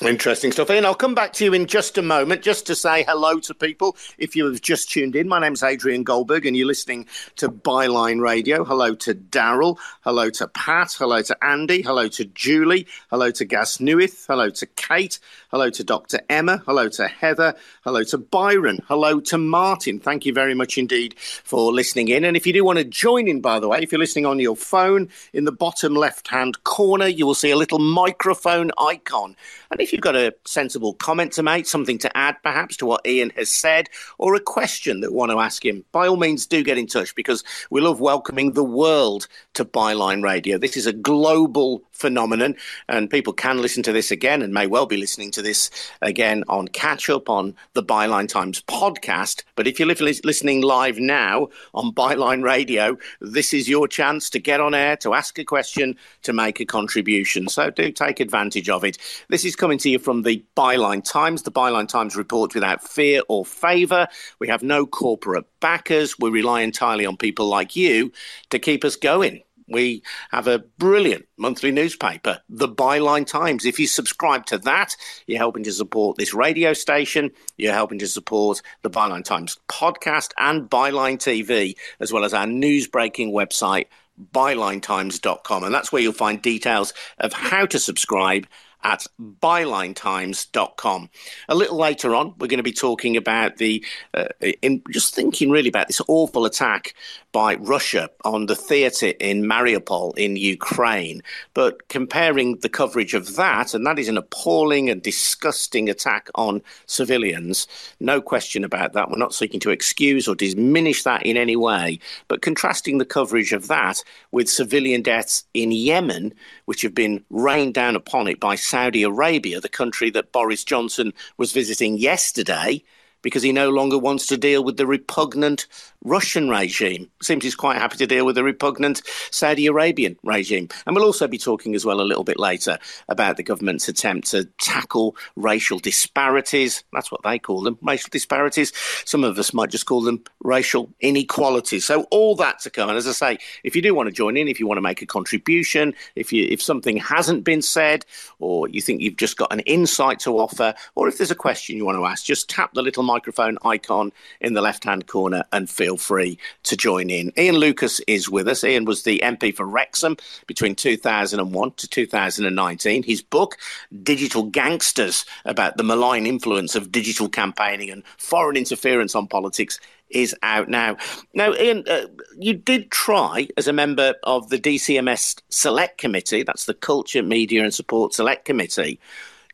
Interesting 0.01 0.53
stuff. 0.53 0.71
Ian, 0.71 0.85
I'll 0.85 0.95
come 0.95 1.17
back 1.17 1.33
to 1.35 1.45
you 1.45 1.53
in 1.53 1.67
just 1.67 1.99
a 1.99 2.03
moment 2.03 2.41
just 2.41 2.67
to 2.67 2.77
say 2.77 3.03
hello 3.09 3.41
to 3.41 3.53
people. 3.53 3.97
If 4.17 4.37
you 4.37 4.47
have 4.47 4.61
just 4.61 4.89
tuned 4.89 5.17
in, 5.17 5.27
my 5.27 5.41
name's 5.41 5.65
Adrian 5.65 6.05
Goldberg 6.05 6.47
and 6.47 6.57
you're 6.57 6.69
listening 6.69 7.07
to 7.35 7.49
Byline 7.49 8.21
Radio. 8.21 8.63
Hello 8.65 8.95
to 8.95 9.13
Daryl. 9.13 9.77
Hello 10.03 10.31
to 10.31 10.47
Pat. 10.47 10.95
Hello 10.97 11.21
to 11.23 11.45
Andy. 11.45 11.83
Hello 11.83 12.07
to 12.07 12.25
Julie. 12.27 12.87
Hello 13.11 13.33
to 13.33 13.45
Gas 13.45 13.81
Newith. 13.81 14.25
Hello 14.29 14.51
to 14.51 14.67
Kate. 14.67 15.19
Hello 15.51 15.69
to 15.69 15.83
Dr. 15.83 16.21
Emma. 16.29 16.63
Hello 16.65 16.89
to 16.91 17.09
Heather. 17.09 17.57
Hello 17.83 18.05
to 18.05 18.19
Byron. 18.19 18.79
Hello 18.87 19.19
to 19.19 19.37
Martin. 19.37 19.99
Thank 19.99 20.25
you 20.25 20.33
very 20.33 20.55
much 20.55 20.79
indeed 20.79 21.19
for 21.19 21.73
listening 21.73 22.07
in. 22.07 22.23
And 22.23 22.37
if 22.37 22.47
you 22.47 22.53
do 22.53 22.65
want 22.65 22.79
to 22.79 22.85
join 22.85 23.27
in, 23.27 23.41
by 23.41 23.59
the 23.59 23.67
way, 23.67 23.81
if 23.81 23.91
you're 23.91 23.99
listening 23.99 24.27
on 24.27 24.39
your 24.39 24.57
phone, 24.57 25.09
in 25.33 25.45
the 25.45 25.51
bottom 25.51 25.95
left 25.95 26.29
hand 26.29 26.63
corner, 26.63 27.09
you 27.09 27.27
will 27.27 27.35
see 27.35 27.51
a 27.51 27.57
little 27.57 27.81
microphone 27.81 28.71
icon. 28.79 29.35
And 29.73 29.81
if 29.81 29.88
you've 29.93 30.03
got 30.03 30.17
a 30.17 30.35
sensible 30.45 30.95
comment 30.95 31.33
to 31.33 31.43
make, 31.43 31.67
something 31.67 31.99
to 31.99 32.17
add 32.17 32.37
perhaps 32.43 32.77
to 32.79 32.87
what 32.87 33.07
Ian 33.07 33.31
has 33.37 33.49
said, 33.49 33.89
or 34.19 34.35
a 34.35 34.41
question 34.41 35.01
that 35.01 35.13
want 35.13 35.31
to 35.31 35.41
ask 35.41 35.65
him, 35.65 35.85
by 35.93 36.07
all 36.07 36.17
means 36.17 36.47
do 36.47 36.63
get 36.63 36.79
in 36.79 36.87
touch 36.87 37.15
because 37.15 37.45
we 37.71 37.81
love 37.81 38.01
welcoming 38.01 38.53
the 38.53 38.65
world 38.65 39.29
to 39.55 39.65
Byline 39.65 40.23
Radio. 40.23 40.59
This 40.59 40.77
is 40.77 40.87
a 40.87 40.93
global 40.93 41.83
phenomenon, 41.99 42.55
and 42.89 43.11
people 43.11 43.33
can 43.33 43.61
listen 43.61 43.83
to 43.83 43.93
this 43.93 44.11
again 44.11 44.41
and 44.43 44.55
may 44.55 44.67
well 44.67 44.87
be 44.87 44.97
listening 44.97 45.31
to 45.33 45.43
this 45.43 45.71
again 46.01 46.45
on 46.49 46.69
catch 46.69 47.11
up 47.11 47.29
on 47.29 47.55
the 47.75 47.83
Byline 47.83 48.29
Times 48.29 48.63
podcast. 48.63 49.43
But 49.57 49.67
if 49.67 49.79
you're 49.79 49.89
listening 49.89 50.63
live 50.63 50.99
now 50.99 51.49
on 51.75 51.93
Byline 51.93 52.43
Radio, 52.43 52.97
this 53.21 53.53
is 53.53 53.69
your 53.69 53.89
chance 53.89 54.31
to 54.31 54.39
get 54.39 54.61
on 54.61 54.75
air, 54.75 54.97
to 54.99 55.15
ask 55.15 55.39
a 55.39 55.45
question, 55.45 55.97
to 56.23 56.33
make 56.33 56.61
a 56.61 56.65
contribution. 56.65 57.49
So 57.49 57.71
do 57.71 57.91
take 57.91 58.21
advantage 58.21 58.69
of 58.69 58.85
it. 58.85 58.99
This 59.29 59.45
is 59.45 59.57
coming 59.57 59.79
to 59.79 59.91
you 59.91 59.99
from 59.99 60.23
the 60.23 60.45
Byline 60.57 61.03
Times, 61.05 61.43
the 61.43 61.51
Byline 61.51 61.89
Times 61.89 62.17
report 62.17 62.55
without 62.55 62.83
fear 62.83 63.23
or 63.29 63.45
favour. 63.45 64.07
We 64.39 64.49
have 64.49 64.63
no 64.63 64.87
corporate 64.87 65.47
backers. 65.61 66.19
We 66.19 66.31
rely 66.31 66.61
entirely 66.61 67.07
on 67.07 67.17
people 67.17 67.49
like 67.49 67.75
you 67.75 68.13
to 68.51 68.59
keep 68.59 68.85
us 68.85 68.97
going. 68.97 69.43
We 69.69 70.03
have 70.31 70.49
a 70.49 70.59
brilliant 70.59 71.27
monthly 71.37 71.71
newspaper, 71.71 72.41
the 72.49 72.69
Byline 72.69 73.27
Times. 73.27 73.65
If 73.65 73.79
you 73.79 73.87
subscribe 73.87 74.47
to 74.47 74.59
that, 74.59 74.97
you're 75.27 75.39
helping 75.39 75.65
to 75.65 75.73
support 75.73 76.17
this 76.17 76.35
radio 76.35 76.73
station, 76.73 77.31
you're 77.57 77.73
helping 77.73 77.99
to 77.99 78.09
support 78.09 78.63
the 78.83 78.91
Byline 78.91 79.25
Times 79.25 79.59
podcast 79.69 80.33
and 80.39 80.69
Byline 80.71 81.19
TV, 81.19 81.75
as 82.01 82.13
well 82.13 82.25
as 82.25 82.35
our 82.35 82.47
news 82.47 82.87
breaking 82.87 83.33
website, 83.33 83.87
bylinetimes.com. 84.33 85.65
And 85.65 85.75
that's 85.75 85.93
where 85.93 86.03
you'll 86.03 86.13
find 86.13 86.41
details 86.41 86.93
of 87.19 87.33
how 87.33 87.67
to 87.67 87.79
subscribe 87.79 88.47
at 88.83 89.07
bylinetimes.com. 89.21 91.11
A 91.49 91.55
little 91.55 91.77
later 91.77 92.15
on, 92.15 92.35
we're 92.39 92.47
going 92.47 92.59
to 92.59 92.63
be 92.63 92.73
talking 92.73 93.17
about 93.17 93.57
the, 93.57 93.85
uh, 94.15 94.27
in, 94.63 94.83
just 94.91 95.15
thinking 95.15 95.51
really 95.51 95.69
about 95.69 95.89
this 95.89 96.01
awful 96.07 96.45
attack 96.45 96.95
by 97.33 97.57
Russia 97.57 98.09
on 98.25 98.47
the 98.47 98.57
theatre 98.57 99.13
in 99.21 99.43
Mariupol 99.43 100.17
in 100.17 100.37
Ukraine, 100.37 101.23
but 101.55 101.89
comparing 101.89 102.57
the 102.59 102.69
coverage 102.69 103.15
of 103.15 103.37
that, 103.37 103.75
and 103.75 103.87
that 103.87 103.99
is 103.99 104.09
an 104.09 104.17
appalling 104.17 104.89
and 104.89 105.03
disgusting 105.03 105.89
attack 105.89 106.29
on 106.35 106.63
civilians. 106.87 107.67
No 108.01 108.21
question 108.21 108.65
about 108.65 108.95
that. 108.95 109.11
We're 109.11 109.19
not 109.19 109.35
seeking 109.35 109.61
to 109.61 109.71
excuse 109.71 110.27
or 110.27 110.35
diminish 110.35 111.03
that 111.03 111.25
in 111.25 111.37
any 111.37 111.57
way, 111.57 111.99
but 112.29 112.43
contrasting 112.43 112.99
the 112.99 113.05
coverage 113.05 113.53
of 113.53 113.69
that 113.69 114.03
with 114.31 114.49
civilian 114.49 115.03
deaths 115.03 115.45
in 115.53 115.71
Yemen, 115.71 116.33
which 116.65 116.83
have 116.83 116.95
been 116.95 117.25
rained 117.31 117.75
down 117.75 117.95
upon 117.97 118.29
it 118.29 118.41
by 118.41 118.55
Saudi 118.55 119.03
Arabia, 119.03 119.61
the 119.61 119.69
country 119.69 120.11
that 120.11 120.33
Boris 120.33 120.65
Johnson 120.65 121.13
was 121.37 121.53
visiting 121.53 121.99
yesterday 121.99 122.83
because 123.23 123.43
he 123.43 123.53
no 123.53 123.71
longer 123.71 123.99
wants 123.99 124.27
to 124.27 124.37
deal 124.37 124.63
with 124.65 124.77
the 124.77 124.87
repugnant 124.87 125.67
Russian 126.05 126.49
regime. 126.49 127.11
Seems 127.23 127.45
he's 127.45 127.55
quite 127.55 127.79
happy 127.79 127.97
to 127.99 128.07
deal 128.07 128.25
with 128.25 128.37
the 128.37 128.45
repugnant 128.45 129.03
Saudi 129.31 129.67
Arabian 129.67 130.17
regime. 130.23 130.69
And 130.87 130.95
we'll 130.95 131.05
also 131.05 131.27
be 131.27 131.39
talking 131.39 131.75
as 131.75 131.85
well 131.85 132.01
a 132.01 132.03
little 132.03 132.25
bit 132.25 132.39
later 132.39 132.79
about 133.09 133.37
the 133.37 133.43
government's 133.43 133.89
attempt 133.89 134.29
to 134.31 134.45
tackle 134.59 135.17
racial 135.37 135.79
disparities. 135.79 136.85
That's 136.93 137.11
what 137.11 137.23
they 137.25 137.39
call 137.39 137.63
them, 137.63 137.79
racial 137.83 138.11
disparities. 138.11 138.73
Some 139.05 139.25
of 139.25 139.39
us 139.39 139.53
might 139.53 139.71
just 139.71 139.87
call 139.87 140.03
them 140.03 140.23
racial 140.43 140.93
inequalities. 141.01 141.85
So 141.85 142.03
all 142.11 142.37
that 142.37 142.61
to 142.61 142.71
come. 142.71 142.89
And 142.89 142.99
as 142.99 143.09
I 143.09 143.13
say, 143.13 143.39
if 143.65 143.75
you 143.75 143.83
do 143.83 143.95
want 143.95 144.09
to 144.09 144.13
join 144.13 144.37
in, 144.37 144.49
if 144.49 144.61
you 144.61 144.67
want 144.67 144.79
to 144.79 144.83
make 144.83 145.03
a 145.03 145.07
contribution, 145.07 145.95
if 146.15 146.33
you 146.33 146.47
if 146.49 146.63
something 146.63 146.97
hasn't 146.97 147.45
been 147.45 147.63
said, 147.63 148.05
or 148.39 148.69
you 148.69 148.81
think 148.81 149.01
you've 149.01 149.17
just 149.17 149.37
got 149.37 149.53
an 149.53 149.61
insight 149.61 150.21
to 150.21 150.39
offer, 150.39 150.75
or 150.95 151.09
if 151.09 151.19
there's 151.19 151.31
a 151.31 151.37
question 151.37 151.77
you 151.77 151.85
want 151.85 151.99
to 151.99 152.07
ask, 152.07 152.25
just 152.25 152.49
tap 152.49 152.73
the 152.75 152.83
little 152.83 153.03
microphone 153.09 153.57
icon 153.65 154.13
in 154.41 154.53
the 154.53 154.61
left 154.61 154.85
hand 154.85 155.07
corner 155.07 155.43
and 155.51 155.71
feel 155.71 155.97
free 155.97 156.39
to 156.65 156.77
join 156.77 157.09
in. 157.09 157.33
Ian 157.39 157.57
Lucas 157.57 158.01
is 158.07 158.29
with 158.29 158.47
us. 158.47 158.63
Ian 158.63 158.85
was 158.85 159.03
the 159.03 159.21
MP 159.25 159.55
for 159.55 159.67
Wrexham 159.67 160.17
between 160.47 160.75
2001 160.75 161.73
to 161.73 161.89
2019. 161.89 163.03
His 163.03 163.23
book, 163.23 163.57
Digital 164.03 164.45
Gangsters, 164.45 165.25
about 165.45 165.77
the 165.79 165.83
malign 165.83 166.27
influence 166.27 166.77
of 166.77 166.93
digital 166.93 167.29
campaigning 167.29 167.91
and 167.91 168.03
foreign 168.19 168.57
interference 168.57 169.15
on 169.15 169.27
politics, 169.27 169.81
is 170.11 170.35
out 170.43 170.69
now. 170.69 170.97
Now, 171.35 171.55
Ian, 171.55 171.85
uh, 171.89 172.07
you 172.39 172.55
did 172.55 172.91
try 172.91 173.49
as 173.57 173.69
a 173.69 173.73
member 173.73 174.15
of 174.23 174.49
the 174.49 174.59
DCMS 174.59 175.41
Select 175.49 175.99
Committee, 175.99 176.43
that's 176.43 176.65
the 176.67 176.75
Culture, 176.75 177.23
Media 177.23 177.63
and 177.63 177.75
Sport 177.75 178.15
Select 178.15 178.45
Committee, 178.45 179.01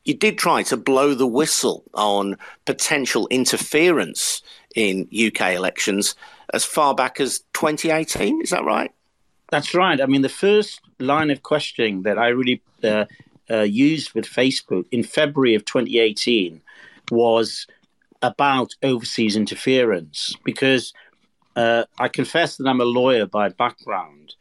you 0.05 0.15
did 0.15 0.39
try 0.39 0.63
to 0.65 0.77
blow 0.77 1.15
the 1.15 1.27
whistle 1.27 1.85
on 1.95 2.37
potential 2.67 3.27
interference 3.31 4.43
in 4.75 5.09
UK 5.13 5.53
elections 5.53 6.15
as 6.53 6.65
far 6.65 6.95
back 6.95 7.21
as 7.21 7.41
2018. 7.55 8.43
Is 8.43 8.51
that 8.51 8.65
right? 8.65 8.93
That's 9.51 9.75
right. 9.75 10.01
I 10.01 10.07
mean, 10.07 10.23
the 10.23 10.29
first 10.29 10.81
line 10.99 11.31
of 11.31 11.43
questioning 11.43 12.03
that 12.03 12.19
I 12.19 12.29
really 12.29 12.63
uh, 12.83 13.07
uh, 13.51 13.61
used 13.61 14.15
with 14.15 14.25
Facebook 14.25 14.85
in 14.91 15.03
February 15.03 15.55
of 15.55 15.65
2018 15.65 16.61
was 17.11 17.67
about 18.23 18.75
overseas 18.83 19.37
interference 19.37 20.35
because 20.45 20.93
uh, 21.57 21.85
I 21.99 22.09
confess 22.09 22.57
that 22.57 22.67
I'm 22.67 22.81
a 22.81 22.85
lawyer 22.85 23.27
by 23.27 23.51
background. 23.51 24.35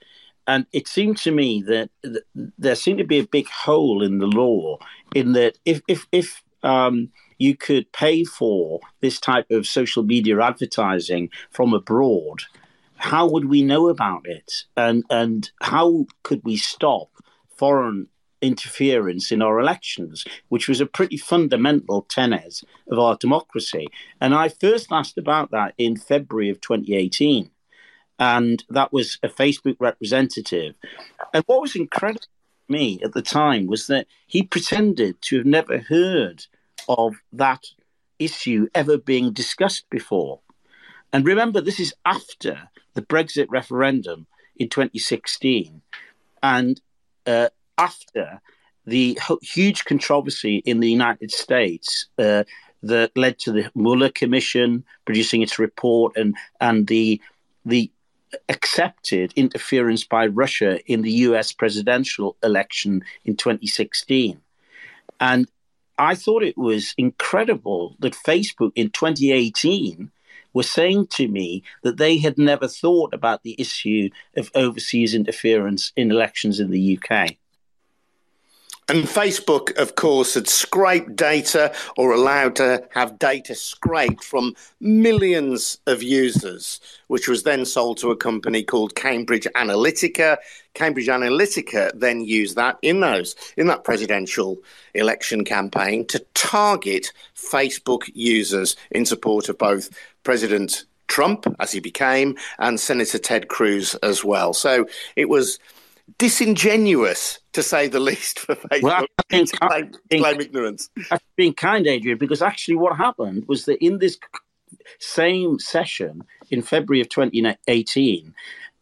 And 0.47 0.65
it 0.73 0.87
seemed 0.87 1.17
to 1.19 1.31
me 1.31 1.61
that, 1.67 1.89
that 2.03 2.23
there 2.57 2.75
seemed 2.75 2.99
to 2.99 3.05
be 3.05 3.19
a 3.19 3.27
big 3.27 3.47
hole 3.47 4.03
in 4.03 4.17
the 4.17 4.27
law 4.27 4.77
in 5.15 5.33
that 5.33 5.57
if, 5.65 5.81
if, 5.87 6.07
if 6.11 6.43
um, 6.63 7.09
you 7.37 7.55
could 7.55 7.91
pay 7.91 8.23
for 8.23 8.79
this 9.01 9.19
type 9.19 9.49
of 9.51 9.67
social 9.67 10.03
media 10.03 10.41
advertising 10.41 11.29
from 11.49 11.73
abroad, 11.73 12.43
how 12.95 13.27
would 13.29 13.45
we 13.45 13.61
know 13.63 13.89
about 13.89 14.25
it? 14.25 14.63
And, 14.77 15.03
and 15.09 15.51
how 15.61 16.05
could 16.23 16.41
we 16.43 16.57
stop 16.57 17.09
foreign 17.55 18.07
interference 18.41 19.31
in 19.31 19.41
our 19.41 19.59
elections, 19.59 20.25
which 20.49 20.67
was 20.67 20.81
a 20.81 20.85
pretty 20.85 21.17
fundamental 21.17 22.03
tenet 22.03 22.61
of 22.89 22.99
our 22.99 23.15
democracy? 23.17 23.87
And 24.19 24.33
I 24.33 24.49
first 24.49 24.87
asked 24.91 25.17
about 25.17 25.51
that 25.51 25.73
in 25.77 25.97
February 25.97 26.49
of 26.49 26.61
2018. 26.61 27.49
And 28.19 28.63
that 28.69 28.93
was 28.93 29.17
a 29.23 29.27
Facebook 29.27 29.75
representative. 29.79 30.75
And 31.33 31.43
what 31.47 31.61
was 31.61 31.75
incredible 31.75 32.21
to 32.21 32.73
me 32.73 32.99
at 33.03 33.13
the 33.13 33.21
time 33.21 33.67
was 33.67 33.87
that 33.87 34.07
he 34.27 34.43
pretended 34.43 35.21
to 35.23 35.37
have 35.37 35.45
never 35.45 35.79
heard 35.79 36.45
of 36.87 37.15
that 37.31 37.63
issue 38.19 38.67
ever 38.73 38.97
being 38.97 39.33
discussed 39.33 39.89
before. 39.89 40.39
And 41.11 41.25
remember, 41.25 41.61
this 41.61 41.79
is 41.79 41.93
after 42.05 42.69
the 42.93 43.01
Brexit 43.01 43.47
referendum 43.49 44.27
in 44.55 44.69
2016 44.69 45.81
and 46.41 46.81
uh, 47.25 47.49
after 47.77 48.41
the 48.85 49.17
huge 49.41 49.85
controversy 49.85 50.57
in 50.65 50.79
the 50.79 50.89
United 50.89 51.31
States 51.31 52.07
uh, 52.17 52.43
that 52.81 53.15
led 53.15 53.39
to 53.39 53.51
the 53.51 53.71
Mueller 53.75 54.09
Commission 54.09 54.83
producing 55.05 55.41
its 55.41 55.57
report 55.57 56.17
and, 56.17 56.35
and 56.59 56.87
the, 56.87 57.21
the 57.65 57.89
accepted 58.49 59.33
interference 59.35 60.03
by 60.03 60.27
Russia 60.27 60.79
in 60.91 61.01
the 61.01 61.11
US 61.11 61.51
presidential 61.51 62.37
election 62.43 63.03
in 63.25 63.35
2016. 63.35 64.39
And 65.19 65.47
I 65.97 66.15
thought 66.15 66.43
it 66.43 66.57
was 66.57 66.93
incredible 66.97 67.95
that 67.99 68.13
Facebook 68.13 68.71
in 68.75 68.89
2018 68.89 70.11
was 70.53 70.69
saying 70.69 71.07
to 71.07 71.27
me 71.27 71.63
that 71.83 71.97
they 71.97 72.17
had 72.17 72.37
never 72.37 72.67
thought 72.67 73.13
about 73.13 73.43
the 73.43 73.55
issue 73.59 74.09
of 74.35 74.51
overseas 74.55 75.13
interference 75.13 75.91
in 75.95 76.11
elections 76.11 76.59
in 76.59 76.69
the 76.69 76.99
UK. 76.99 77.37
And 78.89 79.05
Facebook, 79.05 79.77
of 79.77 79.95
course, 79.95 80.33
had 80.33 80.49
scraped 80.49 81.15
data 81.15 81.73
or 81.97 82.11
allowed 82.11 82.55
to 82.57 82.85
have 82.91 83.17
data 83.17 83.55
scraped 83.55 84.23
from 84.23 84.55
millions 84.81 85.77
of 85.87 86.03
users, 86.03 86.81
which 87.07 87.27
was 87.27 87.43
then 87.43 87.65
sold 87.65 87.97
to 87.99 88.11
a 88.11 88.17
company 88.17 88.61
called 88.61 88.95
Cambridge 88.95 89.47
Analytica. 89.55 90.37
Cambridge 90.73 91.07
Analytica 91.07 91.91
then 91.97 92.25
used 92.25 92.57
that 92.57 92.77
in 92.81 92.99
those 92.99 93.35
in 93.55 93.67
that 93.67 93.83
presidential 93.83 94.57
election 94.93 95.45
campaign 95.45 96.05
to 96.07 96.19
target 96.33 97.13
Facebook 97.35 98.09
users 98.13 98.75
in 98.91 99.05
support 99.05 99.47
of 99.47 99.57
both 99.57 99.89
President 100.23 100.85
Trump, 101.07 101.45
as 101.59 101.71
he 101.71 101.79
became, 101.79 102.35
and 102.59 102.79
Senator 102.79 103.19
Ted 103.19 103.47
Cruz 103.47 103.95
as 103.95 104.23
well. 104.23 104.53
So 104.53 104.87
it 105.15 105.29
was 105.29 105.59
disingenuous, 106.17 107.39
to 107.53 107.63
say 107.63 107.87
the 107.87 107.99
least, 108.11 108.39
for 108.39 108.55
Facebook 108.55 108.83
well, 108.83 109.05
think, 109.29 109.49
to 109.51 109.57
claim, 109.57 109.91
think, 110.09 110.23
claim 110.23 110.41
ignorance. 110.41 110.89
That's 111.09 111.23
being 111.35 111.53
kind, 111.53 111.87
Adrian, 111.87 112.17
because 112.17 112.41
actually 112.41 112.75
what 112.75 112.97
happened 112.97 113.45
was 113.47 113.65
that 113.65 113.83
in 113.83 113.99
this 113.99 114.17
same 114.99 115.59
session 115.59 116.23
in 116.51 116.61
February 116.61 117.01
of 117.01 117.09
2018, 117.09 118.33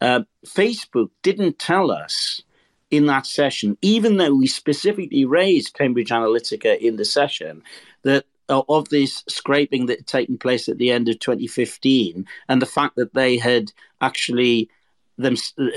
uh, 0.01 0.21
Facebook 0.45 1.09
didn't 1.21 1.59
tell 1.59 1.91
us 1.91 2.41
in 2.89 3.05
that 3.05 3.25
session, 3.25 3.77
even 3.81 4.17
though 4.17 4.35
we 4.35 4.47
specifically 4.47 5.23
raised 5.23 5.73
Cambridge 5.73 6.09
Analytica 6.09 6.77
in 6.77 6.97
the 6.97 7.05
session, 7.05 7.63
that 8.03 8.25
uh, 8.49 8.63
of 8.67 8.89
this 8.89 9.23
scraping 9.29 9.85
that 9.85 9.99
had 9.99 10.07
taken 10.07 10.37
place 10.37 10.67
at 10.67 10.77
the 10.77 10.91
end 10.91 11.07
of 11.07 11.19
2015 11.19 12.25
and 12.49 12.61
the 12.61 12.65
fact 12.65 12.97
that 12.97 13.13
they 13.13 13.37
had 13.37 13.71
actually 14.01 14.69
them 15.17 15.35
uh, 15.57 15.69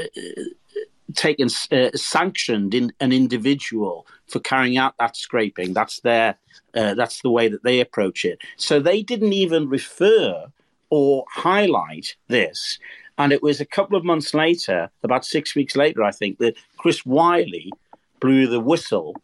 taken 1.14 1.48
uh, 1.72 1.90
sanctioned 1.94 2.74
in 2.74 2.92
an 3.00 3.12
individual 3.12 4.06
for 4.26 4.40
carrying 4.40 4.76
out 4.76 4.94
that 4.98 5.16
scraping. 5.16 5.72
That's 5.72 6.00
their 6.00 6.36
uh, 6.74 6.94
that's 6.94 7.22
the 7.22 7.30
way 7.30 7.48
that 7.48 7.62
they 7.62 7.80
approach 7.80 8.24
it. 8.24 8.38
So 8.56 8.80
they 8.80 9.02
didn't 9.02 9.32
even 9.32 9.68
refer 9.68 10.46
or 10.90 11.24
highlight 11.30 12.16
this. 12.28 12.78
And 13.16 13.32
it 13.32 13.42
was 13.42 13.60
a 13.60 13.66
couple 13.66 13.96
of 13.96 14.04
months 14.04 14.34
later, 14.34 14.90
about 15.02 15.24
six 15.24 15.54
weeks 15.54 15.76
later, 15.76 16.02
I 16.02 16.10
think, 16.10 16.38
that 16.38 16.56
Chris 16.78 17.06
Wylie 17.06 17.72
blew 18.20 18.46
the 18.46 18.60
whistle, 18.60 19.14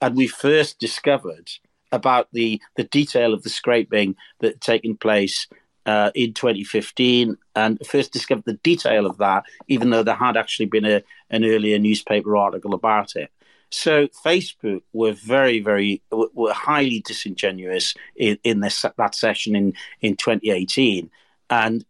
and 0.00 0.16
we 0.16 0.26
first 0.26 0.78
discovered 0.78 1.50
about 1.92 2.28
the 2.32 2.60
the 2.76 2.84
detail 2.84 3.32
of 3.32 3.42
the 3.42 3.50
scraping 3.50 4.16
that 4.40 4.54
had 4.54 4.60
taken 4.60 4.96
place 4.96 5.46
uh, 5.86 6.10
in 6.14 6.32
2015 6.32 7.36
and 7.56 7.86
first 7.86 8.12
discovered 8.12 8.44
the 8.46 8.54
detail 8.54 9.06
of 9.06 9.18
that, 9.18 9.44
even 9.68 9.90
though 9.90 10.02
there 10.02 10.14
had 10.14 10.36
actually 10.36 10.66
been 10.66 10.84
a, 10.84 11.02
an 11.30 11.44
earlier 11.44 11.78
newspaper 11.78 12.36
article 12.36 12.74
about 12.74 13.16
it. 13.16 13.30
So 13.70 14.06
Facebook 14.06 14.82
were 14.92 15.12
very, 15.12 15.60
very 15.60 16.00
were 16.10 16.52
highly 16.52 17.00
disingenuous 17.00 17.94
in, 18.14 18.38
in 18.44 18.60
this 18.60 18.84
that 18.96 19.14
session 19.14 19.56
in 19.56 19.74
in 20.00 20.16
2018. 20.16 21.10
And 21.50 21.84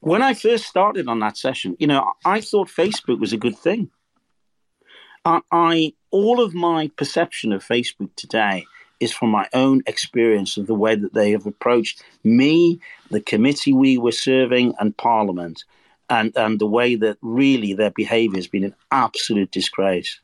when 0.00 0.20
I 0.20 0.34
first 0.34 0.66
started 0.66 1.08
on 1.08 1.20
that 1.20 1.38
session, 1.38 1.76
you 1.78 1.86
know, 1.86 2.12
I 2.24 2.42
thought 2.42 2.68
Facebook 2.68 3.18
was 3.18 3.32
a 3.32 3.38
good 3.38 3.56
thing. 3.56 3.90
I, 5.24 5.40
I 5.50 5.92
all 6.10 6.42
of 6.42 6.54
my 6.54 6.90
perception 6.96 7.52
of 7.52 7.64
Facebook 7.64 8.10
today 8.14 8.66
is 9.02 9.12
from 9.12 9.30
my 9.30 9.48
own 9.52 9.82
experience 9.86 10.56
of 10.56 10.66
the 10.66 10.74
way 10.74 10.94
that 10.94 11.12
they 11.12 11.32
have 11.32 11.44
approached 11.44 12.04
me, 12.22 12.80
the 13.10 13.20
committee 13.20 13.72
we 13.72 13.98
were 13.98 14.12
serving, 14.12 14.74
and 14.78 14.96
Parliament, 14.96 15.64
and, 16.08 16.32
and 16.36 16.60
the 16.60 16.66
way 16.66 16.94
that 16.94 17.18
really 17.20 17.72
their 17.72 17.90
behaviour 17.90 18.36
has 18.36 18.46
been 18.46 18.64
an 18.64 18.74
absolute 18.92 19.50
disgrace. 19.50 20.20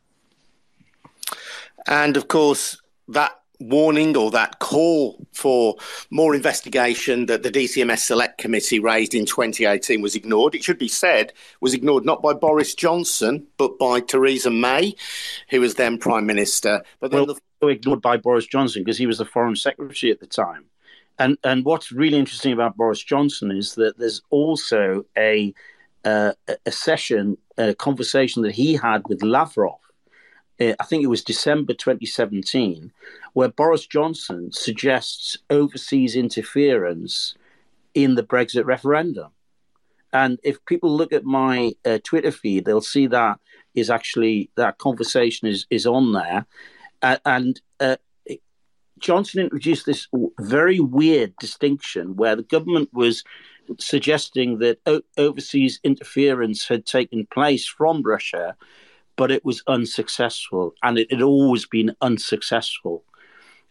And 1.86 2.16
of 2.16 2.28
course, 2.28 2.80
that 3.08 3.32
warning 3.60 4.16
or 4.16 4.30
that 4.30 4.58
call 4.60 5.26
for 5.32 5.76
more 6.10 6.34
investigation 6.34 7.26
that 7.26 7.42
the 7.42 7.50
DCMS 7.50 7.98
Select 7.98 8.38
Committee 8.38 8.78
raised 8.78 9.14
in 9.14 9.26
2018 9.26 10.00
was 10.00 10.14
ignored. 10.14 10.54
It 10.54 10.62
should 10.62 10.78
be 10.78 10.88
said 10.88 11.32
was 11.60 11.74
ignored 11.74 12.04
not 12.04 12.22
by 12.22 12.34
Boris 12.34 12.74
Johnson 12.74 13.46
but 13.56 13.78
by 13.78 14.00
Theresa 14.00 14.50
May, 14.50 14.94
who 15.50 15.60
was 15.60 15.74
then 15.74 15.98
Prime 15.98 16.26
Minister. 16.26 16.82
But 17.00 17.10
then 17.10 17.26
well, 17.26 17.36
the... 17.60 17.66
ignored 17.68 18.00
by 18.00 18.16
Boris 18.16 18.46
Johnson 18.46 18.82
because 18.82 18.98
he 18.98 19.06
was 19.06 19.18
the 19.18 19.24
Foreign 19.24 19.56
Secretary 19.56 20.12
at 20.12 20.20
the 20.20 20.26
time. 20.26 20.64
And 21.18 21.36
and 21.42 21.64
what's 21.64 21.90
really 21.90 22.18
interesting 22.18 22.52
about 22.52 22.76
Boris 22.76 23.02
Johnson 23.02 23.50
is 23.50 23.74
that 23.74 23.98
there's 23.98 24.22
also 24.30 25.04
a 25.16 25.52
uh, 26.04 26.32
a 26.64 26.70
session, 26.70 27.36
a 27.58 27.74
conversation 27.74 28.42
that 28.42 28.52
he 28.52 28.74
had 28.74 29.02
with 29.08 29.22
Lavrov 29.22 29.80
uh, 30.60 30.74
I 30.80 30.84
think 30.84 31.02
it 31.02 31.08
was 31.08 31.22
December 31.22 31.74
2017, 31.74 32.92
where 33.32 33.48
Boris 33.48 33.86
Johnson 33.86 34.50
suggests 34.52 35.38
overseas 35.50 36.16
interference 36.16 37.34
in 37.94 38.14
the 38.14 38.22
Brexit 38.22 38.64
referendum. 38.64 39.30
And 40.12 40.38
if 40.42 40.64
people 40.64 40.96
look 40.96 41.12
at 41.12 41.24
my 41.24 41.72
uh, 41.84 41.98
Twitter 42.02 42.30
feed, 42.30 42.64
they'll 42.64 42.80
see 42.80 43.06
that 43.08 43.38
is 43.74 43.90
actually 43.90 44.50
that 44.56 44.78
conversation 44.78 45.48
is 45.48 45.66
is 45.70 45.86
on 45.86 46.12
there, 46.12 46.46
uh, 47.02 47.18
and 47.26 47.60
uh, 47.78 47.96
Johnson 48.98 49.42
introduced 49.42 49.84
this 49.84 50.08
very 50.40 50.80
weird 50.80 51.36
distinction 51.36 52.16
where 52.16 52.34
the 52.34 52.42
government 52.42 52.88
was 52.92 53.22
suggesting 53.78 54.58
that 54.58 54.80
o- 54.86 55.02
overseas 55.18 55.78
interference 55.84 56.66
had 56.66 56.86
taken 56.86 57.26
place 57.26 57.68
from 57.68 58.02
Russia 58.02 58.56
but 59.18 59.32
it 59.32 59.44
was 59.44 59.64
unsuccessful, 59.66 60.72
and 60.82 60.96
it 60.96 61.10
had 61.10 61.20
always 61.20 61.66
been 61.66 61.94
unsuccessful. 62.00 63.04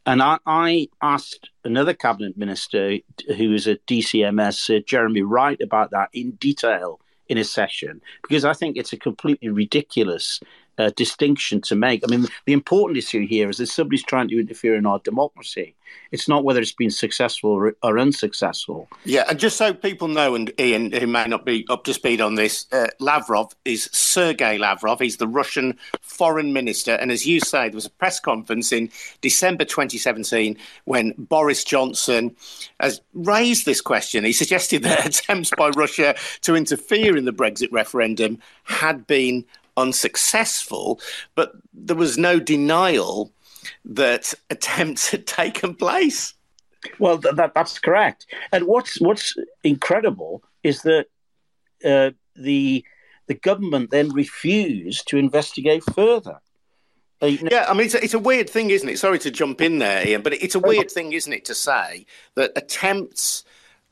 And 0.07 0.23
I, 0.23 0.39
I 0.45 0.87
asked 1.01 1.49
another 1.65 1.93
cabinet 1.93 2.37
minister 2.37 2.97
who 3.35 3.53
is 3.53 3.67
at 3.67 3.85
DCMS, 3.87 4.77
uh, 4.77 4.81
Jeremy 4.87 5.21
Wright, 5.21 5.59
about 5.61 5.91
that 5.91 6.09
in 6.13 6.31
detail 6.31 7.01
in 7.27 7.37
a 7.37 7.43
session 7.43 8.01
because 8.21 8.45
I 8.45 8.53
think 8.53 8.77
it's 8.77 8.93
a 8.93 8.97
completely 8.97 9.49
ridiculous 9.49 10.39
uh, 10.77 10.91
distinction 10.95 11.61
to 11.61 11.75
make. 11.75 12.03
I 12.03 12.09
mean, 12.09 12.27
the 12.45 12.53
important 12.53 12.97
issue 12.97 13.25
here 13.25 13.49
is 13.49 13.57
that 13.57 13.67
somebody's 13.67 14.03
trying 14.03 14.27
to 14.29 14.39
interfere 14.39 14.75
in 14.75 14.85
our 14.85 14.99
democracy. 14.99 15.75
It's 16.11 16.27
not 16.27 16.43
whether 16.43 16.61
it's 16.61 16.71
been 16.71 16.91
successful 16.91 17.51
or, 17.51 17.75
or 17.83 17.99
unsuccessful. 17.99 18.87
Yeah, 19.05 19.25
and 19.29 19.39
just 19.39 19.57
so 19.57 19.73
people 19.73 20.07
know, 20.07 20.35
and 20.35 20.51
Ian, 20.59 20.91
who 20.91 21.07
may 21.07 21.25
not 21.25 21.45
be 21.45 21.65
up 21.69 21.83
to 21.85 21.93
speed 21.93 22.21
on 22.21 22.35
this, 22.35 22.65
uh, 22.71 22.87
Lavrov 22.99 23.53
is 23.65 23.89
Sergei 23.91 24.57
Lavrov. 24.57 24.99
He's 24.99 25.17
the 25.17 25.27
Russian 25.27 25.77
foreign 26.01 26.53
minister. 26.53 26.93
And 26.93 27.11
as 27.11 27.25
you 27.25 27.39
say, 27.39 27.69
there 27.69 27.75
was 27.75 27.85
a 27.85 27.91
press 27.91 28.19
conference 28.19 28.71
in 28.71 28.89
December 29.21 29.65
2017 29.65 30.57
when 30.85 31.13
Boris 31.17 31.63
Johnson 31.63 32.35
has 32.79 33.01
raised 33.13 33.65
this 33.65 33.81
question. 33.81 34.23
He 34.23 34.33
suggested 34.33 34.83
that 34.83 35.05
attempts 35.05 35.51
by 35.57 35.69
Russia 35.69 36.15
to 36.41 36.55
interfere 36.55 37.17
in 37.17 37.25
the 37.25 37.33
Brexit 37.33 37.71
referendum 37.71 38.39
had 38.63 39.07
been 39.07 39.45
unsuccessful, 39.77 40.99
but 41.35 41.53
there 41.73 41.95
was 41.95 42.17
no 42.17 42.39
denial 42.39 43.31
that 43.85 44.33
attempts 44.49 45.09
had 45.09 45.27
taken 45.27 45.75
place. 45.75 46.33
Well, 46.99 47.17
that, 47.17 47.53
that's 47.53 47.79
correct. 47.79 48.27
And 48.51 48.65
what's 48.65 48.99
what's 49.01 49.35
incredible 49.63 50.43
is 50.63 50.81
that 50.83 51.07
uh, 51.83 52.11
the 52.35 52.85
the 53.27 53.33
government 53.33 53.91
then 53.91 54.09
refused 54.13 55.07
to 55.09 55.17
investigate 55.17 55.83
further. 55.93 56.39
Uh, 57.21 57.25
yeah, 57.25 57.65
I 57.67 57.73
mean, 57.73 57.87
it's 57.87 57.95
a, 57.95 58.03
it's 58.03 58.13
a, 58.13 58.19
weird 58.19 58.47
thing, 58.47 58.69
isn't 58.69 58.87
it? 58.87 58.99
Sorry 58.99 59.17
to 59.19 59.31
jump 59.31 59.59
in 59.59 59.79
there, 59.79 60.07
Ian, 60.07 60.21
but 60.21 60.33
it's 60.33 60.53
a 60.53 60.59
weird 60.59 60.91
thing, 60.91 61.13
isn't 61.13 61.33
it, 61.33 61.45
to 61.45 61.55
say 61.55 62.05
that 62.35 62.51
attempts 62.55 63.43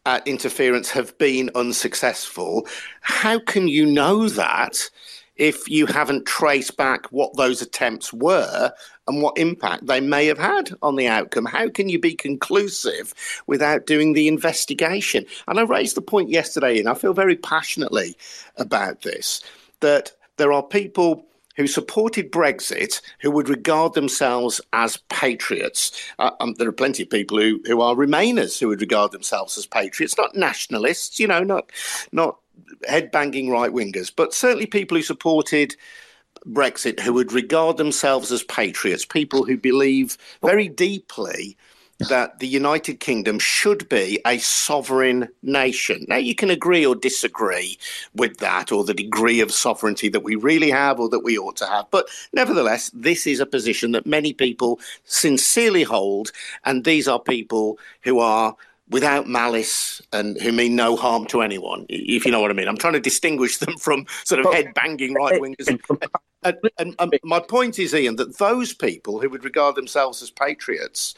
at 0.06 0.28
interference 0.28 0.92
have 0.92 1.18
been 1.18 1.50
unsuccessful. 1.56 2.68
How 3.02 3.40
can 3.40 3.68
you 3.68 3.86
know 3.86 4.30
that 4.30 4.90
if 5.36 5.70
you 5.70 5.86
haven't 5.86 6.26
traced 6.26 6.78
back 6.78 7.06
what 7.08 7.36
those 7.36 7.62
attempts 7.62 8.14
were 8.14 8.72
and 9.08 9.22
what 9.22 9.38
impact 9.38 9.86
they 9.86 10.00
may 10.00 10.26
have 10.26 10.38
had 10.38 10.72
on 10.82 10.96
the 10.96 11.08
outcome. 11.08 11.46
How 11.46 11.70
can 11.70 11.90
you 11.90 12.00
be 12.00 12.16
conclusive 12.16 13.14
without 13.48 13.86
doing 13.86 14.14
the 14.14 14.28
investigation? 14.28 15.26
And 15.48 15.60
I 15.60 15.64
raised 15.64 15.96
the 15.96 16.02
point 16.02 16.30
yesterday, 16.30 16.80
and 16.80 16.90
I 16.90 16.94
feel 16.94 17.14
very 17.14 17.36
passionately 17.36 18.18
about 18.58 19.02
this 19.02 19.42
that 19.82 20.14
there 20.38 20.54
are 20.54 20.64
people 20.64 21.26
who 21.56 21.68
supported 21.68 22.32
Brexit 22.32 23.02
who 23.22 23.32
would 23.32 23.50
regard 23.50 23.94
themselves 23.94 24.60
as 24.74 24.98
patriots. 25.10 25.92
Uh, 26.20 26.32
um, 26.40 26.54
there 26.56 26.68
are 26.68 26.74
plenty 26.74 27.04
of 27.04 27.10
people 27.10 27.40
who, 27.40 27.62
who 27.66 27.82
are 27.82 27.96
Remainers 27.96 28.60
who 28.60 28.68
would 28.68 28.82
regard 28.82 29.12
themselves 29.12 29.58
as 29.58 29.66
patriots, 29.66 30.18
not 30.18 30.36
nationalists, 30.36 31.20
you 31.20 31.28
know, 31.28 31.44
not 31.44 31.72
not 32.12 32.38
head 32.88 33.12
banging 33.12 33.50
right 33.50 33.72
wingers, 33.72 34.12
but 34.16 34.34
certainly 34.34 34.66
people 34.66 34.98
who 34.98 35.04
supported 35.04 35.76
Brexit 36.46 37.00
who 37.00 37.14
would 37.14 37.32
regard 37.32 37.78
themselves 37.78 38.32
as 38.32 38.44
patriots, 38.44 39.06
people 39.06 39.46
who 39.46 39.58
believe 39.58 40.18
very 40.42 40.68
deeply 40.68 41.58
that 42.10 42.40
the 42.40 42.48
United 42.48 43.00
Kingdom 43.00 43.40
should 43.40 43.88
be 43.88 44.20
a 44.26 44.38
sovereign 44.40 45.30
nation. 45.42 46.06
Now, 46.10 46.18
you 46.18 46.36
can 46.36 46.50
agree 46.50 46.86
or 46.86 46.94
disagree 46.94 47.78
with 48.14 48.38
that 48.40 48.72
or 48.72 48.84
the 48.84 48.94
degree 48.94 49.40
of 49.40 49.52
sovereignty 49.52 50.10
that 50.10 50.24
we 50.24 50.36
really 50.36 50.70
have 50.72 51.00
or 51.00 51.08
that 51.10 51.24
we 51.24 51.38
ought 51.38 51.56
to 51.58 51.66
have. 51.66 51.86
But 51.92 52.10
nevertheless, 52.34 52.92
this 52.94 53.26
is 53.26 53.40
a 53.40 53.46
position 53.46 53.94
that 53.94 54.06
many 54.06 54.34
people 54.34 54.80
sincerely 55.06 55.84
hold. 55.84 56.32
And 56.66 56.84
these 56.84 57.08
are 57.08 57.20
people 57.20 57.80
who 58.02 58.20
are 58.20 58.58
without 58.90 59.28
malice 59.28 60.02
and 60.14 60.40
who 60.42 60.52
mean 60.52 60.76
no 60.76 60.96
harm 60.96 61.26
to 61.28 61.42
anyone, 61.42 61.86
if 61.90 62.26
you 62.26 62.32
know 62.32 62.40
what 62.40 62.52
I 62.52 62.54
mean. 62.54 62.68
I'm 62.68 62.78
trying 62.78 62.94
to 62.94 63.00
distinguish 63.00 63.58
them 63.58 63.78
from 63.78 64.06
sort 64.24 64.40
of 64.40 64.48
oh, 64.48 64.52
head 64.52 64.74
banging 64.76 65.14
right 65.14 65.42
wingers. 65.42 65.80
And, 66.44 66.58
and, 66.78 66.96
and, 67.00 67.20
my 67.24 67.40
point 67.40 67.80
is, 67.80 67.96
Ian, 67.96 68.18
that 68.18 68.38
those 68.38 68.72
people 68.72 69.20
who 69.20 69.32
would 69.32 69.44
regard 69.44 69.74
themselves 69.74 70.22
as 70.22 70.30
patriots, 70.30 71.16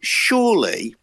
surely. 0.00 0.94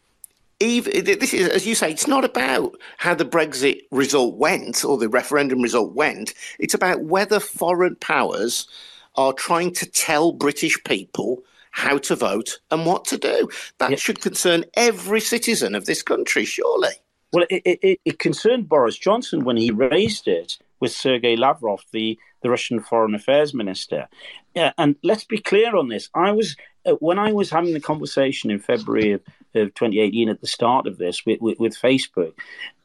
Even, 0.61 1.03
this 1.03 1.33
is, 1.33 1.49
as 1.49 1.67
you 1.67 1.75
say, 1.75 1.91
it's 1.91 2.07
not 2.07 2.23
about 2.23 2.77
how 2.97 3.13
the 3.13 3.25
Brexit 3.25 3.81
result 3.91 4.37
went 4.37 4.85
or 4.85 4.97
the 4.97 5.09
referendum 5.09 5.61
result 5.61 5.93
went. 5.93 6.33
It's 6.59 6.73
about 6.73 7.03
whether 7.03 7.41
foreign 7.41 7.97
powers 7.97 8.69
are 9.15 9.33
trying 9.33 9.73
to 9.73 9.85
tell 9.85 10.31
British 10.31 10.81
people 10.85 11.43
how 11.77 11.95
to 11.95 12.15
vote 12.15 12.59
and 12.71 12.87
what 12.87 13.05
to 13.05 13.19
do. 13.19 13.47
That 13.77 13.91
yeah. 13.91 13.97
should 13.97 14.19
concern 14.19 14.65
every 14.73 15.21
citizen 15.21 15.75
of 15.75 15.85
this 15.85 16.01
country, 16.01 16.43
surely. 16.43 16.89
Well, 17.31 17.45
it, 17.51 17.61
it, 17.65 17.99
it, 18.03 18.19
concerned 18.19 18.67
Boris 18.67 18.97
Johnson 18.97 19.45
when 19.45 19.57
he 19.57 19.69
raised 19.69 20.27
it 20.27 20.57
with 20.79 20.91
Sergei 20.91 21.35
Lavrov, 21.35 21.83
the, 21.91 22.17
the 22.41 22.49
Russian 22.49 22.79
foreign 22.79 23.13
affairs 23.13 23.53
minister. 23.53 24.07
Yeah, 24.55 24.73
and 24.79 24.95
let's 25.03 25.23
be 25.23 25.37
clear 25.37 25.75
on 25.75 25.87
this. 25.87 26.09
I 26.15 26.31
was 26.31 26.55
uh, 26.87 26.93
when 26.93 27.19
I 27.19 27.31
was 27.31 27.51
having 27.51 27.73
the 27.73 27.79
conversation 27.79 28.49
in 28.49 28.57
February 28.57 29.11
of, 29.11 29.21
of 29.53 29.75
2018 29.75 30.29
at 30.29 30.41
the 30.41 30.47
start 30.47 30.87
of 30.87 30.97
this 30.97 31.27
with, 31.27 31.41
with, 31.41 31.59
with 31.59 31.77
Facebook. 31.77 32.33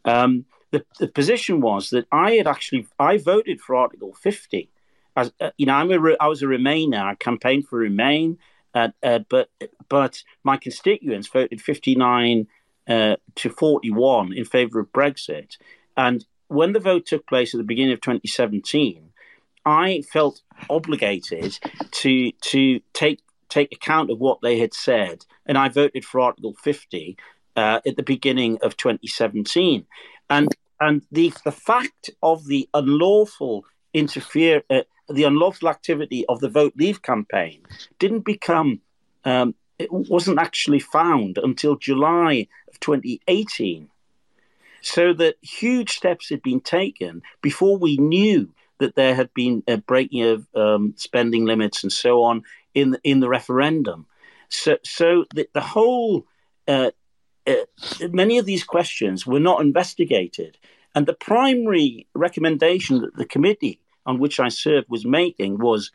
Um, 0.04 0.44
the, 0.70 0.84
the 0.98 1.08
position 1.08 1.62
was 1.62 1.88
that 1.90 2.06
I 2.12 2.32
had 2.32 2.46
actually 2.46 2.86
I 2.98 3.16
voted 3.16 3.58
for 3.62 3.74
Article 3.74 4.12
50. 4.12 4.68
As 5.16 5.32
uh, 5.40 5.50
you 5.56 5.64
know, 5.64 5.74
I'm 5.74 5.90
a 5.90 6.16
I 6.20 6.26
was 6.26 6.42
a 6.42 6.46
Remainer. 6.46 7.02
I 7.02 7.14
campaigned 7.14 7.68
for 7.68 7.78
Remain. 7.78 8.38
But 8.72 8.94
but 9.88 10.22
my 10.44 10.56
constituents 10.56 11.28
voted 11.28 11.60
59 11.60 12.46
uh, 12.88 13.16
to 13.36 13.50
41 13.50 14.32
in 14.32 14.44
favour 14.44 14.80
of 14.80 14.92
Brexit. 14.92 15.56
And 15.96 16.24
when 16.48 16.72
the 16.72 16.80
vote 16.80 17.06
took 17.06 17.26
place 17.26 17.54
at 17.54 17.58
the 17.58 17.64
beginning 17.64 17.92
of 17.92 18.00
2017, 18.00 19.10
I 19.64 20.02
felt 20.12 20.42
obligated 20.68 21.58
to 21.92 22.32
to 22.32 22.80
take 22.92 23.20
take 23.48 23.72
account 23.72 24.10
of 24.10 24.18
what 24.18 24.40
they 24.42 24.58
had 24.58 24.74
said, 24.74 25.24
and 25.46 25.56
I 25.56 25.68
voted 25.68 26.04
for 26.04 26.20
Article 26.20 26.54
50 26.54 27.16
uh, 27.56 27.80
at 27.86 27.96
the 27.96 28.02
beginning 28.02 28.58
of 28.62 28.76
2017. 28.76 29.86
And 30.30 30.48
and 30.80 31.02
the 31.12 31.32
the 31.44 31.52
fact 31.52 32.10
of 32.22 32.46
the 32.46 32.68
unlawful 32.74 33.64
interfere 33.94 34.62
uh, 34.70 34.82
the 35.12 35.24
unlawful 35.24 35.68
activity 35.68 36.24
of 36.26 36.40
the 36.40 36.48
Vote 36.48 36.74
Leave 36.76 37.02
campaign 37.02 37.62
didn't 37.98 38.24
become, 38.24 38.80
um, 39.24 39.54
it 39.78 39.92
wasn't 39.92 40.38
actually 40.38 40.80
found 40.80 41.38
until 41.38 41.76
July 41.76 42.48
of 42.68 42.80
2018. 42.80 43.88
So 44.82 45.12
that 45.14 45.36
huge 45.42 45.90
steps 45.90 46.28
had 46.28 46.42
been 46.42 46.60
taken 46.60 47.22
before 47.40 47.78
we 47.78 47.96
knew 47.96 48.52
that 48.78 48.96
there 48.96 49.14
had 49.14 49.32
been 49.32 49.62
a 49.68 49.76
breaking 49.76 50.24
of 50.24 50.46
um, 50.56 50.94
spending 50.96 51.44
limits 51.44 51.84
and 51.84 51.92
so 51.92 52.24
on 52.24 52.42
in 52.74 52.98
in 53.04 53.20
the 53.20 53.28
referendum. 53.28 54.06
So, 54.48 54.78
so 54.84 55.24
the, 55.34 55.48
the 55.54 55.60
whole 55.60 56.26
uh, 56.66 56.90
uh, 57.46 57.54
many 58.10 58.38
of 58.38 58.46
these 58.46 58.64
questions 58.64 59.26
were 59.26 59.40
not 59.40 59.60
investigated, 59.60 60.58
and 60.94 61.06
the 61.06 61.14
primary 61.14 62.06
recommendation 62.14 63.00
that 63.02 63.16
the 63.16 63.24
committee 63.24 63.80
on 64.06 64.18
which 64.18 64.40
I 64.40 64.48
served 64.48 64.88
was 64.88 65.04
making 65.04 65.58
was, 65.58 65.90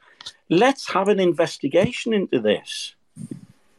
let's 0.49 0.91
have 0.91 1.07
an 1.07 1.19
investigation 1.19 2.13
into 2.13 2.39
this. 2.39 2.95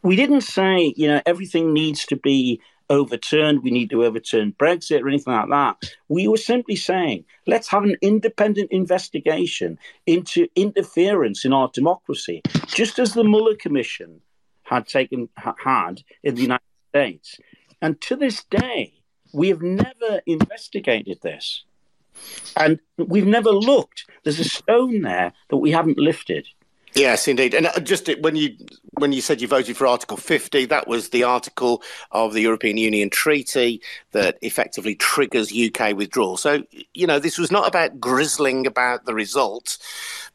We 0.01 0.15
didn't 0.15 0.41
say, 0.41 0.93
you 0.95 1.07
know, 1.07 1.21
everything 1.25 1.73
needs 1.73 2.05
to 2.07 2.15
be 2.15 2.61
overturned, 2.89 3.61
we 3.61 3.71
need 3.71 3.89
to 3.91 4.03
overturn 4.03 4.53
Brexit 4.57 5.01
or 5.01 5.09
anything 5.09 5.33
like 5.33 5.49
that. 5.49 5.93
We 6.07 6.27
were 6.27 6.37
simply 6.37 6.75
saying, 6.75 7.25
let's 7.45 7.67
have 7.69 7.83
an 7.83 7.95
independent 8.01 8.71
investigation 8.71 9.77
into 10.07 10.47
interference 10.55 11.45
in 11.45 11.53
our 11.53 11.69
democracy, 11.71 12.41
just 12.67 12.97
as 12.97 13.13
the 13.13 13.23
Mueller 13.23 13.55
Commission 13.55 14.21
had 14.63 14.87
taken 14.87 15.29
had 15.35 16.01
in 16.23 16.35
the 16.35 16.41
United 16.41 16.63
States. 16.89 17.39
And 17.81 17.99
to 18.01 18.15
this 18.15 18.43
day, 18.45 18.93
we 19.33 19.49
have 19.49 19.61
never 19.61 20.21
investigated 20.25 21.19
this. 21.21 21.63
And 22.57 22.79
we've 22.97 23.25
never 23.25 23.51
looked. 23.51 24.05
There's 24.23 24.39
a 24.39 24.43
stone 24.43 25.01
there 25.01 25.33
that 25.49 25.57
we 25.57 25.71
haven't 25.71 25.97
lifted. 25.97 26.47
Yes, 26.95 27.27
indeed. 27.27 27.53
And 27.53 27.67
uh, 27.67 27.79
just 27.79 28.09
when 28.21 28.35
you 28.35 28.55
when 28.97 29.13
you 29.13 29.21
said 29.21 29.41
you 29.41 29.47
voted 29.47 29.77
for 29.77 29.87
Article 29.87 30.17
50, 30.17 30.65
that 30.65 30.87
was 30.87 31.09
the 31.09 31.23
article 31.23 31.83
of 32.11 32.33
the 32.33 32.41
European 32.41 32.77
Union 32.77 33.09
Treaty 33.09 33.81
that 34.11 34.37
effectively 34.41 34.95
triggers 34.95 35.53
UK 35.53 35.95
withdrawal. 35.95 36.35
So, 36.35 36.63
you 36.93 37.07
know, 37.07 37.19
this 37.19 37.37
was 37.37 37.51
not 37.51 37.67
about 37.67 37.99
grizzling 37.99 38.65
about 38.65 39.05
the 39.05 39.13
result, 39.13 39.77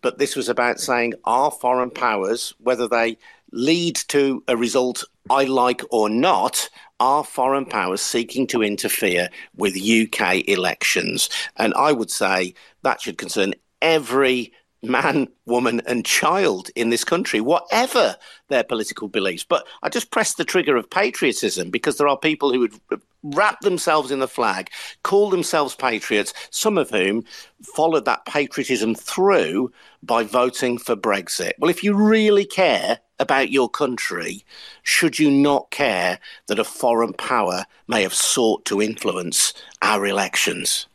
but 0.00 0.18
this 0.18 0.36
was 0.36 0.48
about 0.48 0.80
saying 0.80 1.14
our 1.24 1.50
foreign 1.50 1.90
powers, 1.90 2.54
whether 2.58 2.86
they 2.88 3.18
lead 3.50 3.96
to 3.96 4.42
a 4.48 4.56
result 4.56 5.04
I 5.30 5.44
like 5.44 5.82
or 5.90 6.08
not, 6.08 6.68
are 7.00 7.24
foreign 7.24 7.66
powers 7.66 8.00
seeking 8.00 8.46
to 8.48 8.62
interfere 8.62 9.28
with 9.56 9.74
UK 9.76 10.46
elections? 10.48 11.28
And 11.56 11.74
I 11.74 11.92
would 11.92 12.10
say 12.10 12.54
that 12.82 13.00
should 13.00 13.18
concern 13.18 13.54
every 13.80 14.52
man, 14.82 15.28
woman, 15.46 15.80
and 15.86 16.04
child 16.04 16.68
in 16.76 16.90
this 16.90 17.04
country, 17.04 17.40
whatever 17.40 18.16
their 18.48 18.64
political 18.64 19.08
beliefs. 19.08 19.44
But 19.44 19.66
I 19.82 19.88
just 19.88 20.10
press 20.10 20.34
the 20.34 20.44
trigger 20.44 20.76
of 20.76 20.90
patriotism 20.90 21.70
because 21.70 21.96
there 21.96 22.08
are 22.08 22.18
people 22.18 22.52
who 22.52 22.60
would 22.60 23.00
wrap 23.22 23.60
themselves 23.60 24.10
in 24.10 24.18
the 24.18 24.28
flag, 24.28 24.68
call 25.02 25.30
themselves 25.30 25.74
patriots, 25.74 26.34
some 26.50 26.76
of 26.76 26.90
whom 26.90 27.24
followed 27.62 28.04
that 28.04 28.26
patriotism 28.26 28.94
through 28.94 29.72
by 30.02 30.22
voting 30.22 30.76
for 30.76 30.94
Brexit. 30.94 31.52
Well, 31.58 31.70
if 31.70 31.82
you 31.82 31.94
really 31.94 32.44
care 32.44 33.00
about 33.18 33.50
your 33.50 33.68
country, 33.68 34.44
should 34.82 35.18
you 35.18 35.30
not 35.30 35.70
care 35.70 36.18
that 36.46 36.58
a 36.58 36.64
foreign 36.64 37.12
power 37.12 37.64
may 37.86 38.02
have 38.02 38.14
sought 38.14 38.64
to 38.66 38.82
influence 38.82 39.54
our 39.82 40.06
elections? 40.06 40.86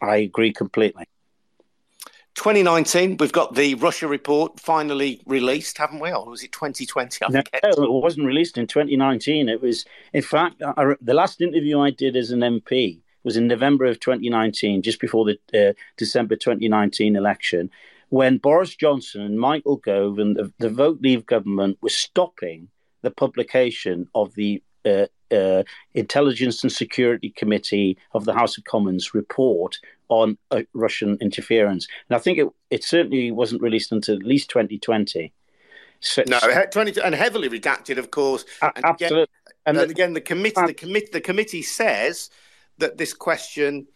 I 0.00 0.16
agree 0.16 0.52
completely. 0.52 1.04
2019, 2.36 3.16
we've 3.18 3.32
got 3.32 3.54
the 3.54 3.74
Russia 3.76 4.06
report 4.06 4.60
finally 4.60 5.22
released, 5.24 5.78
haven't 5.78 6.00
we? 6.00 6.12
Or 6.12 6.26
was 6.26 6.42
it 6.42 6.52
2020? 6.52 7.24
no, 7.30 7.40
it 7.40 7.90
wasn't 7.90 8.26
released 8.26 8.58
in 8.58 8.66
2019. 8.66 9.48
It 9.48 9.62
was, 9.62 9.86
in 10.12 10.22
fact, 10.22 10.62
I, 10.62 10.94
the 11.00 11.14
last 11.14 11.40
interview 11.40 11.80
I 11.80 11.90
did 11.90 12.14
as 12.14 12.30
an 12.30 12.40
MP 12.40 13.00
was 13.24 13.38
in 13.38 13.46
November 13.46 13.86
of 13.86 14.00
2019, 14.00 14.82
just 14.82 15.00
before 15.00 15.24
the 15.24 15.70
uh, 15.70 15.72
December 15.96 16.36
2019 16.36 17.16
election, 17.16 17.70
when 18.08 18.38
Boris 18.38 18.74
Johnson 18.76 19.22
and 19.22 19.38
Michael 19.38 19.76
Gove 19.76 20.18
and 20.18 20.36
the, 20.36 20.52
the 20.58 20.70
Vote 20.70 20.98
Leave 21.00 21.26
government 21.26 21.78
were 21.80 21.88
stopping 21.88 22.68
the 23.02 23.10
publication 23.10 24.08
of 24.14 24.34
the 24.34 24.62
uh, 24.84 25.06
uh, 25.32 25.64
Intelligence 25.94 26.62
and 26.62 26.72
Security 26.72 27.30
Committee 27.30 27.98
of 28.14 28.24
the 28.24 28.34
House 28.34 28.56
of 28.56 28.64
Commons 28.64 29.14
report 29.14 29.78
on 30.08 30.38
uh, 30.50 30.62
Russian 30.72 31.18
interference. 31.20 31.88
And 32.08 32.16
I 32.16 32.20
think 32.20 32.38
it, 32.38 32.48
it 32.70 32.84
certainly 32.84 33.30
wasn't 33.32 33.62
released 33.62 33.92
until 33.92 34.16
at 34.16 34.22
least 34.22 34.50
2020. 34.50 35.32
So, 36.00 36.22
no, 36.28 36.38
20, 36.70 37.00
and 37.00 37.14
heavily 37.14 37.48
redacted, 37.48 37.98
of 37.98 38.10
course. 38.10 38.44
And 38.62 38.84
absolutely. 38.84 39.22
Again, 39.22 39.28
and, 39.66 39.78
and 39.78 39.88
the, 39.88 39.92
again, 39.92 40.12
the 40.12 40.20
committee, 40.20 40.66
the 40.66 40.74
committee, 40.74 41.08
the 41.12 41.20
committee 41.20 41.62
says 41.62 42.30
that 42.78 42.98
this 42.98 43.12
question. 43.12 43.86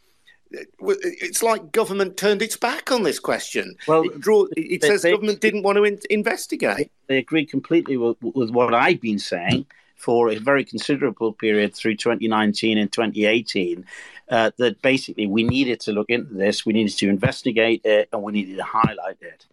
It's 0.50 1.42
like 1.42 1.72
government 1.72 2.16
turned 2.16 2.42
its 2.42 2.56
back 2.56 2.90
on 2.90 3.02
this 3.02 3.18
question. 3.18 3.76
Well, 3.86 4.02
it, 4.02 4.20
draw, 4.20 4.46
it 4.56 4.80
they, 4.80 4.88
says 4.88 5.02
they, 5.02 5.12
government 5.12 5.40
didn't 5.40 5.62
want 5.62 5.76
to 5.76 5.84
in, 5.84 5.98
investigate. 6.10 6.90
They 7.06 7.18
agree 7.18 7.46
completely 7.46 7.96
with, 7.96 8.16
with 8.20 8.50
what 8.50 8.74
I've 8.74 9.00
been 9.00 9.18
saying 9.18 9.66
for 9.96 10.30
a 10.30 10.36
very 10.36 10.64
considerable 10.64 11.32
period 11.32 11.74
through 11.74 11.94
2019 11.94 12.78
and 12.78 12.90
2018 12.90 13.84
uh, 14.30 14.50
that 14.56 14.80
basically 14.80 15.26
we 15.26 15.42
needed 15.42 15.78
to 15.80 15.92
look 15.92 16.08
into 16.08 16.32
this, 16.34 16.64
we 16.64 16.72
needed 16.72 16.96
to 16.96 17.08
investigate 17.08 17.82
it, 17.84 18.08
and 18.12 18.22
we 18.22 18.32
needed 18.32 18.56
to 18.56 18.64
highlight 18.64 19.18
it. 19.20 19.46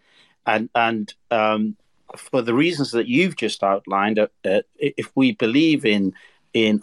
And 0.46 0.70
and 0.74 1.14
um, 1.32 1.76
for 2.16 2.42
the 2.42 2.54
reasons 2.54 2.92
that 2.92 3.08
you've 3.08 3.36
just 3.36 3.64
outlined, 3.64 4.20
uh, 4.20 4.28
uh, 4.46 4.62
if 4.80 5.12
we 5.16 5.34
believe 5.34 5.86
in 5.86 6.14
in 6.54 6.82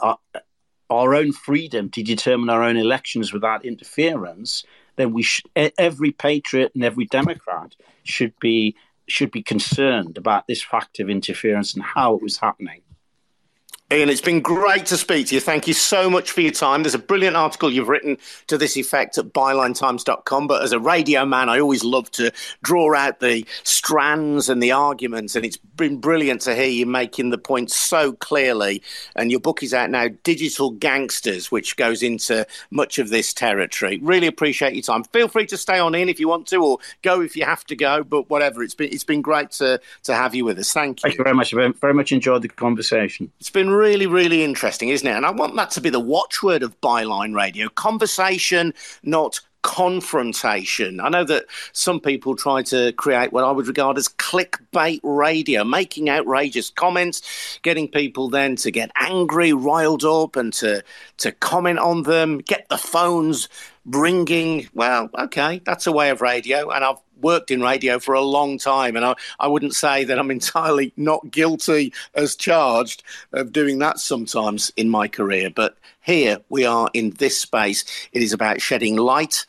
our, 0.90 1.14
own 1.14 1.32
freedom 1.32 1.90
to 1.90 2.02
determine 2.02 2.50
our 2.50 2.62
own 2.62 2.76
elections 2.76 3.32
without 3.32 3.64
interference, 3.64 4.64
then 4.96 5.12
we 5.12 5.22
sh- 5.22 5.42
every 5.56 6.12
patriot 6.12 6.72
and 6.74 6.84
every 6.84 7.06
Democrat 7.06 7.74
should 8.04 8.38
be 8.40 8.76
should 9.06 9.30
be 9.30 9.42
concerned 9.42 10.16
about 10.16 10.46
this 10.46 10.62
fact 10.62 10.98
of 10.98 11.10
interference 11.10 11.74
and 11.74 11.82
how 11.82 12.14
it 12.14 12.22
was 12.22 12.38
happening. 12.38 12.80
Ian, 13.92 14.08
it's 14.08 14.22
been 14.22 14.40
great 14.40 14.86
to 14.86 14.96
speak 14.96 15.26
to 15.26 15.34
you. 15.34 15.42
Thank 15.42 15.68
you 15.68 15.74
so 15.74 16.08
much 16.08 16.30
for 16.30 16.40
your 16.40 16.52
time. 16.52 16.82
There's 16.82 16.94
a 16.94 16.98
brilliant 16.98 17.36
article 17.36 17.70
you've 17.70 17.90
written 17.90 18.16
to 18.46 18.56
this 18.56 18.78
effect 18.78 19.18
at 19.18 19.26
bylinetimes.com. 19.26 20.46
But 20.46 20.62
as 20.62 20.72
a 20.72 20.80
radio 20.80 21.26
man, 21.26 21.50
I 21.50 21.60
always 21.60 21.84
love 21.84 22.10
to 22.12 22.32
draw 22.62 22.96
out 22.96 23.20
the 23.20 23.46
strands 23.62 24.48
and 24.48 24.62
the 24.62 24.72
arguments. 24.72 25.36
And 25.36 25.44
it's 25.44 25.58
been 25.58 26.00
brilliant 26.00 26.40
to 26.42 26.54
hear 26.54 26.68
you 26.68 26.86
making 26.86 27.28
the 27.28 27.36
point 27.36 27.70
so 27.70 28.14
clearly. 28.14 28.82
And 29.16 29.30
your 29.30 29.40
book 29.40 29.62
is 29.62 29.74
out 29.74 29.90
now, 29.90 30.08
Digital 30.22 30.70
Gangsters, 30.70 31.52
which 31.52 31.76
goes 31.76 32.02
into 32.02 32.46
much 32.70 32.98
of 32.98 33.10
this 33.10 33.34
territory. 33.34 33.98
Really 34.02 34.26
appreciate 34.26 34.72
your 34.72 34.82
time. 34.82 35.04
Feel 35.04 35.28
free 35.28 35.46
to 35.46 35.58
stay 35.58 35.78
on 35.78 35.94
in 35.94 36.08
if 36.08 36.18
you 36.18 36.26
want 36.26 36.46
to, 36.48 36.56
or 36.56 36.78
go 37.02 37.20
if 37.20 37.36
you 37.36 37.44
have 37.44 37.66
to 37.66 37.76
go. 37.76 38.02
But 38.02 38.30
whatever, 38.30 38.62
it's 38.62 38.74
been 38.74 38.90
it's 38.90 39.04
been 39.04 39.20
great 39.20 39.50
to 39.52 39.78
to 40.04 40.14
have 40.14 40.34
you 40.34 40.46
with 40.46 40.58
us. 40.58 40.72
Thank 40.72 41.00
you. 41.00 41.10
Thank 41.10 41.18
you 41.18 41.24
very 41.24 41.36
much. 41.36 41.52
I 41.52 41.68
very 41.68 41.94
much 41.94 42.12
enjoyed 42.12 42.40
the 42.40 42.48
conversation. 42.48 43.30
It's 43.40 43.50
been 43.50 43.73
really, 43.76 44.06
really 44.06 44.42
interesting, 44.42 44.88
isn't 44.88 45.06
it? 45.06 45.16
And 45.16 45.26
I 45.26 45.30
want 45.30 45.56
that 45.56 45.70
to 45.72 45.80
be 45.80 45.90
the 45.90 46.00
watchword 46.00 46.62
of 46.62 46.80
Byline 46.80 47.34
Radio 47.34 47.68
conversation, 47.68 48.74
not 49.02 49.40
confrontation. 49.64 51.00
I 51.00 51.08
know 51.08 51.24
that 51.24 51.46
some 51.72 51.98
people 51.98 52.36
try 52.36 52.62
to 52.64 52.92
create 52.92 53.32
what 53.32 53.44
I 53.44 53.50
would 53.50 53.66
regard 53.66 53.96
as 53.96 54.08
clickbait 54.08 55.00
radio, 55.02 55.64
making 55.64 56.10
outrageous 56.10 56.68
comments, 56.68 57.58
getting 57.62 57.88
people 57.88 58.28
then 58.28 58.56
to 58.56 58.70
get 58.70 58.90
angry, 58.94 59.54
riled 59.54 60.04
up, 60.04 60.36
and 60.36 60.52
to 60.54 60.84
to 61.16 61.32
comment 61.32 61.78
on 61.78 62.02
them, 62.02 62.38
get 62.38 62.68
the 62.68 62.76
phones 62.76 63.48
ringing. 63.86 64.68
Well, 64.74 65.08
okay, 65.18 65.62
that's 65.64 65.86
a 65.86 65.92
way 65.92 66.10
of 66.10 66.20
radio, 66.20 66.70
and 66.70 66.84
I've 66.84 67.00
worked 67.24 67.50
in 67.50 67.60
radio 67.60 67.98
for 67.98 68.14
a 68.14 68.20
long 68.20 68.58
time, 68.58 68.94
and 68.94 69.04
I, 69.04 69.14
I 69.40 69.48
wouldn't 69.48 69.74
say 69.74 70.04
that 70.04 70.18
I'm 70.18 70.30
entirely 70.40 70.92
not 70.96 71.32
guilty 71.32 71.92
as 72.14 72.36
charged 72.36 73.02
of 73.32 73.52
doing 73.52 73.80
that 73.80 73.98
sometimes 73.98 74.72
in 74.76 74.88
my 74.88 75.08
career. 75.08 75.50
But 75.50 75.76
here 76.00 76.38
we 76.48 76.64
are 76.64 76.88
in 76.94 77.10
this 77.12 77.40
space. 77.40 77.84
It 78.12 78.22
is 78.22 78.32
about 78.32 78.60
shedding 78.60 78.96
light 78.96 79.44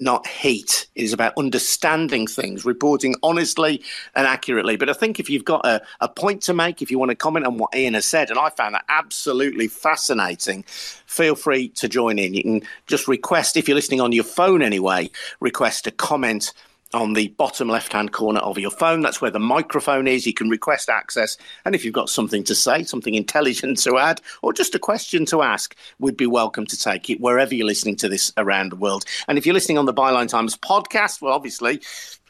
not 0.00 0.26
heat. 0.26 0.86
It 0.94 1.02
is 1.02 1.12
about 1.12 1.34
understanding 1.36 2.26
things, 2.26 2.64
reporting 2.64 3.14
honestly 3.22 3.82
and 4.14 4.26
accurately. 4.26 4.76
But 4.76 4.88
I 4.88 4.94
think 4.94 5.20
if 5.20 5.28
you've 5.28 5.44
got 5.44 5.64
a, 5.66 5.82
a 6.00 6.08
point 6.08 6.42
to 6.42 6.54
make, 6.54 6.80
if 6.80 6.90
you 6.90 6.98
want 6.98 7.10
to 7.10 7.14
comment 7.14 7.46
on 7.46 7.58
what 7.58 7.74
Ian 7.74 7.94
has 7.94 8.06
said, 8.06 8.30
and 8.30 8.38
I 8.38 8.48
found 8.50 8.74
that 8.74 8.84
absolutely 8.88 9.68
fascinating, 9.68 10.62
feel 11.06 11.34
free 11.34 11.68
to 11.70 11.88
join 11.88 12.18
in. 12.18 12.34
You 12.34 12.42
can 12.42 12.62
just 12.86 13.08
request, 13.08 13.56
if 13.56 13.68
you're 13.68 13.74
listening 13.74 14.00
on 14.00 14.12
your 14.12 14.24
phone 14.24 14.62
anyway, 14.62 15.10
request 15.40 15.86
a 15.86 15.90
comment 15.90 16.52
on 16.92 17.12
the 17.12 17.28
bottom 17.28 17.68
left 17.68 17.92
hand 17.92 18.12
corner 18.12 18.40
of 18.40 18.58
your 18.58 18.70
phone. 18.70 19.00
That's 19.00 19.20
where 19.20 19.30
the 19.30 19.38
microphone 19.38 20.06
is. 20.06 20.26
You 20.26 20.34
can 20.34 20.48
request 20.48 20.88
access. 20.88 21.36
And 21.64 21.74
if 21.74 21.84
you've 21.84 21.94
got 21.94 22.08
something 22.08 22.42
to 22.44 22.54
say, 22.54 22.82
something 22.82 23.14
intelligent 23.14 23.78
to 23.82 23.98
add, 23.98 24.20
or 24.42 24.52
just 24.52 24.74
a 24.74 24.78
question 24.78 25.24
to 25.26 25.42
ask, 25.42 25.76
we'd 25.98 26.16
be 26.16 26.26
welcome 26.26 26.66
to 26.66 26.76
take 26.76 27.08
it 27.10 27.20
wherever 27.20 27.54
you're 27.54 27.66
listening 27.66 27.96
to 27.96 28.08
this 28.08 28.32
around 28.36 28.72
the 28.72 28.76
world. 28.76 29.04
And 29.28 29.38
if 29.38 29.46
you're 29.46 29.54
listening 29.54 29.78
on 29.78 29.86
the 29.86 29.94
Byline 29.94 30.28
Times 30.28 30.56
podcast, 30.56 31.22
well, 31.22 31.32
obviously, 31.32 31.80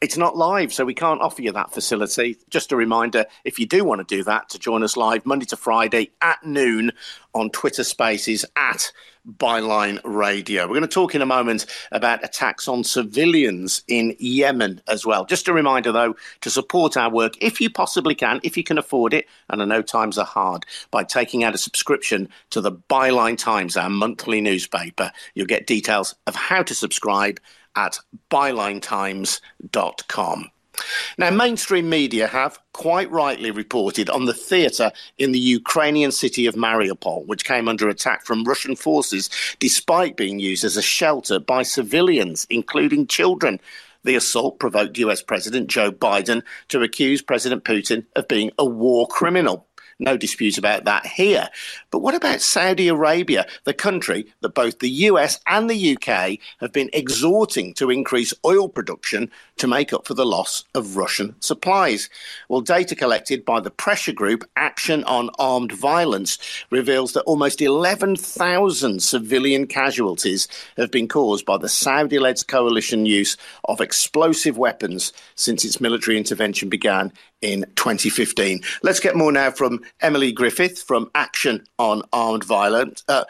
it's 0.00 0.16
not 0.16 0.36
live, 0.36 0.72
so 0.72 0.84
we 0.84 0.94
can't 0.94 1.20
offer 1.20 1.42
you 1.42 1.52
that 1.52 1.72
facility. 1.72 2.38
Just 2.48 2.72
a 2.72 2.76
reminder 2.76 3.26
if 3.44 3.58
you 3.58 3.66
do 3.66 3.84
want 3.84 4.06
to 4.06 4.16
do 4.16 4.24
that, 4.24 4.48
to 4.50 4.58
join 4.58 4.82
us 4.82 4.96
live 4.96 5.26
Monday 5.26 5.46
to 5.46 5.56
Friday 5.56 6.10
at 6.22 6.42
noon 6.44 6.92
on 7.34 7.50
Twitter 7.50 7.84
Spaces 7.84 8.44
at 8.56 8.90
Byline 9.28 10.00
Radio. 10.04 10.62
We're 10.62 10.78
going 10.78 10.82
to 10.82 10.88
talk 10.88 11.14
in 11.14 11.22
a 11.22 11.26
moment 11.26 11.66
about 11.92 12.24
attacks 12.24 12.68
on 12.68 12.84
civilians 12.84 13.82
in 13.86 14.16
Yemen 14.18 14.80
as 14.88 15.04
well. 15.04 15.24
Just 15.24 15.48
a 15.48 15.52
reminder, 15.52 15.92
though, 15.92 16.16
to 16.40 16.50
support 16.50 16.96
our 16.96 17.10
work 17.10 17.34
if 17.40 17.60
you 17.60 17.70
possibly 17.70 18.14
can, 18.14 18.40
if 18.42 18.56
you 18.56 18.64
can 18.64 18.78
afford 18.78 19.12
it, 19.12 19.26
and 19.48 19.62
I 19.62 19.66
know 19.66 19.82
times 19.82 20.18
are 20.18 20.24
hard, 20.24 20.64
by 20.90 21.04
taking 21.04 21.44
out 21.44 21.54
a 21.54 21.58
subscription 21.58 22.28
to 22.50 22.60
the 22.60 22.72
Byline 22.72 23.38
Times, 23.38 23.76
our 23.76 23.90
monthly 23.90 24.40
newspaper. 24.40 25.12
You'll 25.34 25.46
get 25.46 25.66
details 25.66 26.14
of 26.26 26.34
how 26.34 26.62
to 26.62 26.74
subscribe 26.74 27.40
at 27.76 27.98
bylinetimes.com. 28.30 30.50
Now, 31.18 31.30
mainstream 31.30 31.88
media 31.88 32.26
have 32.26 32.58
quite 32.72 33.10
rightly 33.10 33.50
reported 33.50 34.08
on 34.10 34.24
the 34.24 34.34
theatre 34.34 34.92
in 35.18 35.32
the 35.32 35.38
Ukrainian 35.38 36.12
city 36.12 36.46
of 36.46 36.54
Mariupol, 36.54 37.26
which 37.26 37.44
came 37.44 37.68
under 37.68 37.88
attack 37.88 38.24
from 38.24 38.44
Russian 38.44 38.76
forces 38.76 39.30
despite 39.58 40.16
being 40.16 40.38
used 40.38 40.64
as 40.64 40.76
a 40.76 40.82
shelter 40.82 41.38
by 41.38 41.62
civilians, 41.62 42.46
including 42.50 43.06
children. 43.06 43.60
The 44.02 44.14
assault 44.14 44.58
provoked 44.58 44.96
US 44.98 45.22
President 45.22 45.68
Joe 45.68 45.92
Biden 45.92 46.42
to 46.68 46.82
accuse 46.82 47.20
President 47.20 47.64
Putin 47.64 48.06
of 48.16 48.28
being 48.28 48.50
a 48.58 48.64
war 48.64 49.06
criminal. 49.06 49.66
No 50.00 50.16
dispute 50.16 50.56
about 50.56 50.86
that 50.86 51.04
here. 51.04 51.48
But 51.90 51.98
what 51.98 52.14
about 52.14 52.40
Saudi 52.40 52.88
Arabia, 52.88 53.46
the 53.64 53.74
country 53.74 54.26
that 54.40 54.54
both 54.54 54.78
the 54.78 54.88
US 54.88 55.38
and 55.46 55.68
the 55.68 55.96
UK 55.96 56.38
have 56.60 56.72
been 56.72 56.88
exhorting 56.94 57.74
to 57.74 57.90
increase 57.90 58.32
oil 58.44 58.66
production 58.68 59.30
to 59.58 59.66
make 59.66 59.92
up 59.92 60.06
for 60.06 60.14
the 60.14 60.24
loss 60.24 60.64
of 60.74 60.96
Russian 60.96 61.36
supplies? 61.40 62.08
Well, 62.48 62.62
data 62.62 62.96
collected 62.96 63.44
by 63.44 63.60
the 63.60 63.70
pressure 63.70 64.12
group 64.12 64.42
Action 64.56 65.04
on 65.04 65.28
Armed 65.38 65.72
Violence 65.72 66.38
reveals 66.70 67.12
that 67.12 67.24
almost 67.24 67.60
11,000 67.60 69.02
civilian 69.02 69.66
casualties 69.66 70.48
have 70.78 70.90
been 70.90 71.08
caused 71.08 71.44
by 71.44 71.58
the 71.58 71.68
Saudi 71.68 72.18
led 72.18 72.30
coalition 72.48 73.04
use 73.04 73.36
of 73.64 73.82
explosive 73.82 74.56
weapons 74.56 75.12
since 75.34 75.62
its 75.62 75.80
military 75.80 76.16
intervention 76.16 76.70
began 76.70 77.12
in 77.42 77.64
2015. 77.76 78.62
Let's 78.82 79.00
get 79.00 79.16
more 79.16 79.32
now 79.32 79.50
from 79.50 79.80
Emily 80.00 80.32
Griffith 80.32 80.82
from 80.82 81.10
Action 81.14 81.64
on 81.78 82.02
Armed 82.12 82.44
Violence. 82.44 83.04
Uh, 83.08 83.24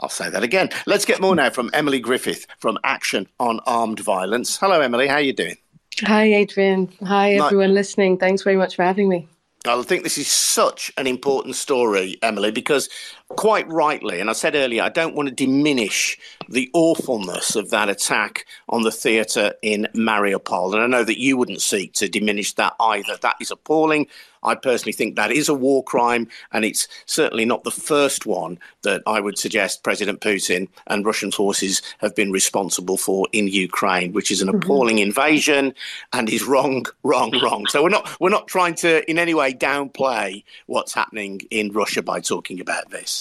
I'll 0.00 0.08
say 0.08 0.30
that 0.30 0.42
again. 0.42 0.70
Let's 0.86 1.04
get 1.04 1.20
more 1.20 1.34
now 1.34 1.50
from 1.50 1.70
Emily 1.72 1.98
Griffith 1.98 2.46
from 2.58 2.78
Action 2.84 3.26
on 3.40 3.60
Armed 3.66 4.00
Violence. 4.00 4.56
Hello, 4.56 4.80
Emily. 4.80 5.08
How 5.08 5.14
are 5.14 5.20
you 5.20 5.32
doing? 5.32 5.56
Hi, 6.02 6.24
Adrian. 6.24 6.92
Hi, 7.04 7.32
everyone 7.32 7.74
listening. 7.74 8.18
Thanks 8.18 8.42
very 8.42 8.56
much 8.56 8.76
for 8.76 8.84
having 8.84 9.08
me. 9.08 9.28
I 9.66 9.82
think 9.82 10.04
this 10.04 10.18
is 10.18 10.28
such 10.28 10.92
an 10.96 11.06
important 11.06 11.56
story, 11.56 12.16
Emily, 12.22 12.52
because 12.52 12.88
quite 13.28 13.68
rightly, 13.68 14.20
and 14.20 14.30
I 14.30 14.32
said 14.32 14.54
earlier, 14.54 14.82
I 14.82 14.88
don't 14.88 15.14
want 15.14 15.28
to 15.28 15.34
diminish 15.34 16.18
the 16.48 16.70
awfulness 16.72 17.56
of 17.56 17.70
that 17.70 17.88
attack 17.88 18.46
on 18.68 18.82
the 18.82 18.90
theatre 18.90 19.54
in 19.62 19.86
Mariupol. 19.94 20.72
And 20.74 20.82
I 20.82 20.86
know 20.86 21.04
that 21.04 21.20
you 21.20 21.36
wouldn't 21.36 21.60
seek 21.60 21.92
to 21.94 22.08
diminish 22.08 22.54
that 22.54 22.74
either. 22.80 23.16
That 23.20 23.36
is 23.40 23.50
appalling. 23.50 24.06
I 24.42 24.54
personally 24.54 24.92
think 24.92 25.16
that 25.16 25.32
is 25.32 25.48
a 25.48 25.54
war 25.54 25.82
crime, 25.82 26.28
and 26.52 26.64
it's 26.64 26.86
certainly 27.06 27.44
not 27.44 27.64
the 27.64 27.72
first 27.72 28.24
one 28.24 28.58
that 28.82 29.02
I 29.04 29.20
would 29.20 29.36
suggest 29.36 29.82
President 29.82 30.20
Putin 30.20 30.68
and 30.86 31.04
Russian 31.04 31.32
forces 31.32 31.82
have 31.98 32.14
been 32.14 32.30
responsible 32.30 32.96
for 32.96 33.26
in 33.32 33.48
Ukraine, 33.48 34.12
which 34.12 34.30
is 34.30 34.40
an 34.40 34.48
mm-hmm. 34.48 34.58
appalling 34.58 34.98
invasion 34.98 35.74
and 36.12 36.30
is 36.30 36.44
wrong, 36.44 36.86
wrong, 37.02 37.32
wrong. 37.42 37.66
So 37.66 37.82
we're 37.82 37.88
not 37.88 38.08
we're 38.20 38.30
not 38.30 38.46
trying 38.46 38.76
to 38.76 39.08
in 39.10 39.18
any 39.18 39.34
way 39.34 39.52
downplay 39.52 40.44
what's 40.66 40.94
happening 40.94 41.40
in 41.50 41.72
Russia 41.72 42.02
by 42.02 42.20
talking 42.20 42.60
about 42.60 42.90
this. 42.90 43.17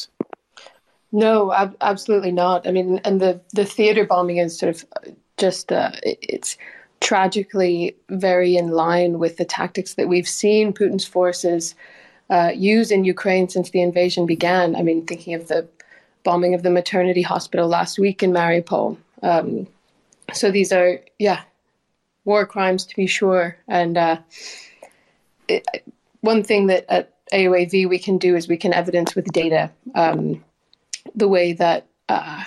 No, 1.12 1.54
ab- 1.54 1.78
absolutely 1.82 2.32
not. 2.32 2.68
I 2.68 2.72
mean, 2.72 3.00
and 3.04 3.22
the 3.22 3.40
the 3.54 3.66
theater 3.66 4.06
bombing 4.06 4.38
is 4.38 4.58
sort 4.58 4.76
of 4.76 4.86
just 5.38 5.72
uh, 5.72 5.92
it's 6.04 6.58
tragically 7.00 7.96
very 8.10 8.58
in 8.58 8.70
line 8.70 9.20
with 9.20 9.38
the 9.38 9.46
tactics 9.46 9.94
that 9.94 10.08
we've 10.08 10.28
seen 10.28 10.74
Putin's 10.74 11.06
forces 11.06 11.76
uh, 12.30 12.52
use 12.54 12.92
in 12.92 13.04
Ukraine 13.04 13.48
since 13.48 13.70
the 13.70 13.82
invasion 13.82 14.26
began. 14.26 14.76
I 14.76 14.82
mean, 14.82 15.06
thinking 15.06 15.34
of 15.34 15.48
the 15.48 15.68
bombing 16.24 16.54
of 16.54 16.64
the 16.64 16.70
maternity 16.70 17.22
hospital 17.22 17.68
last 17.68 18.00
week 18.00 18.22
in 18.24 18.32
Mariupol. 18.32 18.98
Um, 19.24 19.68
so 20.34 20.52
these 20.52 20.74
are, 20.74 21.00
yeah, 21.20 21.42
war 22.26 22.46
crimes 22.46 22.86
to 22.86 22.96
be 22.96 23.08
sure. 23.08 23.56
And 23.68 23.98
uh, 23.98 24.18
it, 25.48 25.66
one 26.22 26.44
thing 26.44 26.68
that 26.68 26.86
at 26.90 27.14
AOAV 27.32 27.88
we 27.88 28.00
can 28.00 28.18
do 28.18 28.36
is 28.36 28.48
we 28.48 28.58
can 28.58 28.74
evidence 28.74 29.16
with 29.16 29.26
data 29.32 29.72
um, 29.96 30.44
the 31.16 31.28
way 31.28 31.54
that. 31.54 31.88
Uh, 32.10 32.44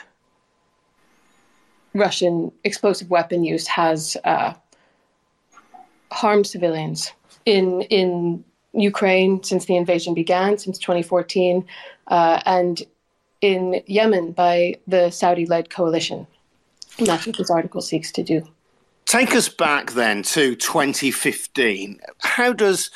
Russian 1.94 2.52
explosive 2.64 3.10
weapon 3.10 3.44
use 3.44 3.66
has 3.66 4.16
uh, 4.24 4.54
harmed 6.12 6.46
civilians 6.46 7.12
in 7.46 7.82
in 7.82 8.44
Ukraine 8.72 9.42
since 9.42 9.64
the 9.64 9.76
invasion 9.76 10.14
began, 10.14 10.58
since 10.58 10.78
2014, 10.78 11.66
uh, 12.06 12.40
and 12.46 12.82
in 13.40 13.82
Yemen 13.86 14.32
by 14.32 14.76
the 14.86 15.10
Saudi-led 15.10 15.70
coalition. 15.70 16.26
And 16.98 17.06
that's 17.06 17.26
what 17.26 17.36
this 17.36 17.50
article 17.50 17.80
seeks 17.80 18.12
to 18.12 18.22
do. 18.22 18.46
Take 19.06 19.34
us 19.34 19.48
back 19.48 19.92
then 19.92 20.22
to 20.24 20.54
2015. 20.54 22.00
How 22.18 22.52
does 22.52 22.90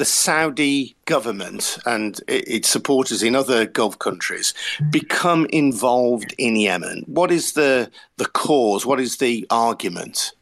the 0.00 0.06
Saudi 0.06 0.96
government 1.04 1.76
and 1.84 2.22
its 2.26 2.70
supporters 2.70 3.22
in 3.22 3.36
other 3.36 3.66
Gulf 3.66 3.98
countries 3.98 4.54
become 4.90 5.46
involved 5.50 6.34
in 6.38 6.56
Yemen? 6.56 7.04
What 7.06 7.30
is 7.30 7.52
the 7.52 7.90
the 8.16 8.24
cause? 8.24 8.86
What 8.86 8.98
is 8.98 9.18
the 9.18 9.46
argument? 9.50 10.32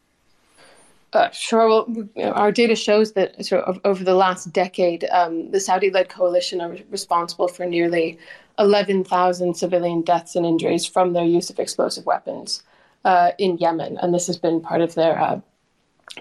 Uh, 1.11 1.29
sure. 1.31 1.67
Well, 1.67 2.33
our 2.35 2.53
data 2.53 2.73
shows 2.73 3.11
that 3.13 3.45
sort 3.45 3.65
of 3.65 3.81
over 3.83 4.01
the 4.01 4.13
last 4.13 4.53
decade, 4.53 5.03
um, 5.11 5.51
the 5.51 5.59
Saudi-led 5.59 6.07
coalition 6.07 6.61
are 6.61 6.77
responsible 6.89 7.49
for 7.49 7.65
nearly 7.65 8.17
11,000 8.59 9.55
civilian 9.55 10.03
deaths 10.03 10.37
and 10.37 10.45
injuries 10.45 10.85
from 10.85 11.11
their 11.11 11.25
use 11.25 11.49
of 11.49 11.59
explosive 11.59 12.05
weapons 12.05 12.63
uh, 13.03 13.31
in 13.37 13.57
Yemen, 13.57 13.97
and 13.97 14.13
this 14.13 14.27
has 14.27 14.37
been 14.37 14.61
part 14.61 14.79
of 14.79 14.95
their 14.95 15.19
uh, 15.19 15.41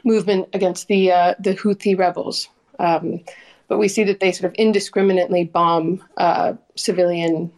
movement 0.03 0.49
against 0.55 0.89
the 0.89 1.12
uh, 1.12 1.34
the 1.39 1.55
Houthi 1.55 1.97
rebels. 1.97 2.49
Um, 2.79 3.20
but 3.68 3.79
we 3.79 3.89
see 3.89 4.05
that 4.05 4.20
they 4.20 4.33
sort 4.33 4.51
of 4.51 4.55
indiscriminately 4.55 5.45
bomb 5.45 6.03
uh, 6.16 6.55
civilian 6.74 7.53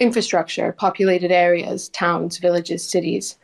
infrastructure, 0.00 0.72
populated 0.72 1.30
areas, 1.30 1.88
towns, 1.88 2.38
villages, 2.38 2.88
cities. 2.88 3.36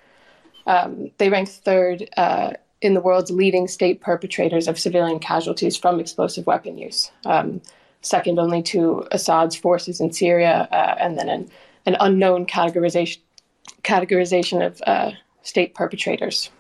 Um, 0.66 1.10
they 1.18 1.28
rank 1.28 1.48
third 1.48 2.08
uh, 2.16 2.52
in 2.80 2.94
the 2.94 3.00
world's 3.00 3.30
leading 3.30 3.68
state 3.68 4.00
perpetrators 4.00 4.66
of 4.68 4.78
civilian 4.78 5.18
casualties 5.18 5.76
from 5.76 6.00
explosive 6.00 6.46
weapon 6.46 6.78
use, 6.78 7.10
um, 7.26 7.60
second 8.02 8.38
only 8.38 8.62
to 8.62 9.06
Assad's 9.12 9.56
forces 9.56 10.00
in 10.00 10.12
Syria, 10.12 10.68
uh, 10.72 10.94
and 10.98 11.18
then 11.18 11.28
an, 11.28 11.50
an, 11.86 11.96
unknown 12.00 12.46
categorization 12.46 13.18
categorization 13.82 14.64
of 14.64 14.82
uh, 14.86 15.12
state 15.42 15.74
perpetrators. 15.74 16.50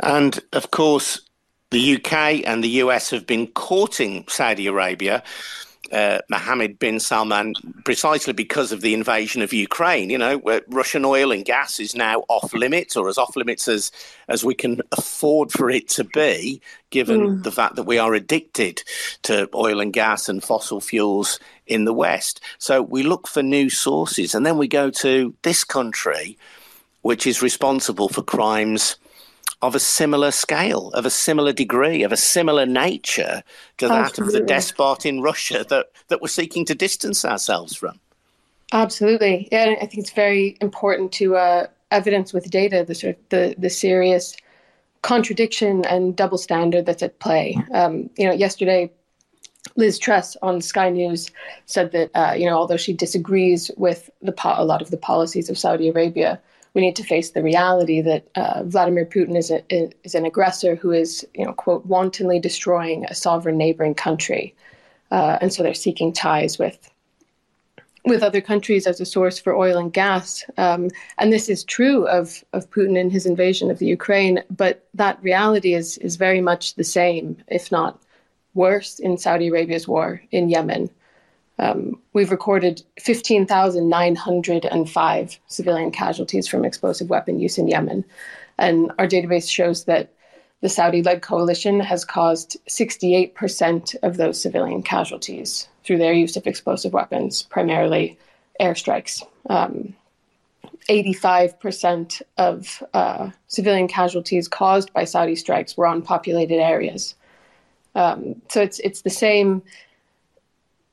And 0.00 0.38
of 0.52 0.70
course, 0.70 1.20
the 1.70 1.96
UK 1.96 2.46
and 2.46 2.62
the 2.62 2.80
US 2.82 3.10
have 3.10 3.26
been 3.26 3.46
courting 3.48 4.24
Saudi 4.28 4.66
Arabia. 4.66 5.22
Uh, 5.92 6.18
Mohammed 6.28 6.80
bin 6.80 6.98
Salman, 6.98 7.54
precisely 7.84 8.32
because 8.32 8.72
of 8.72 8.80
the 8.80 8.92
invasion 8.92 9.40
of 9.40 9.52
Ukraine. 9.52 10.10
You 10.10 10.18
know, 10.18 10.36
where 10.38 10.62
Russian 10.66 11.04
oil 11.04 11.30
and 11.30 11.44
gas 11.44 11.78
is 11.78 11.94
now 11.94 12.24
off 12.28 12.52
limits, 12.52 12.96
or 12.96 13.08
as 13.08 13.18
off 13.18 13.36
limits 13.36 13.68
as 13.68 13.92
as 14.26 14.44
we 14.44 14.52
can 14.52 14.80
afford 14.90 15.52
for 15.52 15.70
it 15.70 15.86
to 15.90 16.02
be, 16.02 16.60
given 16.90 17.20
mm. 17.20 17.42
the 17.44 17.52
fact 17.52 17.76
that 17.76 17.84
we 17.84 17.98
are 17.98 18.14
addicted 18.14 18.82
to 19.22 19.48
oil 19.54 19.80
and 19.80 19.92
gas 19.92 20.28
and 20.28 20.42
fossil 20.42 20.80
fuels 20.80 21.38
in 21.68 21.84
the 21.84 21.94
West. 21.94 22.40
So 22.58 22.82
we 22.82 23.04
look 23.04 23.28
for 23.28 23.44
new 23.44 23.70
sources, 23.70 24.34
and 24.34 24.44
then 24.44 24.58
we 24.58 24.66
go 24.66 24.90
to 24.90 25.32
this 25.42 25.62
country, 25.62 26.36
which 27.02 27.28
is 27.28 27.42
responsible 27.42 28.08
for 28.08 28.22
crimes 28.22 28.96
of 29.66 29.74
a 29.74 29.80
similar 29.80 30.30
scale, 30.30 30.90
of 30.90 31.04
a 31.06 31.10
similar 31.10 31.52
degree, 31.52 32.02
of 32.02 32.12
a 32.12 32.16
similar 32.16 32.66
nature 32.66 33.42
to 33.78 33.88
that 33.88 34.06
Absolutely. 34.06 34.40
of 34.40 34.46
the 34.46 34.46
despot 34.46 35.06
in 35.06 35.20
Russia 35.20 35.64
that, 35.68 35.86
that 36.08 36.20
we're 36.22 36.28
seeking 36.28 36.64
to 36.66 36.74
distance 36.74 37.24
ourselves 37.24 37.74
from. 37.74 37.98
Absolutely. 38.72 39.48
Yeah, 39.52 39.74
I 39.80 39.86
think 39.86 39.98
it's 39.98 40.10
very 40.10 40.56
important 40.60 41.12
to 41.12 41.36
uh, 41.36 41.66
evidence 41.90 42.32
with 42.32 42.50
data 42.50 42.84
the 42.86 42.94
sort 42.94 43.16
of 43.16 43.28
the, 43.28 43.54
the 43.58 43.70
serious 43.70 44.36
contradiction 45.02 45.84
and 45.86 46.16
double 46.16 46.38
standard 46.38 46.86
that's 46.86 47.02
at 47.02 47.18
play. 47.20 47.56
Um, 47.72 48.10
you 48.16 48.26
know, 48.26 48.32
yesterday, 48.32 48.90
Liz 49.76 49.98
Truss 49.98 50.36
on 50.42 50.60
Sky 50.60 50.90
News 50.90 51.30
said 51.66 51.92
that 51.92 52.10
uh, 52.14 52.34
you 52.36 52.46
know 52.46 52.56
although 52.56 52.76
she 52.76 52.92
disagrees 52.92 53.70
with 53.76 54.10
the 54.22 54.32
po- 54.32 54.54
a 54.56 54.64
lot 54.64 54.82
of 54.82 54.90
the 54.90 54.96
policies 54.96 55.50
of 55.50 55.58
Saudi 55.58 55.88
Arabia, 55.88 56.40
we 56.76 56.82
need 56.82 56.94
to 56.96 57.02
face 57.02 57.30
the 57.30 57.42
reality 57.42 58.02
that 58.02 58.28
uh, 58.34 58.62
Vladimir 58.64 59.06
Putin 59.06 59.34
is, 59.34 59.50
a, 59.50 59.62
is 60.04 60.14
an 60.14 60.26
aggressor 60.26 60.74
who 60.76 60.90
is, 60.92 61.26
you 61.34 61.42
know, 61.42 61.54
quote, 61.54 61.86
wantonly 61.86 62.38
destroying 62.38 63.06
a 63.06 63.14
sovereign 63.14 63.56
neighboring 63.56 63.94
country. 63.94 64.54
Uh, 65.10 65.38
and 65.40 65.54
so 65.54 65.62
they're 65.62 65.72
seeking 65.72 66.12
ties 66.12 66.58
with 66.58 66.90
with 68.04 68.22
other 68.22 68.42
countries 68.42 68.86
as 68.86 69.00
a 69.00 69.06
source 69.06 69.36
for 69.36 69.56
oil 69.56 69.78
and 69.78 69.92
gas. 69.92 70.44
Um, 70.58 70.90
and 71.18 71.32
this 71.32 71.48
is 71.48 71.64
true 71.64 72.06
of, 72.06 72.44
of 72.52 72.70
Putin 72.70 73.00
and 73.00 73.10
his 73.10 73.26
invasion 73.26 73.68
of 73.68 73.80
the 73.80 73.86
Ukraine, 73.86 74.44
but 74.48 74.86
that 74.94 75.20
reality 75.22 75.74
is, 75.74 75.98
is 75.98 76.14
very 76.14 76.40
much 76.40 76.74
the 76.74 76.84
same, 76.84 77.36
if 77.48 77.72
not 77.72 78.00
worse, 78.54 79.00
in 79.00 79.18
Saudi 79.18 79.48
Arabia's 79.48 79.88
war 79.88 80.22
in 80.30 80.50
Yemen. 80.50 80.88
Um, 81.58 81.98
we've 82.12 82.30
recorded 82.30 82.82
15,905 83.00 85.40
civilian 85.46 85.90
casualties 85.90 86.46
from 86.46 86.64
explosive 86.64 87.08
weapon 87.08 87.40
use 87.40 87.58
in 87.58 87.68
Yemen. 87.68 88.04
And 88.58 88.92
our 88.98 89.06
database 89.06 89.50
shows 89.50 89.84
that 89.84 90.12
the 90.60 90.68
Saudi 90.68 91.02
led 91.02 91.22
coalition 91.22 91.80
has 91.80 92.04
caused 92.04 92.56
68% 92.68 93.94
of 94.02 94.16
those 94.16 94.40
civilian 94.40 94.82
casualties 94.82 95.68
through 95.84 95.98
their 95.98 96.12
use 96.12 96.36
of 96.36 96.46
explosive 96.46 96.92
weapons, 96.92 97.42
primarily 97.44 98.18
airstrikes. 98.60 99.22
Um, 99.48 99.94
85% 100.88 102.22
of 102.38 102.82
uh, 102.94 103.30
civilian 103.48 103.88
casualties 103.88 104.48
caused 104.48 104.92
by 104.92 105.04
Saudi 105.04 105.36
strikes 105.36 105.76
were 105.76 105.86
on 105.86 106.02
populated 106.02 106.60
areas. 106.60 107.14
Um, 107.94 108.40
so 108.48 108.60
it's 108.60 108.78
it's 108.80 109.02
the 109.02 109.10
same 109.10 109.62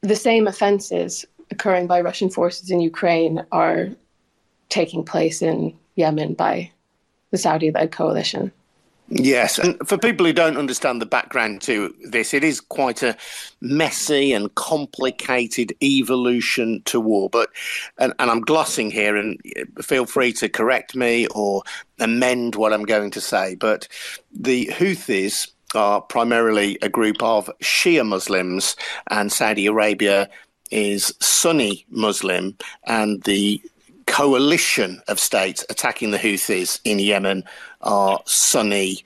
the 0.04 0.16
same 0.16 0.48
offenses 0.48 1.26
occurring 1.50 1.88
by 1.88 2.02
Russian 2.02 2.30
forces 2.30 2.70
in 2.70 2.82
Ukraine 2.82 3.46
are 3.52 3.90
taking 4.70 5.04
place 5.04 5.42
in 5.42 5.74
Yemen 5.96 6.34
by 6.34 6.72
the 7.32 7.38
Saudi 7.38 7.72
led 7.72 7.92
coalition. 7.92 8.52
Yes, 9.10 9.60
and 9.60 9.78
for 9.88 9.98
people 9.98 10.26
who 10.26 10.34
don't 10.34 10.58
understand 10.58 11.02
the 11.02 11.06
background 11.06 11.62
to 11.64 11.94
this, 12.06 12.34
it 12.34 12.44
is 12.44 12.60
quite 12.60 13.04
a 13.04 13.18
messy 13.62 14.34
and 14.34 14.54
complicated 14.56 15.74
evolution 15.84 16.82
to 16.86 17.00
war. 17.00 17.30
But, 17.30 17.50
and, 17.98 18.14
and 18.18 18.32
I'm 18.32 18.42
glossing 18.42 18.92
here, 18.92 19.16
and 19.16 19.40
feel 19.82 20.06
free 20.06 20.32
to 20.34 20.50
correct 20.50 20.96
me 20.96 21.28
or 21.28 21.64
amend 22.00 22.56
what 22.56 22.74
I'm 22.74 22.86
going 22.86 23.12
to 23.12 23.22
say. 23.22 23.56
But 23.56 23.88
the 24.32 24.68
Houthis 24.68 25.53
are 25.76 26.02
primarily 26.02 26.78
a 26.82 26.90
group 26.90 27.22
of 27.22 27.50
Shia 27.62 28.06
Muslims, 28.06 28.76
and 29.10 29.32
Saudi 29.32 29.66
Arabia 29.66 30.30
is 30.72 31.14
Sunni 31.20 31.86
Muslim, 31.90 32.58
and 32.86 33.22
the 33.24 33.62
coalition 34.06 35.02
of 35.08 35.20
states 35.20 35.66
attacking 35.70 36.12
the 36.12 36.18
Houthis 36.18 36.80
in 36.84 37.00
Yemen 37.00 37.44
are 37.82 38.20
Sunni 38.26 39.04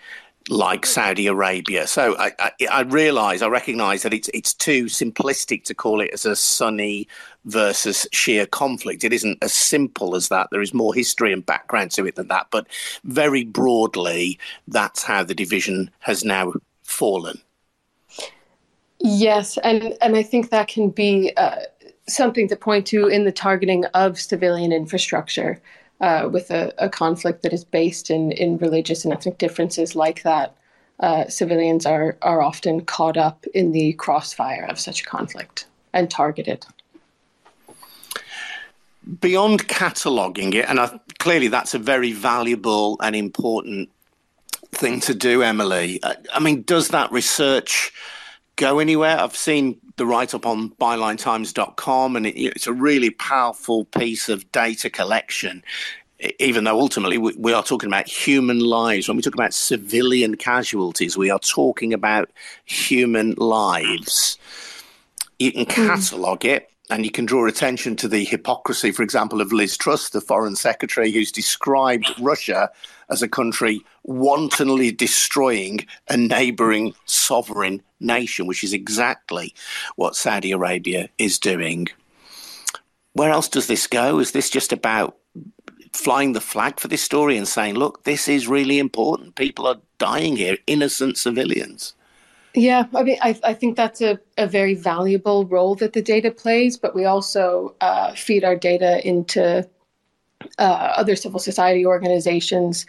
like 0.49 0.85
Saudi 0.85 1.27
Arabia. 1.27 1.87
So 1.87 2.15
I, 2.17 2.31
I, 2.39 2.51
I 2.71 2.81
realise, 2.81 3.41
I 3.41 3.47
recognise 3.47 4.03
that 4.03 4.13
it's 4.13 4.29
it's 4.33 4.53
too 4.53 4.85
simplistic 4.85 5.63
to 5.65 5.73
call 5.73 6.01
it 6.01 6.11
as 6.13 6.25
a 6.25 6.35
Sunni 6.35 7.07
versus 7.45 8.07
Shia 8.13 8.49
conflict. 8.49 9.03
It 9.03 9.13
isn't 9.13 9.37
as 9.41 9.53
simple 9.53 10.15
as 10.15 10.29
that. 10.29 10.49
There 10.51 10.61
is 10.61 10.73
more 10.73 10.93
history 10.93 11.33
and 11.33 11.45
background 11.45 11.91
to 11.91 12.05
it 12.05 12.15
than 12.15 12.27
that. 12.29 12.47
But 12.51 12.67
very 13.03 13.43
broadly, 13.43 14.39
that's 14.67 15.03
how 15.03 15.23
the 15.23 15.35
division 15.35 15.89
has 15.99 16.23
now 16.23 16.53
fallen. 16.83 17.39
Yes, 18.99 19.57
and 19.59 19.95
and 20.01 20.15
I 20.15 20.23
think 20.23 20.49
that 20.49 20.67
can 20.67 20.89
be. 20.89 21.33
Uh, 21.37 21.57
something 22.09 22.47
to 22.47 22.55
point 22.55 22.87
to 22.87 23.07
in 23.07 23.25
the 23.25 23.33
targeting 23.33 23.83
of 23.87 24.17
civilian 24.17 24.71
infrastructure 24.71 25.61
uh, 26.01 26.29
with 26.31 26.51
a, 26.51 26.73
a, 26.77 26.89
conflict 26.89 27.41
that 27.43 27.53
is 27.53 27.63
based 27.63 28.09
in, 28.09 28.31
in 28.31 28.57
religious 28.57 29.03
and 29.03 29.13
ethnic 29.13 29.37
differences 29.37 29.95
like 29.95 30.21
that. 30.23 30.55
Uh, 30.99 31.27
civilians 31.27 31.85
are, 31.85 32.17
are 32.21 32.41
often 32.41 32.83
caught 32.83 33.17
up 33.17 33.45
in 33.53 33.71
the 33.71 33.93
crossfire 33.93 34.65
of 34.69 34.79
such 34.79 35.01
a 35.01 35.05
conflict 35.05 35.65
and 35.93 36.09
targeted. 36.09 36.65
Beyond 39.21 39.67
cataloguing 39.67 40.53
it, 40.53 40.65
and 40.67 40.79
I, 40.79 40.99
clearly 41.19 41.47
that's 41.47 41.73
a 41.73 41.79
very 41.79 42.11
valuable 42.11 42.97
and 43.01 43.15
important 43.15 43.89
thing 44.71 44.99
to 45.01 45.13
do, 45.13 45.43
Emily. 45.43 45.99
I, 46.03 46.15
I 46.33 46.39
mean, 46.39 46.63
does 46.63 46.89
that 46.89 47.11
research 47.11 47.93
go 48.55 48.79
anywhere? 48.79 49.17
I've 49.19 49.37
seen 49.37 49.79
the 49.97 50.05
write 50.05 50.33
up 50.33 50.45
on 50.45 50.69
bylinetimes.com, 50.71 52.15
and 52.15 52.25
it, 52.25 52.39
it's 52.39 52.67
a 52.67 52.73
really 52.73 53.09
powerful 53.09 53.85
piece 53.85 54.29
of 54.29 54.49
data 54.51 54.89
collection. 54.89 55.63
Even 56.39 56.63
though 56.63 56.79
ultimately 56.79 57.19
we, 57.19 57.35
we, 57.37 57.53
are 57.53 57.61
talking 57.61 57.87
about 57.87 58.07
human 58.07 58.59
lives, 58.59 59.07
when 59.07 59.17
we 59.17 59.21
talk 59.21 59.35
about 59.35 59.53
civilian 59.53 60.35
casualties, 60.35 61.15
we 61.15 61.29
are 61.29 61.39
talking 61.39 61.93
about 61.93 62.31
human 62.65 63.33
lives. 63.37 64.39
You 65.37 65.51
can 65.51 65.65
hmm. 65.65 65.87
catalogue 65.87 66.39
mm. 66.39 66.55
it 66.55 66.71
and 66.89 67.03
you 67.03 67.11
can 67.11 67.25
draw 67.25 67.45
attention 67.47 67.95
to 67.97 68.07
the 68.07 68.23
hypocrisy, 68.23 68.91
for 68.91 69.03
example, 69.03 69.41
of 69.41 69.51
Liz 69.51 69.75
Truss, 69.75 70.09
the 70.09 70.21
foreign 70.21 70.55
secretary, 70.55 71.11
who's 71.11 71.31
described 71.31 72.13
Russia 72.19 72.69
as 73.09 73.21
a 73.21 73.27
country 73.27 73.81
wantonly 74.03 74.91
destroying 74.91 75.85
a 76.09 76.15
neighboring 76.15 76.93
sovereign 77.05 77.81
nation, 77.99 78.47
which 78.47 78.63
is 78.63 78.73
exactly 78.73 79.53
what 79.95 80.15
Saudi 80.15 80.51
Arabia 80.51 81.09
is 81.17 81.37
doing. 81.37 81.87
Where 83.13 83.31
else 83.31 83.49
does 83.49 83.67
this 83.67 83.87
go? 83.87 84.19
Is 84.19 84.31
this 84.31 84.49
just 84.49 84.71
about 84.71 85.17
flying 85.93 86.33
the 86.33 86.41
flag 86.41 86.79
for 86.79 86.87
this 86.87 87.01
story 87.01 87.35
and 87.35 87.47
saying, 87.47 87.75
look, 87.75 88.03
this 88.03 88.27
is 88.27 88.47
really 88.47 88.79
important? 88.79 89.35
People 89.35 89.67
are 89.67 89.81
dying 89.97 90.37
here, 90.37 90.57
innocent 90.67 91.17
civilians. 91.17 91.95
Yeah, 92.53 92.85
I 92.95 93.03
mean, 93.03 93.17
I, 93.21 93.39
I 93.43 93.53
think 93.53 93.75
that's 93.75 94.01
a, 94.01 94.19
a 94.37 94.47
very 94.47 94.73
valuable 94.73 95.45
role 95.45 95.75
that 95.75 95.93
the 95.93 96.01
data 96.01 96.31
plays, 96.31 96.75
but 96.75 96.95
we 96.95 97.05
also 97.05 97.75
uh, 97.81 98.13
feed 98.13 98.43
our 98.43 98.55
data 98.55 99.05
into 99.07 99.67
uh, 100.57 100.93
other 100.97 101.15
civil 101.15 101.39
society 101.39 101.85
organizations 101.85 102.85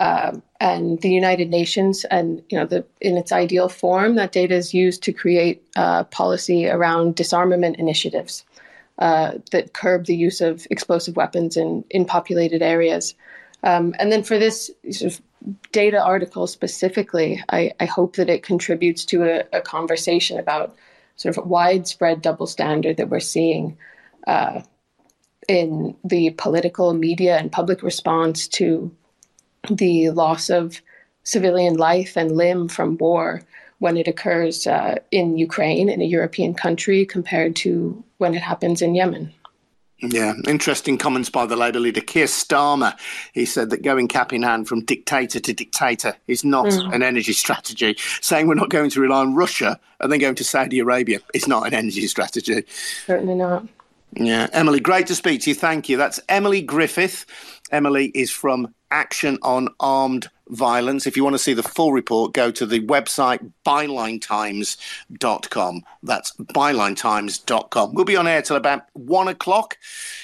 uh, 0.00 0.36
and 0.60 1.00
the 1.02 1.10
United 1.10 1.50
Nations, 1.50 2.04
and 2.06 2.42
you 2.48 2.58
know, 2.58 2.66
the 2.66 2.84
in 3.00 3.16
its 3.16 3.30
ideal 3.30 3.68
form, 3.68 4.16
that 4.16 4.32
data 4.32 4.54
is 4.54 4.74
used 4.74 5.02
to 5.04 5.12
create 5.12 5.62
uh, 5.76 6.02
policy 6.04 6.66
around 6.68 7.14
disarmament 7.14 7.76
initiatives 7.76 8.44
uh, 8.98 9.32
that 9.52 9.72
curb 9.72 10.06
the 10.06 10.16
use 10.16 10.40
of 10.40 10.66
explosive 10.70 11.16
weapons 11.16 11.56
in 11.56 11.84
in 11.90 12.04
populated 12.04 12.62
areas. 12.62 13.14
Um, 13.62 13.94
and 13.98 14.10
then 14.10 14.22
for 14.22 14.38
this 14.38 14.70
sort 14.90 15.12
of 15.12 15.22
data 15.70 16.02
article 16.02 16.46
specifically, 16.46 17.42
I, 17.48 17.72
I 17.78 17.84
hope 17.84 18.16
that 18.16 18.30
it 18.30 18.42
contributes 18.42 19.04
to 19.06 19.22
a, 19.24 19.44
a, 19.52 19.60
conversation 19.60 20.38
about 20.38 20.76
sort 21.16 21.36
of 21.36 21.46
widespread 21.46 22.22
double 22.22 22.46
standard 22.46 22.96
that 22.96 23.08
we're 23.08 23.20
seeing 23.20 23.76
uh, 24.26 24.62
in 25.48 25.96
the 26.04 26.30
political 26.30 26.92
media 26.94 27.36
and 27.38 27.52
public 27.52 27.82
response 27.82 28.48
to 28.48 28.90
the 29.70 30.10
loss 30.10 30.50
of 30.50 30.80
civilian 31.24 31.74
life 31.74 32.16
and 32.16 32.36
limb 32.36 32.68
from 32.68 32.96
war 32.98 33.42
when 33.78 33.96
it 33.96 34.08
occurs 34.08 34.66
uh, 34.66 34.96
in 35.10 35.36
Ukraine, 35.36 35.88
in 35.88 36.00
a 36.00 36.04
European 36.04 36.54
country, 36.54 37.04
compared 37.04 37.56
to 37.56 38.02
when 38.18 38.34
it 38.34 38.42
happens 38.42 38.80
in 38.80 38.94
Yemen. 38.94 39.32
Yeah, 40.02 40.34
interesting 40.48 40.98
comments 40.98 41.30
by 41.30 41.46
the 41.46 41.54
Labour 41.54 41.78
leader 41.78 42.00
Keir 42.00 42.26
Starmer. 42.26 42.94
He 43.32 43.44
said 43.44 43.70
that 43.70 43.82
going 43.82 44.08
cap 44.08 44.32
in 44.32 44.42
hand 44.42 44.66
from 44.66 44.84
dictator 44.84 45.38
to 45.38 45.52
dictator 45.52 46.16
is 46.26 46.44
not 46.44 46.66
mm. 46.66 46.92
an 46.92 47.04
energy 47.04 47.32
strategy. 47.32 47.96
Saying 48.20 48.48
we're 48.48 48.54
not 48.54 48.68
going 48.68 48.90
to 48.90 49.00
rely 49.00 49.20
on 49.20 49.36
Russia 49.36 49.78
and 50.00 50.10
then 50.10 50.18
going 50.18 50.34
to 50.34 50.44
Saudi 50.44 50.80
Arabia 50.80 51.20
is 51.34 51.46
not 51.46 51.68
an 51.68 51.74
energy 51.74 52.08
strategy. 52.08 52.64
Certainly 53.06 53.36
not. 53.36 53.64
Yeah, 54.14 54.48
Emily, 54.52 54.80
great 54.80 55.06
to 55.06 55.14
speak 55.14 55.42
to 55.42 55.50
you. 55.50 55.54
Thank 55.54 55.88
you. 55.88 55.96
That's 55.96 56.20
Emily 56.28 56.62
Griffith. 56.62 57.24
Emily 57.72 58.12
is 58.14 58.30
from 58.30 58.72
Action 58.90 59.38
on 59.42 59.68
Armed 59.80 60.28
Violence. 60.48 61.06
If 61.06 61.16
you 61.16 61.24
want 61.24 61.32
to 61.34 61.38
see 61.38 61.54
the 61.54 61.62
full 61.62 61.92
report, 61.92 62.34
go 62.34 62.50
to 62.50 62.66
the 62.66 62.86
website 62.86 63.52
bylinetimes.com. 63.64 65.82
That's 66.02 66.32
bylinetimes.com. 66.36 67.94
We'll 67.94 68.04
be 68.04 68.16
on 68.16 68.28
air 68.28 68.42
till 68.42 68.56
about 68.56 68.82
one 68.92 69.28
o'clock. 69.28 69.78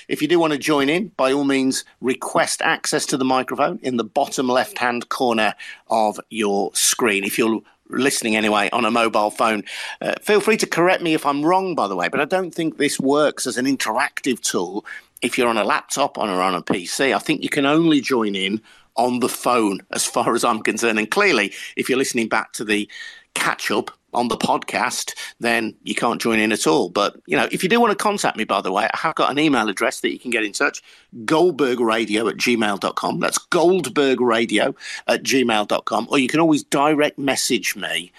If 0.06 0.20
you 0.20 0.28
do 0.28 0.38
want 0.38 0.52
to 0.52 0.58
join 0.58 0.90
in, 0.90 1.08
by 1.16 1.32
all 1.32 1.44
means, 1.44 1.86
request 2.02 2.60
access 2.60 3.06
to 3.06 3.16
the 3.16 3.24
microphone 3.24 3.78
in 3.82 3.96
the 3.96 4.04
bottom 4.04 4.48
left 4.48 4.76
hand 4.76 5.08
corner 5.08 5.54
of 5.88 6.20
your 6.28 6.70
screen. 6.74 7.24
If 7.24 7.38
you're 7.38 7.62
listening 7.90 8.36
anyway 8.36 8.68
on 8.72 8.84
a 8.84 8.90
mobile 8.90 9.30
phone. 9.30 9.64
Uh, 10.00 10.14
feel 10.20 10.40
free 10.40 10.56
to 10.58 10.66
correct 10.66 11.02
me 11.02 11.14
if 11.14 11.24
I'm 11.24 11.44
wrong, 11.44 11.74
by 11.74 11.88
the 11.88 11.96
way, 11.96 12.08
but 12.08 12.20
I 12.20 12.24
don't 12.24 12.54
think 12.54 12.76
this 12.76 13.00
works 13.00 13.46
as 13.46 13.56
an 13.56 13.64
interactive 13.64 14.40
tool 14.40 14.84
if 15.22 15.36
you're 15.36 15.48
on 15.48 15.58
a 15.58 15.64
laptop 15.64 16.18
or 16.18 16.28
on 16.28 16.54
a 16.54 16.62
PC. 16.62 17.14
I 17.14 17.18
think 17.18 17.42
you 17.42 17.48
can 17.48 17.66
only 17.66 18.00
join 18.00 18.34
in 18.34 18.60
on 18.96 19.20
the 19.20 19.28
phone, 19.28 19.80
as 19.92 20.04
far 20.04 20.34
as 20.34 20.44
I'm 20.44 20.62
concerned. 20.62 20.98
And 20.98 21.10
clearly, 21.10 21.52
if 21.76 21.88
you're 21.88 21.98
listening 21.98 22.28
back 22.28 22.52
to 22.54 22.64
the 22.64 22.88
catch 23.34 23.70
up 23.70 23.92
on 24.12 24.28
the 24.28 24.36
podcast, 24.36 25.14
then 25.38 25.74
you 25.84 25.94
can't 25.94 26.20
join 26.20 26.38
in 26.40 26.50
at 26.50 26.66
all. 26.66 26.88
But, 26.88 27.16
you 27.26 27.36
know, 27.36 27.48
if 27.52 27.62
you 27.62 27.68
do 27.68 27.80
want 27.80 27.92
to 27.92 28.02
contact 28.02 28.36
me, 28.36 28.44
by 28.44 28.60
the 28.60 28.72
way, 28.72 28.88
I 28.92 28.98
have 28.98 29.14
got 29.14 29.30
an 29.30 29.38
email 29.38 29.68
address 29.68 30.00
that 30.00 30.12
you 30.12 30.18
can 30.18 30.30
get 30.30 30.44
in 30.44 30.52
touch 30.52 30.82
goldbergradio 31.24 32.28
at 32.28 32.36
gmail.com. 32.36 33.20
That's 33.20 33.38
goldbergradio 33.38 34.74
at 35.06 35.22
gmail.com. 35.22 36.08
Or 36.10 36.18
you 36.18 36.28
can 36.28 36.40
always 36.40 36.64
direct 36.64 37.18
message 37.18 37.76
me 37.76 38.12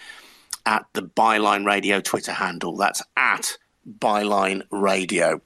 at 0.66 0.86
the 0.94 1.04
Byline 1.04 1.66
Radio 1.66 2.00
Twitter 2.00 2.34
handle. 2.34 2.78
That's 2.78 3.02
at 3.18 3.58
Byline 4.00 4.64
Radio. 4.72 5.42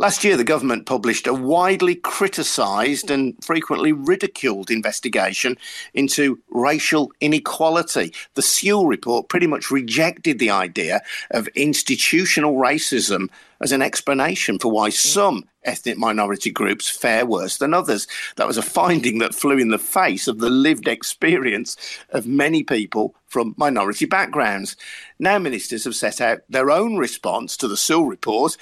Last 0.00 0.24
year, 0.24 0.38
the 0.38 0.44
government 0.44 0.86
published 0.86 1.26
a 1.26 1.34
widely 1.34 1.94
criticised 1.94 3.10
and 3.10 3.34
frequently 3.44 3.92
ridiculed 3.92 4.70
investigation 4.70 5.58
into 5.92 6.40
racial 6.48 7.12
inequality. 7.20 8.14
The 8.32 8.40
Sewell 8.40 8.86
report 8.86 9.28
pretty 9.28 9.46
much 9.46 9.70
rejected 9.70 10.38
the 10.38 10.48
idea 10.48 11.02
of 11.32 11.48
institutional 11.48 12.54
racism 12.54 13.28
as 13.60 13.72
an 13.72 13.82
explanation 13.82 14.58
for 14.58 14.72
why 14.72 14.88
mm. 14.88 14.94
some 14.94 15.44
ethnic 15.64 15.98
minority 15.98 16.50
groups 16.50 16.88
fare 16.88 17.26
worse 17.26 17.58
than 17.58 17.74
others. 17.74 18.06
That 18.36 18.46
was 18.46 18.56
a 18.56 18.62
finding 18.62 19.18
that 19.18 19.34
flew 19.34 19.58
in 19.58 19.68
the 19.68 19.78
face 19.78 20.26
of 20.26 20.38
the 20.38 20.48
lived 20.48 20.88
experience 20.88 21.76
of 22.08 22.26
many 22.26 22.62
people 22.62 23.14
from 23.26 23.54
minority 23.58 24.06
backgrounds. 24.06 24.76
Now, 25.18 25.38
ministers 25.38 25.84
have 25.84 25.94
set 25.94 26.22
out 26.22 26.40
their 26.48 26.70
own 26.70 26.96
response 26.96 27.58
to 27.58 27.68
the 27.68 27.76
Sewell 27.76 28.06
report 28.06 28.56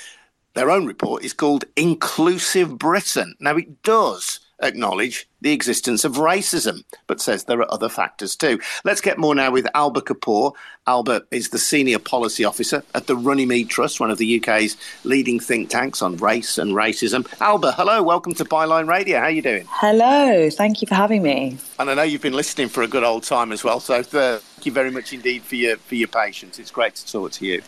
their 0.58 0.72
own 0.72 0.86
report 0.86 1.24
is 1.24 1.32
called 1.32 1.64
Inclusive 1.76 2.78
Britain. 2.78 3.36
Now, 3.38 3.54
it 3.56 3.84
does 3.84 4.40
acknowledge 4.60 5.28
the 5.40 5.52
existence 5.52 6.04
of 6.04 6.14
racism, 6.14 6.82
but 7.06 7.20
says 7.20 7.44
there 7.44 7.60
are 7.60 7.72
other 7.72 7.88
factors 7.88 8.34
too. 8.34 8.58
Let's 8.82 9.00
get 9.00 9.18
more 9.18 9.36
now 9.36 9.52
with 9.52 9.68
Alba 9.74 10.00
Kapoor. 10.00 10.54
Alba 10.88 11.22
is 11.30 11.50
the 11.50 11.60
Senior 11.60 12.00
Policy 12.00 12.44
Officer 12.44 12.82
at 12.96 13.06
the 13.06 13.14
Runnymede 13.14 13.70
Trust, 13.70 14.00
one 14.00 14.10
of 14.10 14.18
the 14.18 14.40
UK's 14.40 14.76
leading 15.04 15.38
think 15.38 15.70
tanks 15.70 16.02
on 16.02 16.16
race 16.16 16.58
and 16.58 16.72
racism. 16.72 17.24
Alba, 17.40 17.70
hello, 17.70 18.02
welcome 18.02 18.34
to 18.34 18.44
Byline 18.44 18.88
Radio. 18.88 19.18
How 19.20 19.26
are 19.26 19.30
you 19.30 19.42
doing? 19.42 19.64
Hello, 19.70 20.50
thank 20.50 20.82
you 20.82 20.88
for 20.88 20.96
having 20.96 21.22
me. 21.22 21.56
And 21.78 21.88
I 21.88 21.94
know 21.94 22.02
you've 22.02 22.20
been 22.20 22.32
listening 22.32 22.68
for 22.68 22.82
a 22.82 22.88
good 22.88 23.04
old 23.04 23.22
time 23.22 23.52
as 23.52 23.62
well, 23.62 23.78
so 23.78 23.94
uh, 23.94 24.02
thank 24.02 24.66
you 24.66 24.72
very 24.72 24.90
much 24.90 25.12
indeed 25.12 25.44
for 25.44 25.54
your, 25.54 25.76
for 25.76 25.94
your 25.94 26.08
patience. 26.08 26.58
It's 26.58 26.72
great 26.72 26.96
to 26.96 27.06
talk 27.06 27.30
to 27.30 27.46
you. 27.46 27.62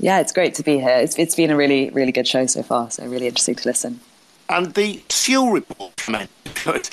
Yeah, 0.00 0.20
it's 0.20 0.32
great 0.32 0.54
to 0.54 0.62
be 0.62 0.78
here. 0.78 0.96
It's, 0.96 1.18
it's 1.18 1.34
been 1.34 1.50
a 1.50 1.56
really, 1.56 1.90
really 1.90 2.12
good 2.12 2.26
show 2.26 2.46
so 2.46 2.62
far, 2.62 2.90
so 2.90 3.04
really 3.06 3.26
interesting 3.26 3.56
to 3.56 3.68
listen. 3.68 4.00
And 4.48 4.74
the 4.74 5.02
Sewell 5.08 5.50
report 5.50 5.92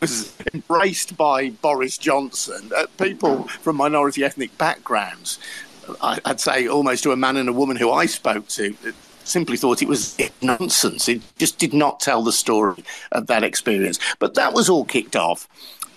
was 0.00 0.34
embraced 0.52 1.16
by 1.16 1.50
Boris 1.50 1.98
Johnson. 1.98 2.70
Uh, 2.76 2.86
people 2.98 3.44
from 3.44 3.76
minority 3.76 4.24
ethnic 4.24 4.56
backgrounds, 4.58 5.38
I'd 6.00 6.40
say 6.40 6.66
almost 6.66 7.02
to 7.04 7.12
a 7.12 7.16
man 7.16 7.36
and 7.36 7.48
a 7.48 7.52
woman 7.52 7.76
who 7.76 7.90
I 7.90 8.06
spoke 8.06 8.48
to, 8.48 8.74
simply 9.24 9.56
thought 9.56 9.82
it 9.82 9.88
was 9.88 10.16
nonsense. 10.42 11.08
It 11.08 11.22
just 11.38 11.58
did 11.58 11.72
not 11.72 12.00
tell 12.00 12.22
the 12.22 12.32
story 12.32 12.82
of 13.12 13.26
that 13.28 13.44
experience. 13.44 13.98
But 14.18 14.34
that 14.34 14.54
was 14.54 14.68
all 14.68 14.84
kicked 14.84 15.16
off 15.16 15.46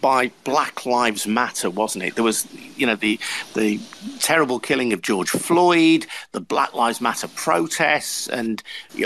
by 0.01 0.31
Black 0.43 0.85
Lives 0.85 1.27
Matter, 1.27 1.69
wasn't 1.69 2.03
it? 2.03 2.15
There 2.15 2.23
was, 2.23 2.47
you 2.75 2.85
know, 2.87 2.95
the 2.95 3.19
the 3.53 3.79
terrible 4.19 4.59
killing 4.59 4.91
of 4.93 5.01
George 5.01 5.29
Floyd, 5.29 6.07
the 6.31 6.41
Black 6.41 6.73
Lives 6.73 6.99
Matter 6.99 7.27
protests, 7.29 8.27
and 8.27 8.61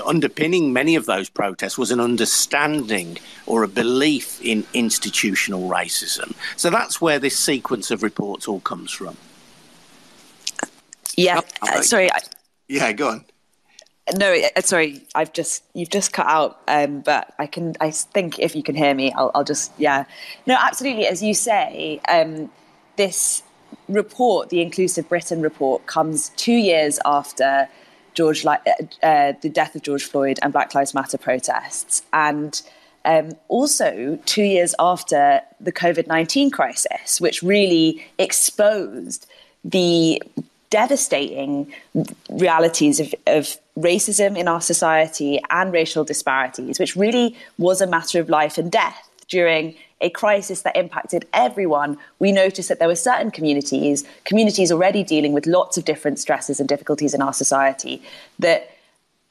underpinning 0.05 0.73
many 0.73 0.95
of 0.95 1.05
those 1.05 1.29
protests 1.29 1.77
was 1.77 1.91
an 1.91 1.99
understanding 1.99 3.17
or 3.45 3.63
a 3.63 3.67
belief 3.67 4.41
in 4.41 4.65
institutional 4.73 5.69
racism. 5.69 6.33
So 6.55 6.69
that's 6.69 7.01
where 7.01 7.19
this 7.19 7.37
sequence 7.37 7.91
of 7.91 8.01
reports 8.01 8.47
all 8.47 8.61
comes 8.61 8.91
from. 8.91 9.17
Yeah, 11.17 11.41
uh, 11.61 11.81
sorry. 11.81 12.11
I- 12.11 12.19
yeah, 12.67 12.91
go 12.93 13.09
on 13.09 13.25
no, 14.13 14.33
uh, 14.55 14.61
sorry, 14.61 15.01
I've 15.15 15.33
just 15.33 15.63
you've 15.73 15.89
just 15.89 16.13
cut 16.13 16.27
out. 16.27 16.59
Um, 16.67 17.01
but 17.01 17.33
I 17.39 17.47
can, 17.47 17.75
I 17.79 17.91
think 17.91 18.39
if 18.39 18.55
you 18.55 18.61
can 18.61 18.75
hear 18.75 18.93
me, 18.93 19.11
I'll, 19.13 19.31
I'll 19.33 19.43
just 19.43 19.71
yeah. 19.77 20.05
No, 20.45 20.55
absolutely. 20.59 21.07
As 21.07 21.23
you 21.23 21.33
say, 21.33 21.99
um, 22.07 22.51
this 22.97 23.41
report, 23.89 24.49
the 24.49 24.61
Inclusive 24.61 25.09
Britain 25.09 25.41
report, 25.41 25.85
comes 25.87 26.29
two 26.37 26.53
years 26.53 26.99
after 27.03 27.67
George, 28.13 28.45
uh, 28.45 28.57
uh, 29.03 29.33
the 29.41 29.49
death 29.49 29.75
of 29.75 29.81
George 29.81 30.03
Floyd 30.03 30.39
and 30.41 30.53
Black 30.53 30.75
Lives 30.75 30.93
Matter 30.93 31.17
protests, 31.17 32.03
and 32.13 32.61
um, 33.05 33.31
also 33.47 34.19
two 34.25 34.43
years 34.43 34.75
after 34.77 35.41
the 35.59 35.71
COVID 35.71 36.05
nineteen 36.05 36.51
crisis, 36.51 37.19
which 37.19 37.41
really 37.41 38.05
exposed 38.19 39.25
the 39.63 40.21
devastating 40.69 41.73
realities 42.29 42.99
of, 42.99 43.15
of 43.25 43.57
racism 43.78 44.38
in 44.38 44.47
our 44.47 44.61
society 44.61 45.39
and 45.49 45.71
racial 45.73 46.03
disparities, 46.03 46.80
which 46.80 46.95
really 46.95 47.36
was 47.57 47.82
a 47.82 47.88
matter 47.88 48.19
of 48.19 48.30
life 48.30 48.57
and 48.57 48.71
death 48.71 49.09
during 49.28 49.76
a 50.01 50.09
crisis 50.09 50.61
that 50.61 50.76
impacted 50.76 51.26
everyone, 51.34 51.97
we 52.19 52.32
noticed 52.32 52.69
that 52.69 52.80
there 52.80 52.88
were 52.88 52.95
certain 52.95 53.32
communities, 53.32 54.03
communities 54.23 54.71
already 54.71 55.03
dealing 55.03 55.34
with 55.34 55.45
lots 55.45 55.78
of 55.78 55.86
different 55.86 56.19
stresses 56.19 56.59
and 56.59 56.67
difficulties 56.69 57.13
in 57.13 57.21
our 57.21 57.34
society, 57.34 58.01
that 58.39 58.71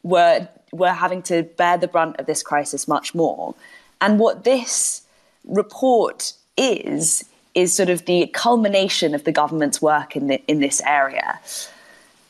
were 0.02 0.48
were 0.72 0.92
having 0.92 1.22
to 1.22 1.44
bear 1.44 1.78
the 1.78 1.86
brunt 1.86 2.16
of 2.18 2.26
this 2.26 2.42
crisis 2.42 2.88
much 2.88 3.14
more. 3.14 3.54
And 4.00 4.18
what 4.18 4.42
this 4.42 5.02
report 5.44 6.32
is 6.56 7.24
is 7.54 7.72
sort 7.72 7.88
of 7.88 8.04
the 8.06 8.26
culmination 8.34 9.14
of 9.14 9.22
the 9.22 9.30
government's 9.30 9.80
work 9.80 10.16
in 10.16 10.26
the, 10.26 10.42
in 10.48 10.58
this 10.58 10.82
area. 10.84 11.38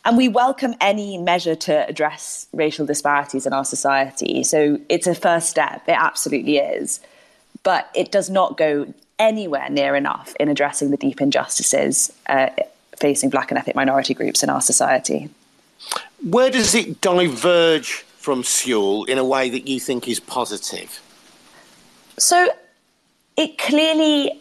And 0.05 0.17
we 0.17 0.29
welcome 0.29 0.75
any 0.81 1.17
measure 1.17 1.55
to 1.55 1.89
address 1.89 2.47
racial 2.53 2.85
disparities 2.85 3.47
in 3.47 3.53
our 3.53 3.65
society. 3.65 4.45
So 4.45 4.79
it's 4.89 5.07
a 5.07 5.15
first 5.15 5.49
step, 5.49 5.83
it 5.89 5.97
absolutely 5.99 6.59
is. 6.59 7.01
But 7.63 7.91
it 7.95 8.13
does 8.13 8.29
not 8.29 8.59
go 8.59 8.93
anywhere 9.19 9.71
near 9.71 9.97
enough 9.97 10.35
in 10.39 10.49
addressing 10.49 10.91
the 10.91 10.97
deep 10.97 11.21
injustices 11.21 12.13
uh, 12.29 12.51
facing 12.99 13.31
black 13.31 13.51
and 13.51 13.59
ethnic 13.59 13.77
minority 13.77 14.13
groups 14.13 14.43
in 14.43 14.51
our 14.51 14.61
society. 14.61 15.31
Where 16.23 16.51
does 16.51 16.75
it 16.75 17.01
diverge 17.01 18.05
from 18.19 18.43
Sewell 18.43 19.05
in 19.05 19.19
a 19.19 19.25
way 19.25 19.51
that 19.51 19.67
you 19.69 19.81
think 19.81 20.09
is 20.09 20.21
positive? 20.21 21.01
So 22.19 22.49
it 23.37 23.59
clearly 23.59 24.41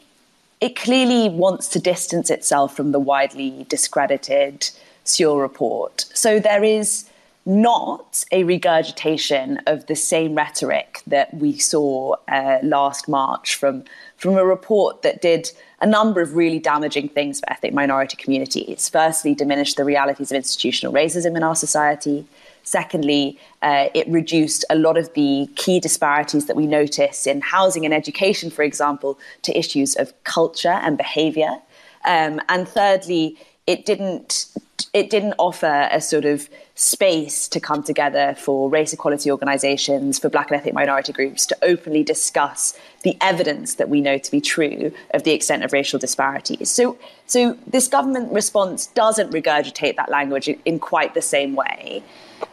it 0.61 0.77
clearly 0.77 1.27
wants 1.27 1.67
to 1.69 1.79
distance 1.79 2.29
itself 2.29 2.75
from 2.75 2.93
the 2.93 2.99
widely 2.99 3.65
discredited 3.67 4.69
Sewell 5.03 5.39
report. 5.39 6.05
So 6.13 6.39
there 6.39 6.63
is 6.63 7.09
not 7.45 8.23
a 8.31 8.43
regurgitation 8.45 9.59
of 9.67 9.85
the 9.87 9.95
same 9.95 10.33
rhetoric 10.35 11.01
that 11.07 11.33
we 11.33 11.57
saw 11.57 12.15
uh, 12.29 12.59
last 12.63 13.09
March 13.09 13.55
from, 13.55 13.83
from 14.15 14.37
a 14.37 14.45
report 14.45 15.01
that 15.01 15.21
did 15.21 15.51
a 15.81 15.85
number 15.85 16.21
of 16.21 16.35
really 16.35 16.59
damaging 16.59 17.09
things 17.09 17.41
for 17.41 17.51
ethnic 17.51 17.73
minority 17.73 18.15
communities. 18.15 18.87
Firstly, 18.87 19.35
diminished 19.35 19.75
the 19.75 19.83
realities 19.83 20.31
of 20.31 20.37
institutional 20.37 20.93
racism 20.93 21.35
in 21.35 21.43
our 21.43 21.55
society. 21.55 22.25
Secondly, 22.63 23.37
uh, 23.61 23.89
it 23.93 24.07
reduced 24.07 24.63
a 24.69 24.75
lot 24.75 24.97
of 24.97 25.13
the 25.13 25.49
key 25.55 25.81
disparities 25.81 26.45
that 26.45 26.55
we 26.55 26.65
notice 26.65 27.27
in 27.27 27.41
housing 27.41 27.83
and 27.83 27.93
education, 27.93 28.49
for 28.49 28.63
example, 28.63 29.19
to 29.41 29.57
issues 29.57 29.95
of 29.95 30.13
culture 30.23 30.69
and 30.69 30.97
behavior. 30.97 31.57
Um, 32.05 32.39
and 32.47 32.65
thirdly, 32.65 33.37
it 33.67 33.85
didn't 33.85 34.47
it 34.93 35.09
didn't 35.09 35.33
offer 35.37 35.87
a 35.91 35.99
sort 36.01 36.25
of 36.25 36.49
space 36.75 37.47
to 37.47 37.59
come 37.59 37.83
together 37.83 38.35
for 38.37 38.69
race 38.69 38.93
equality 38.93 39.31
organisations, 39.31 40.19
for 40.19 40.29
black 40.29 40.51
and 40.51 40.59
ethnic 40.59 40.73
minority 40.73 41.13
groups 41.13 41.45
to 41.47 41.57
openly 41.61 42.03
discuss 42.03 42.77
the 43.03 43.17
evidence 43.21 43.75
that 43.75 43.89
we 43.89 44.01
know 44.01 44.17
to 44.17 44.31
be 44.31 44.41
true 44.41 44.91
of 45.11 45.23
the 45.23 45.31
extent 45.31 45.63
of 45.63 45.73
racial 45.73 45.99
disparities. 45.99 46.69
So, 46.69 46.97
so 47.27 47.57
this 47.65 47.87
government 47.87 48.31
response 48.31 48.87
doesn't 48.87 49.31
regurgitate 49.31 49.95
that 49.95 50.09
language 50.09 50.47
in 50.47 50.79
quite 50.79 51.13
the 51.13 51.21
same 51.21 51.55
way, 51.55 52.03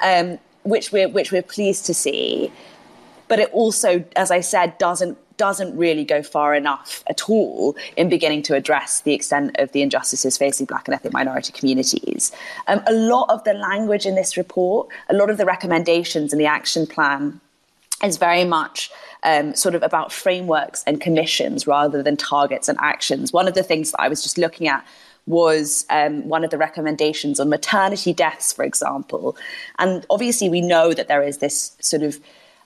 um, 0.02 0.38
which 0.62 0.92
we're 0.92 1.08
which 1.08 1.32
we're 1.32 1.42
pleased 1.42 1.86
to 1.86 1.94
see. 1.94 2.52
But 3.30 3.38
it 3.38 3.50
also, 3.52 4.04
as 4.16 4.32
I 4.32 4.40
said, 4.40 4.76
doesn't 4.78 5.16
doesn't 5.36 5.74
really 5.74 6.04
go 6.04 6.22
far 6.22 6.54
enough 6.54 7.02
at 7.08 7.30
all 7.30 7.74
in 7.96 8.10
beginning 8.10 8.42
to 8.42 8.54
address 8.54 9.00
the 9.00 9.14
extent 9.14 9.56
of 9.58 9.72
the 9.72 9.80
injustices 9.80 10.36
facing 10.36 10.66
black 10.66 10.86
and 10.86 10.94
ethnic 10.94 11.14
minority 11.14 11.50
communities. 11.50 12.30
Um, 12.66 12.82
a 12.86 12.92
lot 12.92 13.30
of 13.30 13.42
the 13.44 13.54
language 13.54 14.04
in 14.04 14.16
this 14.16 14.36
report, 14.36 14.88
a 15.08 15.14
lot 15.14 15.30
of 15.30 15.38
the 15.38 15.46
recommendations 15.46 16.34
in 16.34 16.38
the 16.38 16.44
action 16.44 16.86
plan 16.86 17.40
is 18.04 18.18
very 18.18 18.44
much 18.44 18.90
um, 19.22 19.54
sort 19.54 19.74
of 19.74 19.82
about 19.82 20.12
frameworks 20.12 20.84
and 20.86 21.00
commissions 21.00 21.66
rather 21.66 22.02
than 22.02 22.18
targets 22.18 22.68
and 22.68 22.76
actions. 22.82 23.32
One 23.32 23.48
of 23.48 23.54
the 23.54 23.62
things 23.62 23.92
that 23.92 24.00
I 24.00 24.08
was 24.08 24.22
just 24.22 24.36
looking 24.36 24.68
at 24.68 24.84
was 25.26 25.86
um, 25.88 26.28
one 26.28 26.44
of 26.44 26.50
the 26.50 26.58
recommendations 26.58 27.40
on 27.40 27.48
maternity 27.48 28.12
deaths, 28.12 28.52
for 28.52 28.64
example. 28.64 29.36
And 29.78 30.04
obviously, 30.10 30.50
we 30.50 30.60
know 30.60 30.92
that 30.92 31.08
there 31.08 31.22
is 31.22 31.38
this 31.38 31.76
sort 31.80 32.02
of 32.02 32.20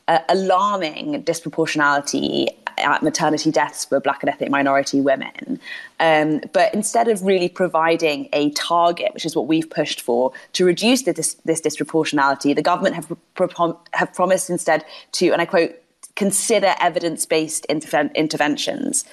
uh, 0.08 0.18
alarming 0.28 1.22
disproportionality 1.24 2.48
at 2.78 3.02
maternity 3.02 3.50
deaths 3.50 3.84
for 3.84 4.00
black 4.00 4.22
and 4.22 4.30
ethnic 4.30 4.50
minority 4.50 5.00
women. 5.00 5.60
Um, 6.00 6.40
but 6.52 6.74
instead 6.74 7.08
of 7.08 7.22
really 7.22 7.48
providing 7.48 8.28
a 8.32 8.50
target, 8.50 9.14
which 9.14 9.24
is 9.24 9.36
what 9.36 9.46
we've 9.46 9.68
pushed 9.68 10.00
for, 10.00 10.32
to 10.54 10.64
reduce 10.64 11.02
this, 11.02 11.34
this 11.44 11.60
disproportionality, 11.60 12.54
the 12.54 12.62
government 12.62 12.96
have, 12.96 13.12
pro- 13.34 13.78
have 13.92 14.12
promised 14.12 14.50
instead 14.50 14.84
to, 15.12 15.30
and 15.30 15.40
I 15.40 15.46
quote, 15.46 15.74
consider 16.16 16.74
evidence 16.80 17.26
based 17.26 17.66
interve- 17.70 18.14
interventions. 18.14 19.04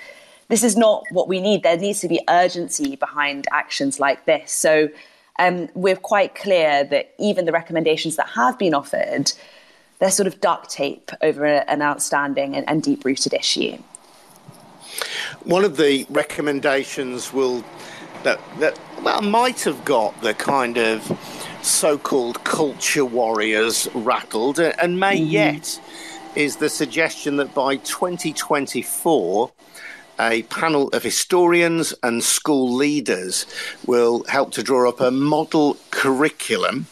This 0.50 0.64
is 0.64 0.76
not 0.76 1.04
what 1.12 1.28
we 1.28 1.39
need. 1.39 1.64
There 1.64 1.78
needs 1.78 2.02
to 2.02 2.10
be 2.10 2.20
urgency 2.30 2.96
behind 2.96 3.48
actions 3.52 4.00
like 4.00 4.26
this. 4.26 4.52
So 4.52 4.89
um, 5.39 5.70
we're 5.74 5.96
quite 5.96 6.36
clear 6.36 6.84
that 6.86 7.14
even 7.18 7.46
the 7.46 7.52
recommendations 7.52 8.18
that 8.18 8.28
have 8.30 8.60
been 8.60 8.74
offered, 8.74 9.32
they're 10.02 10.12
sort 10.12 10.28
of 10.28 10.41
duct 10.41 10.70
tape 10.72 11.12
over 11.22 11.45
an 11.45 11.82
outstanding 11.82 12.56
and, 12.56 12.68
and 12.68 12.82
deep 12.82 13.06
rooted 13.06 13.34
issue. 13.34 13.78
One 15.43 15.64
of 15.64 15.78
the 15.78 16.06
recommendations 16.10 17.32
will 17.32 17.64
that 18.24 18.39
that 18.60 18.80
well 19.04 19.22
might 19.22 19.62
have 19.62 19.86
got 19.86 20.20
the 20.22 20.34
kind 20.34 20.78
of 20.78 20.99
so-called 21.62 22.43
culture 22.43 23.06
warriors 23.06 23.88
rattled, 23.93 24.60
and 24.60 24.99
may 24.99 25.20
mm-hmm. 25.20 25.30
yet 25.30 25.80
is 26.36 26.58
the 26.58 26.70
suggestion 26.70 27.38
that 27.38 27.54
by 27.54 27.76
2024 27.78 29.52
a 30.20 30.43
panel 30.43 30.88
of 30.89 31.04
historians 31.04 31.93
and 32.04 32.24
school 32.24 32.74
leaders 32.74 33.45
will 33.86 34.24
help 34.26 34.52
to 34.52 34.64
draw 34.64 34.89
up 34.89 34.99
a 34.99 35.12
model 35.12 35.78
curriculum 35.89 36.86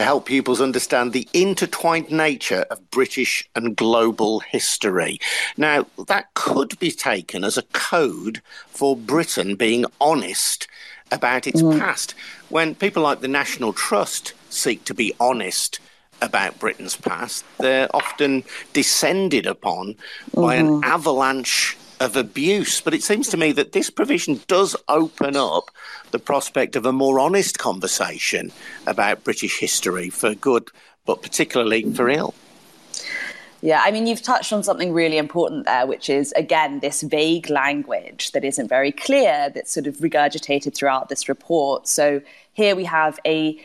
to 0.00 0.04
help 0.06 0.24
pupils 0.24 0.62
understand 0.62 1.12
the 1.12 1.28
intertwined 1.34 2.10
nature 2.10 2.64
of 2.70 2.90
British 2.90 3.46
and 3.54 3.76
global 3.76 4.40
history. 4.40 5.20
Now, 5.58 5.86
that 6.08 6.32
could 6.32 6.78
be 6.78 6.90
taken 6.90 7.44
as 7.44 7.58
a 7.58 7.64
code 7.74 8.40
for 8.68 8.96
Britain 8.96 9.56
being 9.56 9.84
honest 10.00 10.66
about 11.12 11.46
its 11.46 11.60
mm. 11.60 11.78
past. 11.78 12.14
When 12.48 12.74
people 12.74 13.02
like 13.02 13.20
the 13.20 13.28
National 13.28 13.74
Trust 13.74 14.32
seek 14.48 14.84
to 14.84 14.94
be 14.94 15.12
honest 15.20 15.80
about 16.22 16.58
Britain's 16.58 16.96
past, 16.96 17.44
they're 17.58 17.94
often 17.94 18.42
descended 18.72 19.44
upon 19.44 19.88
mm-hmm. 19.88 20.40
by 20.40 20.54
an 20.54 20.66
mm-hmm. 20.66 20.84
avalanche 20.84 21.76
of 22.00 22.16
abuse. 22.16 22.80
But 22.80 22.94
it 22.94 23.02
seems 23.02 23.28
to 23.28 23.36
me 23.36 23.52
that 23.52 23.72
this 23.72 23.90
provision 23.90 24.40
does 24.48 24.74
open 24.88 25.36
up 25.36 25.70
the 26.10 26.18
prospect 26.18 26.74
of 26.74 26.86
a 26.86 26.92
more 26.92 27.20
honest 27.20 27.58
conversation 27.58 28.50
about 28.86 29.22
British 29.22 29.60
history 29.60 30.10
for 30.10 30.34
good, 30.34 30.70
but 31.06 31.22
particularly 31.22 31.92
for 31.92 32.08
ill. 32.08 32.34
Yeah, 33.62 33.82
I 33.84 33.90
mean, 33.90 34.06
you've 34.06 34.22
touched 34.22 34.54
on 34.54 34.62
something 34.62 34.94
really 34.94 35.18
important 35.18 35.66
there, 35.66 35.86
which 35.86 36.08
is, 36.08 36.32
again, 36.32 36.80
this 36.80 37.02
vague 37.02 37.50
language 37.50 38.32
that 38.32 38.42
isn't 38.42 38.68
very 38.68 38.90
clear, 38.90 39.50
that's 39.54 39.70
sort 39.70 39.86
of 39.86 39.96
regurgitated 39.96 40.74
throughout 40.74 41.10
this 41.10 41.28
report. 41.28 41.86
So 41.86 42.22
here 42.54 42.74
we 42.74 42.84
have 42.84 43.20
a 43.26 43.60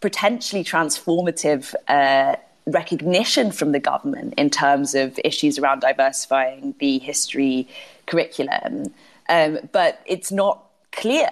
potentially 0.00 0.62
transformative 0.62 1.74
uh, 1.88 2.36
recognition 2.68 3.50
from 3.50 3.72
the 3.72 3.80
government 3.80 4.34
in 4.36 4.50
terms 4.50 4.94
of 4.94 5.18
issues 5.24 5.58
around 5.58 5.80
diversifying 5.80 6.74
the 6.78 6.98
history 6.98 7.68
curriculum. 8.06 8.94
Um, 9.28 9.58
but 9.72 10.00
it's 10.06 10.32
not 10.32 10.64
clear 10.92 11.30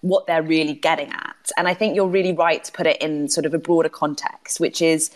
what 0.00 0.26
they're 0.26 0.42
really 0.42 0.74
getting 0.74 1.10
at. 1.10 1.52
And 1.56 1.68
I 1.68 1.74
think 1.74 1.94
you're 1.94 2.08
really 2.08 2.32
right 2.32 2.62
to 2.62 2.72
put 2.72 2.86
it 2.86 3.00
in 3.00 3.28
sort 3.28 3.46
of 3.46 3.54
a 3.54 3.58
broader 3.58 3.88
context, 3.88 4.60
which 4.60 4.82
is 4.82 5.10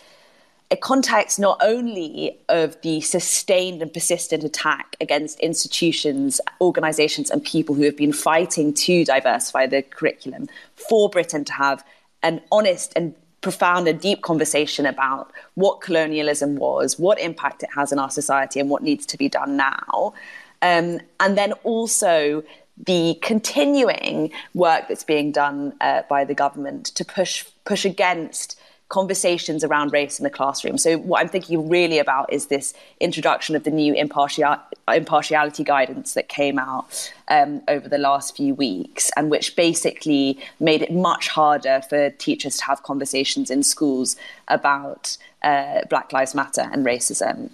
a 0.71 0.77
context 0.77 1.37
not 1.37 1.57
only 1.61 2.39
of 2.47 2.81
the 2.81 3.01
sustained 3.01 3.81
and 3.81 3.93
persistent 3.93 4.43
attack 4.45 4.95
against 5.01 5.37
institutions, 5.41 6.39
organizations, 6.61 7.29
and 7.29 7.43
people 7.43 7.75
who 7.75 7.83
have 7.83 7.97
been 7.97 8.13
fighting 8.13 8.73
to 8.73 9.03
diversify 9.03 9.67
the 9.67 9.81
curriculum 9.81 10.47
for 10.75 11.09
Britain 11.09 11.43
to 11.43 11.53
have 11.53 11.83
an 12.23 12.41
honest 12.51 12.93
and 12.95 13.13
profound 13.41 13.87
and 13.87 13.99
deep 13.99 14.21
conversation 14.21 14.85
about 14.85 15.31
what 15.55 15.81
colonialism 15.81 16.55
was, 16.55 16.97
what 16.97 17.19
impact 17.19 17.63
it 17.63 17.69
has 17.75 17.91
in 17.91 17.99
our 17.99 18.09
society, 18.09 18.59
and 18.59 18.69
what 18.69 18.83
needs 18.83 19.05
to 19.07 19.17
be 19.17 19.27
done 19.27 19.57
now. 19.57 20.13
Um, 20.61 20.99
and 21.19 21.37
then 21.37 21.53
also 21.63 22.43
the 22.85 23.17
continuing 23.21 24.31
work 24.53 24.87
that's 24.87 25.03
being 25.03 25.31
done 25.31 25.73
uh, 25.81 26.03
by 26.09 26.23
the 26.23 26.33
government 26.33 26.85
to 26.85 27.05
push 27.05 27.45
push 27.65 27.85
against 27.85 28.59
conversations 28.91 29.63
around 29.63 29.93
race 29.93 30.19
in 30.19 30.23
the 30.25 30.29
classroom. 30.29 30.77
So, 30.77 30.97
what 30.97 31.21
I'm 31.21 31.29
thinking 31.29 31.69
really 31.69 31.97
about 31.97 32.31
is 32.31 32.47
this 32.47 32.73
introduction 32.99 33.55
of 33.55 33.63
the 33.63 33.71
new 33.71 33.93
impartial, 33.93 34.57
impartiality 34.87 35.63
guidance 35.63 36.13
that 36.13 36.27
came 36.27 36.59
out 36.59 37.13
um, 37.29 37.61
over 37.69 37.87
the 37.87 37.97
last 37.97 38.35
few 38.35 38.53
weeks, 38.53 39.09
and 39.15 39.31
which 39.31 39.55
basically 39.55 40.37
made 40.59 40.81
it 40.81 40.91
much 40.91 41.29
harder 41.29 41.81
for 41.89 42.09
teachers 42.11 42.57
to 42.57 42.65
have 42.65 42.83
conversations 42.83 43.49
in 43.49 43.63
schools 43.63 44.17
about 44.49 45.17
uh, 45.41 45.85
Black 45.89 46.11
Lives 46.11 46.35
Matter 46.35 46.69
and 46.73 46.85
racism. 46.85 47.49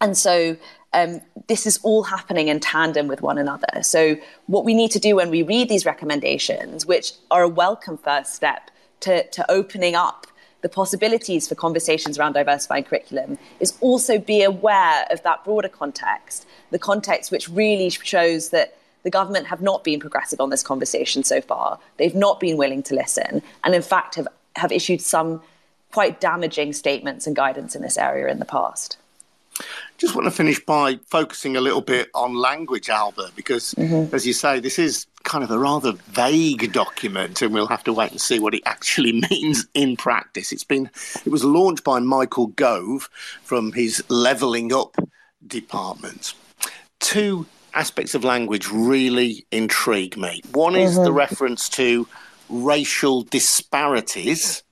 And 0.00 0.18
so, 0.18 0.56
um, 0.92 1.20
this 1.46 1.66
is 1.66 1.78
all 1.84 2.02
happening 2.02 2.48
in 2.48 2.58
tandem 2.58 3.06
with 3.06 3.22
one 3.22 3.38
another. 3.38 3.82
So, 3.82 4.16
what 4.48 4.64
we 4.64 4.74
need 4.74 4.90
to 4.90 4.98
do 4.98 5.14
when 5.14 5.30
we 5.30 5.44
read 5.44 5.68
these 5.68 5.86
recommendations, 5.86 6.84
which 6.84 7.12
are 7.30 7.42
a 7.42 7.48
welcome 7.48 7.96
first 7.96 8.34
step 8.34 8.72
to, 9.00 9.24
to 9.28 9.48
opening 9.48 9.94
up 9.94 10.26
the 10.64 10.68
possibilities 10.70 11.46
for 11.46 11.54
conversations 11.54 12.18
around 12.18 12.32
diversifying 12.32 12.84
curriculum 12.84 13.36
is 13.60 13.76
also 13.82 14.18
be 14.18 14.42
aware 14.42 15.04
of 15.10 15.22
that 15.22 15.44
broader 15.44 15.68
context, 15.68 16.46
the 16.70 16.78
context 16.78 17.30
which 17.30 17.50
really 17.50 17.90
shows 17.90 18.48
that 18.48 18.74
the 19.02 19.10
government 19.10 19.46
have 19.48 19.60
not 19.60 19.84
been 19.84 20.00
progressive 20.00 20.40
on 20.40 20.48
this 20.48 20.62
conversation 20.62 21.22
so 21.22 21.42
far. 21.42 21.78
They've 21.98 22.14
not 22.14 22.40
been 22.40 22.56
willing 22.56 22.82
to 22.84 22.94
listen, 22.94 23.42
and 23.62 23.74
in 23.74 23.82
fact 23.82 24.14
have, 24.14 24.26
have 24.56 24.72
issued 24.72 25.02
some 25.02 25.42
quite 25.92 26.18
damaging 26.18 26.72
statements 26.72 27.26
and 27.26 27.36
guidance 27.36 27.76
in 27.76 27.82
this 27.82 27.98
area 27.98 28.28
in 28.28 28.38
the 28.38 28.46
past. 28.46 28.96
Just 29.98 30.14
want 30.14 30.24
to 30.24 30.30
finish 30.30 30.64
by 30.64 30.98
focusing 31.04 31.58
a 31.58 31.60
little 31.60 31.82
bit 31.82 32.08
on 32.14 32.32
language, 32.36 32.88
Alba, 32.88 33.32
because 33.36 33.74
mm-hmm. 33.74 34.14
as 34.14 34.26
you 34.26 34.32
say, 34.32 34.60
this 34.60 34.78
is 34.78 35.04
kind 35.24 35.42
of 35.44 35.50
a 35.50 35.58
rather 35.58 35.92
vague 36.08 36.72
document, 36.72 37.42
and 37.42 37.52
we'll 37.52 37.66
have 37.66 37.84
to 37.84 37.92
wait 37.92 38.10
and 38.10 38.20
see 38.20 38.38
what 38.38 38.54
it 38.54 38.62
actually 38.66 39.12
means 39.30 39.66
in 39.74 39.96
practice. 39.96 40.52
It's 40.52 40.64
been 40.64 40.90
it 41.24 41.30
was 41.30 41.44
launched 41.44 41.84
by 41.84 41.98
Michael 42.00 42.48
Gove 42.48 43.08
from 43.42 43.72
his 43.72 44.02
Levelling 44.08 44.72
Up 44.72 44.96
department. 45.46 46.34
Two 47.00 47.46
aspects 47.74 48.14
of 48.14 48.24
language 48.24 48.68
really 48.68 49.44
intrigue 49.50 50.16
me. 50.16 50.42
One 50.52 50.76
is 50.76 50.94
mm-hmm. 50.94 51.04
the 51.04 51.12
reference 51.12 51.68
to 51.70 52.06
racial 52.48 53.22
disparities 53.22 54.63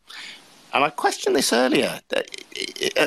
and 0.72 0.84
I 0.84 0.90
questioned 0.90 1.36
this 1.36 1.52
earlier. 1.52 2.00
Uh, 2.14 2.22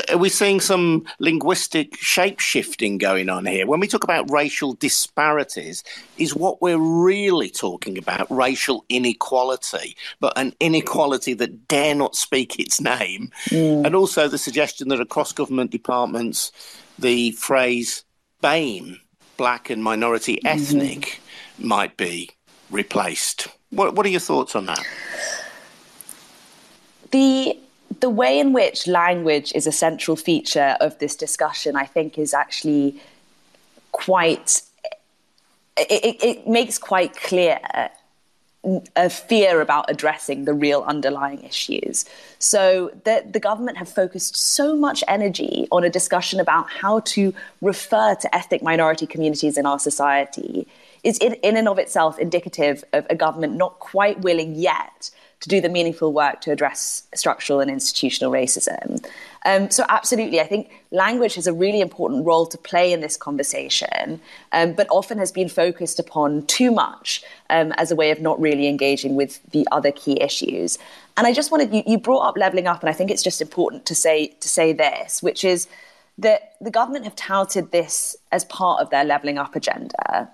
are 0.10 0.18
we 0.18 0.30
seeing 0.30 0.60
some 0.60 1.06
linguistic 1.20 1.98
shape 1.98 2.40
shifting 2.40 2.98
going 2.98 3.30
on 3.30 3.46
here? 3.46 3.66
When 3.68 3.80
we 3.80 3.88
talk 3.88 4.04
about 4.04 4.30
racial 4.30 4.74
disparities, 4.74 5.84
is 6.18 6.36
what 6.36 6.62
we're 6.62 6.78
really 6.78 7.50
talking 7.50 7.98
about 7.98 8.30
racial 8.30 8.86
inequality, 8.90 9.96
but 10.20 10.34
an 10.38 10.54
inequality 10.60 11.34
that 11.36 11.68
dare 11.68 11.96
not 11.96 12.16
speak 12.16 12.60
its 12.60 12.80
name? 12.80 13.32
Mm. 13.50 13.86
And 13.86 13.96
also 13.96 14.28
the 14.28 14.38
suggestion 14.38 14.90
that 14.90 15.02
across 15.02 15.32
government 15.32 15.72
departments, 15.72 16.52
the 17.00 17.32
phrase 17.32 18.04
BAME, 18.42 19.00
black 19.38 19.70
and 19.70 19.84
minority 19.84 20.36
mm-hmm. 20.36 20.48
ethnic, 20.48 21.02
mm-hmm. 21.02 21.68
might 21.68 21.98
be 21.98 22.30
replaced. 22.70 23.48
What, 23.72 23.96
what 23.96 24.06
are 24.06 24.10
your 24.10 24.20
thoughts 24.20 24.56
on 24.56 24.68
that? 24.68 24.86
The 27.16 27.58
the 28.02 28.10
way 28.10 28.40
in 28.40 28.52
which 28.52 28.88
language 28.88 29.54
is 29.56 29.66
a 29.66 29.72
central 29.72 30.18
feature 30.18 30.76
of 30.82 31.00
this 31.00 31.16
discussion, 31.16 31.76
I 31.76 31.86
think, 31.86 32.18
is 32.18 32.34
actually 32.34 33.00
quite. 33.92 34.62
It, 35.78 36.24
it, 36.24 36.48
makes 36.48 36.78
quite 36.78 37.14
clear 37.18 37.60
uh, 37.74 37.90
a 38.96 39.10
fear 39.10 39.60
about 39.60 39.86
addressing 39.90 40.46
the 40.46 40.54
real 40.54 40.84
underlying 40.88 41.44
issues. 41.44 42.06
So 42.40 42.92
the, 43.04 43.26
the 43.30 43.42
government 43.42 43.78
have 43.78 43.90
focused 43.90 44.38
so 44.38 44.76
much 44.76 45.04
energy 45.10 45.68
on 45.72 45.84
a 45.84 45.90
discussion 45.90 46.40
about 46.40 46.70
how 46.70 47.02
to 47.16 47.34
refer 47.62 48.16
to 48.16 48.36
ethnic 48.36 48.64
minority 48.64 49.06
communities 49.06 49.58
in 49.58 49.66
our 49.66 49.80
society 49.80 50.66
is 51.04 51.18
in, 51.18 51.34
in 51.36 51.58
and 51.58 51.68
of 51.68 51.78
itself 51.78 52.18
indicative 52.20 52.86
of 52.94 53.06
a 53.10 53.16
government 53.16 53.54
not 53.56 53.80
quite 53.80 54.22
willing 54.22 54.56
yet 54.56 55.12
to 55.42 55.50
do 55.50 55.62
the 55.62 55.70
meaningful 55.70 56.14
work 56.14 56.42
to 56.42 56.52
address 56.52 57.04
structural 57.14 57.60
and 57.60 57.70
institutional 57.70 58.32
racism. 58.32 59.06
Um, 59.46 59.70
so, 59.70 59.86
absolutely, 59.90 60.40
I 60.40 60.46
think 60.46 60.72
language 60.92 61.36
has 61.36 61.46
a 61.46 61.54
really 61.54 61.82
important 61.82 62.26
role 62.26 62.48
to 62.48 62.58
play 62.58 62.92
in 62.92 63.02
this 63.02 63.16
conversation, 63.16 64.20
um, 64.52 64.74
but 64.74 64.88
often 64.90 65.20
has 65.20 65.32
been 65.32 65.50
focused 65.50 66.00
upon 66.00 66.48
too 66.48 66.72
much 66.72 67.24
um, 67.52 67.72
as 67.74 67.92
a 67.92 67.96
way 67.96 68.10
of 68.10 68.20
not 68.20 68.40
really 68.42 68.68
engaging 68.68 69.16
with 69.16 69.40
the 69.52 69.68
other 69.72 69.92
key 69.92 70.20
issues. 70.20 70.80
And 71.16 71.28
I 71.28 71.34
just 71.34 71.52
wanted 71.52 71.72
you, 71.74 71.84
you 71.86 72.00
brought 72.00 72.28
up 72.28 72.38
levelling 72.38 72.66
up, 72.66 72.82
and 72.82 72.90
I 72.90 72.94
think 72.94 73.12
it's 73.12 73.24
just 73.24 73.40
important 73.40 73.86
to 73.86 73.96
say 73.96 74.28
to 74.28 74.50
say 74.50 74.74
this, 74.74 75.22
which 75.22 75.44
is 75.44 75.68
that 76.18 76.56
the 76.60 76.72
government 76.72 77.04
have 77.04 77.16
touted 77.16 77.72
this 77.72 78.16
as 78.32 78.46
part 78.46 78.82
of 78.82 78.90
their 78.90 79.04
levelling 79.04 79.38
up 79.38 79.56
agenda. 79.56 80.30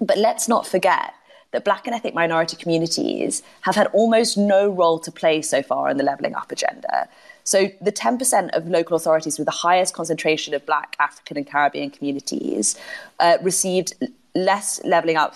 But 0.00 0.18
let's 0.18 0.46
not 0.46 0.66
forget 0.66 1.14
that 1.56 1.64
black 1.64 1.86
and 1.86 1.94
ethnic 1.94 2.12
minority 2.12 2.54
communities 2.54 3.42
have 3.62 3.74
had 3.74 3.86
almost 3.94 4.36
no 4.36 4.68
role 4.68 4.98
to 4.98 5.10
play 5.10 5.40
so 5.40 5.62
far 5.62 5.88
in 5.88 5.96
the 5.96 6.04
levelling 6.04 6.34
up 6.34 6.52
agenda. 6.52 7.08
So, 7.44 7.70
the 7.80 7.92
10% 7.92 8.50
of 8.50 8.68
local 8.68 8.94
authorities 8.94 9.38
with 9.38 9.46
the 9.46 9.58
highest 9.66 9.94
concentration 9.94 10.52
of 10.52 10.66
black, 10.66 10.96
African, 11.00 11.38
and 11.38 11.46
Caribbean 11.46 11.88
communities 11.88 12.76
uh, 13.20 13.38
received 13.40 13.94
less 14.34 14.84
levelling 14.84 15.16
up 15.16 15.34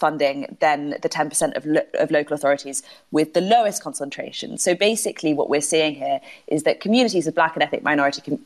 funding 0.00 0.56
than 0.60 0.96
the 1.02 1.08
10% 1.08 1.56
of, 1.56 1.64
lo- 1.64 1.86
of 1.94 2.10
local 2.10 2.34
authorities 2.34 2.82
with 3.12 3.34
the 3.34 3.40
lowest 3.40 3.80
concentration. 3.80 4.58
So 4.58 4.74
basically, 4.74 5.34
what 5.34 5.48
we're 5.48 5.60
seeing 5.60 5.94
here 5.94 6.20
is 6.48 6.64
that 6.64 6.80
communities 6.80 7.28
of 7.28 7.36
black 7.36 7.54
and 7.54 7.62
ethnic 7.62 7.84
minority, 7.84 8.40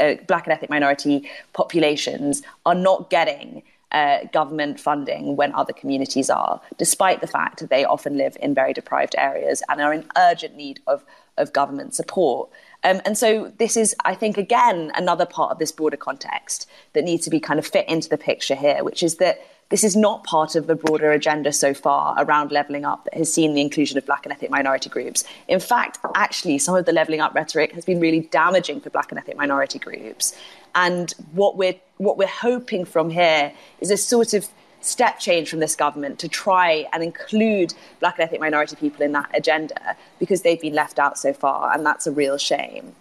uh, 0.00 0.14
black 0.26 0.46
and 0.46 0.52
ethnic 0.52 0.70
minority 0.70 1.30
populations 1.52 2.42
are 2.66 2.74
not 2.74 3.10
getting 3.10 3.62
uh, 3.94 4.24
government 4.32 4.80
funding 4.80 5.36
when 5.36 5.54
other 5.54 5.72
communities 5.72 6.28
are, 6.28 6.60
despite 6.76 7.20
the 7.20 7.26
fact 7.28 7.60
that 7.60 7.70
they 7.70 7.84
often 7.84 8.18
live 8.18 8.36
in 8.40 8.52
very 8.52 8.72
deprived 8.72 9.14
areas 9.16 9.62
and 9.68 9.80
are 9.80 9.94
in 9.94 10.04
urgent 10.18 10.56
need 10.56 10.80
of, 10.88 11.04
of 11.38 11.52
government 11.52 11.94
support. 11.94 12.50
Um, 12.82 13.00
and 13.06 13.16
so 13.16 13.52
this 13.58 13.76
is, 13.76 13.94
I 14.04 14.14
think, 14.16 14.36
again, 14.36 14.90
another 14.96 15.24
part 15.24 15.52
of 15.52 15.58
this 15.60 15.72
broader 15.72 15.96
context 15.96 16.68
that 16.92 17.04
needs 17.04 17.24
to 17.24 17.30
be 17.30 17.38
kind 17.38 17.58
of 17.58 17.66
fit 17.66 17.88
into 17.88 18.08
the 18.08 18.18
picture 18.18 18.56
here, 18.56 18.82
which 18.82 19.02
is 19.02 19.16
that 19.16 19.38
this 19.70 19.84
is 19.84 19.96
not 19.96 20.24
part 20.24 20.56
of 20.56 20.66
the 20.66 20.74
broader 20.74 21.10
agenda 21.12 21.52
so 21.52 21.72
far 21.72 22.14
around 22.18 22.52
levelling 22.52 22.84
up 22.84 23.04
that 23.04 23.14
has 23.14 23.32
seen 23.32 23.54
the 23.54 23.60
inclusion 23.60 23.96
of 23.96 24.04
black 24.04 24.26
and 24.26 24.32
ethnic 24.32 24.50
minority 24.50 24.90
groups. 24.90 25.24
In 25.48 25.60
fact, 25.60 25.98
actually, 26.14 26.58
some 26.58 26.74
of 26.74 26.84
the 26.84 26.92
levelling 26.92 27.20
up 27.20 27.34
rhetoric 27.34 27.72
has 27.72 27.84
been 27.84 28.00
really 28.00 28.20
damaging 28.20 28.80
for 28.80 28.90
black 28.90 29.10
and 29.10 29.18
ethnic 29.18 29.36
minority 29.36 29.78
groups. 29.78 30.36
And 30.74 31.12
what 31.32 31.56
we're 31.56 31.76
what 31.98 32.18
we're 32.18 32.26
hoping 32.26 32.84
from 32.84 33.10
here 33.10 33.52
is 33.80 33.90
a 33.90 33.96
sort 33.96 34.34
of 34.34 34.48
step 34.80 35.18
change 35.18 35.48
from 35.48 35.60
this 35.60 35.74
government 35.74 36.18
to 36.18 36.28
try 36.28 36.86
and 36.92 37.02
include 37.02 37.74
black 38.00 38.18
and 38.18 38.24
ethnic 38.24 38.40
minority 38.40 38.76
people 38.76 39.02
in 39.02 39.12
that 39.12 39.30
agenda 39.34 39.96
because 40.18 40.42
they've 40.42 40.60
been 40.60 40.74
left 40.74 40.98
out 40.98 41.18
so 41.18 41.32
far, 41.32 41.72
and 41.72 41.84
that's 41.84 42.06
a 42.06 42.12
real 42.12 42.36
shame. 42.36 42.94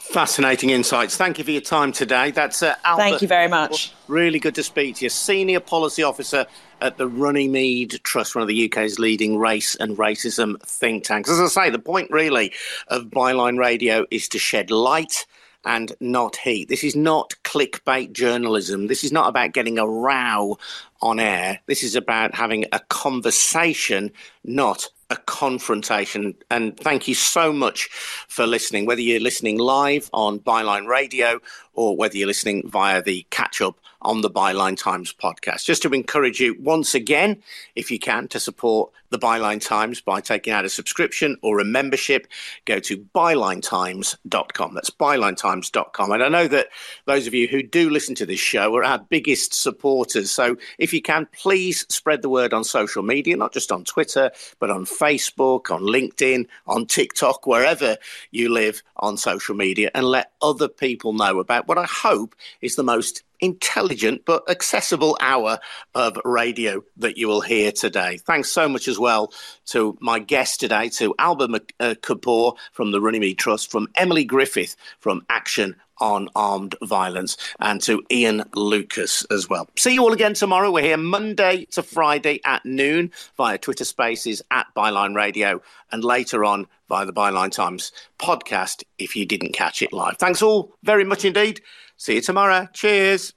Fascinating 0.00 0.70
insights. 0.70 1.16
Thank 1.16 1.38
you 1.38 1.44
for 1.44 1.50
your 1.50 1.62
time 1.62 1.90
today. 1.90 2.30
That's 2.30 2.62
uh, 2.62 2.76
Alba. 2.84 3.02
Thank 3.02 3.22
you 3.22 3.28
very 3.28 3.48
much. 3.48 3.92
Really 4.08 4.38
good 4.38 4.54
to 4.54 4.62
speak 4.62 4.96
to 4.96 5.06
you. 5.06 5.08
Senior 5.08 5.58
policy 5.58 6.02
officer 6.02 6.46
at 6.80 6.98
the 6.98 7.08
Runnymede 7.08 8.00
Trust, 8.04 8.34
one 8.34 8.42
of 8.42 8.48
the 8.48 8.70
UK's 8.70 8.98
leading 8.98 9.38
race 9.38 9.74
and 9.74 9.96
racism 9.96 10.60
think 10.62 11.04
tanks. 11.04 11.30
As 11.30 11.40
I 11.40 11.46
say, 11.46 11.70
the 11.70 11.78
point 11.78 12.10
really 12.10 12.52
of 12.88 13.04
Byline 13.04 13.58
Radio 13.58 14.06
is 14.10 14.28
to 14.28 14.38
shed 14.38 14.70
light 14.70 15.26
and 15.66 15.92
not 16.00 16.36
heat. 16.36 16.68
This 16.68 16.84
is 16.84 16.96
not 16.96 17.34
clickbait 17.44 18.12
journalism. 18.12 18.86
This 18.86 19.04
is 19.04 19.12
not 19.12 19.28
about 19.28 19.52
getting 19.52 19.78
a 19.78 19.86
row 19.86 20.58
on 21.02 21.20
air. 21.20 21.60
This 21.66 21.82
is 21.82 21.96
about 21.96 22.34
having 22.34 22.64
a 22.72 22.78
conversation, 22.78 24.12
not 24.44 24.88
a 25.10 25.16
confrontation. 25.16 26.34
And 26.50 26.78
thank 26.78 27.06
you 27.06 27.14
so 27.14 27.52
much 27.52 27.88
for 28.28 28.46
listening, 28.46 28.86
whether 28.86 29.00
you're 29.00 29.20
listening 29.20 29.58
live 29.58 30.08
on 30.12 30.38
Byline 30.38 30.86
Radio 30.86 31.40
or 31.74 31.96
whether 31.96 32.16
you're 32.16 32.26
listening 32.26 32.68
via 32.68 33.02
the 33.02 33.26
catch 33.30 33.60
up 33.60 33.78
on 34.02 34.20
the 34.20 34.30
Byline 34.30 34.76
Times 34.76 35.12
podcast. 35.12 35.64
Just 35.64 35.82
to 35.82 35.92
encourage 35.92 36.40
you 36.40 36.56
once 36.60 36.94
again, 36.94 37.42
if 37.74 37.90
you 37.90 37.98
can, 37.98 38.28
to 38.28 38.40
support 38.40 38.90
the 39.10 39.18
Byline 39.18 39.64
Times 39.64 40.00
by 40.00 40.20
taking 40.20 40.52
out 40.52 40.64
a 40.64 40.68
subscription 40.68 41.36
or 41.42 41.60
a 41.60 41.64
membership, 41.64 42.26
go 42.64 42.78
to 42.80 42.98
bylinetimes.com. 43.14 44.74
That's 44.74 44.90
bylinetimes.com. 44.90 46.12
And 46.12 46.22
I 46.22 46.28
know 46.28 46.48
that 46.48 46.68
those 47.04 47.26
of 47.26 47.34
you 47.34 47.48
who 47.48 47.62
do 47.62 47.90
listen 47.90 48.14
to 48.16 48.26
this 48.26 48.40
show 48.40 48.74
are 48.76 48.84
our 48.84 48.98
biggest 48.98 49.54
supporters. 49.54 50.30
So 50.30 50.56
if 50.78 50.92
you 50.92 51.02
can, 51.02 51.26
please 51.32 51.86
spread 51.88 52.22
the 52.22 52.28
word 52.28 52.52
on 52.52 52.64
social 52.64 53.02
media, 53.02 53.36
not 53.36 53.52
just 53.52 53.72
on 53.72 53.84
Twitter, 53.84 54.30
but 54.58 54.70
on 54.70 54.84
Facebook, 54.84 55.70
on 55.70 55.82
LinkedIn, 55.82 56.46
on 56.66 56.86
TikTok, 56.86 57.46
wherever 57.46 57.96
you 58.30 58.52
live 58.52 58.82
on 58.96 59.16
social 59.16 59.54
media, 59.54 59.90
and 59.94 60.06
let 60.06 60.32
other 60.42 60.68
people 60.68 61.12
know 61.12 61.38
about 61.38 61.68
what 61.68 61.78
I 61.78 61.84
hope 61.84 62.34
is 62.60 62.76
the 62.76 62.82
most 62.82 63.22
intelligent 63.40 64.22
but 64.24 64.48
accessible 64.50 65.16
hour 65.20 65.58
of 65.94 66.18
radio 66.24 66.82
that 66.96 67.16
you 67.16 67.28
will 67.28 67.40
hear 67.40 67.72
today. 67.72 68.18
Thanks 68.18 68.50
so 68.50 68.68
much 68.68 68.88
as 68.88 68.98
well 68.98 69.32
to 69.66 69.96
my 70.00 70.18
guest 70.18 70.60
today, 70.60 70.88
to 70.90 71.14
Alba 71.18 71.60
uh, 71.80 71.94
Kapoor 72.00 72.56
from 72.72 72.90
the 72.90 73.00
Runnymede 73.00 73.38
Trust, 73.38 73.70
from 73.70 73.88
Emily 73.94 74.24
Griffith 74.24 74.76
from 75.00 75.24
Action 75.28 75.76
on 75.98 76.28
armed 76.36 76.74
violence, 76.82 77.36
and 77.58 77.80
to 77.82 78.02
Ian 78.10 78.44
Lucas 78.54 79.24
as 79.30 79.48
well. 79.48 79.68
See 79.78 79.94
you 79.94 80.02
all 80.02 80.12
again 80.12 80.34
tomorrow. 80.34 80.70
We're 80.70 80.82
here 80.82 80.96
Monday 80.96 81.64
to 81.70 81.82
Friday 81.82 82.40
at 82.44 82.64
noon 82.66 83.12
via 83.36 83.58
Twitter 83.58 83.84
Spaces 83.84 84.42
at 84.50 84.66
Byline 84.76 85.14
Radio, 85.14 85.62
and 85.90 86.04
later 86.04 86.44
on 86.44 86.66
via 86.88 87.06
the 87.06 87.12
Byline 87.12 87.50
Times 87.50 87.92
podcast 88.18 88.84
if 88.98 89.16
you 89.16 89.24
didn't 89.24 89.52
catch 89.52 89.82
it 89.82 89.92
live. 89.92 90.18
Thanks 90.18 90.42
all 90.42 90.74
very 90.82 91.04
much 91.04 91.24
indeed. 91.24 91.60
See 91.96 92.16
you 92.16 92.20
tomorrow. 92.20 92.68
Cheers. 92.72 93.32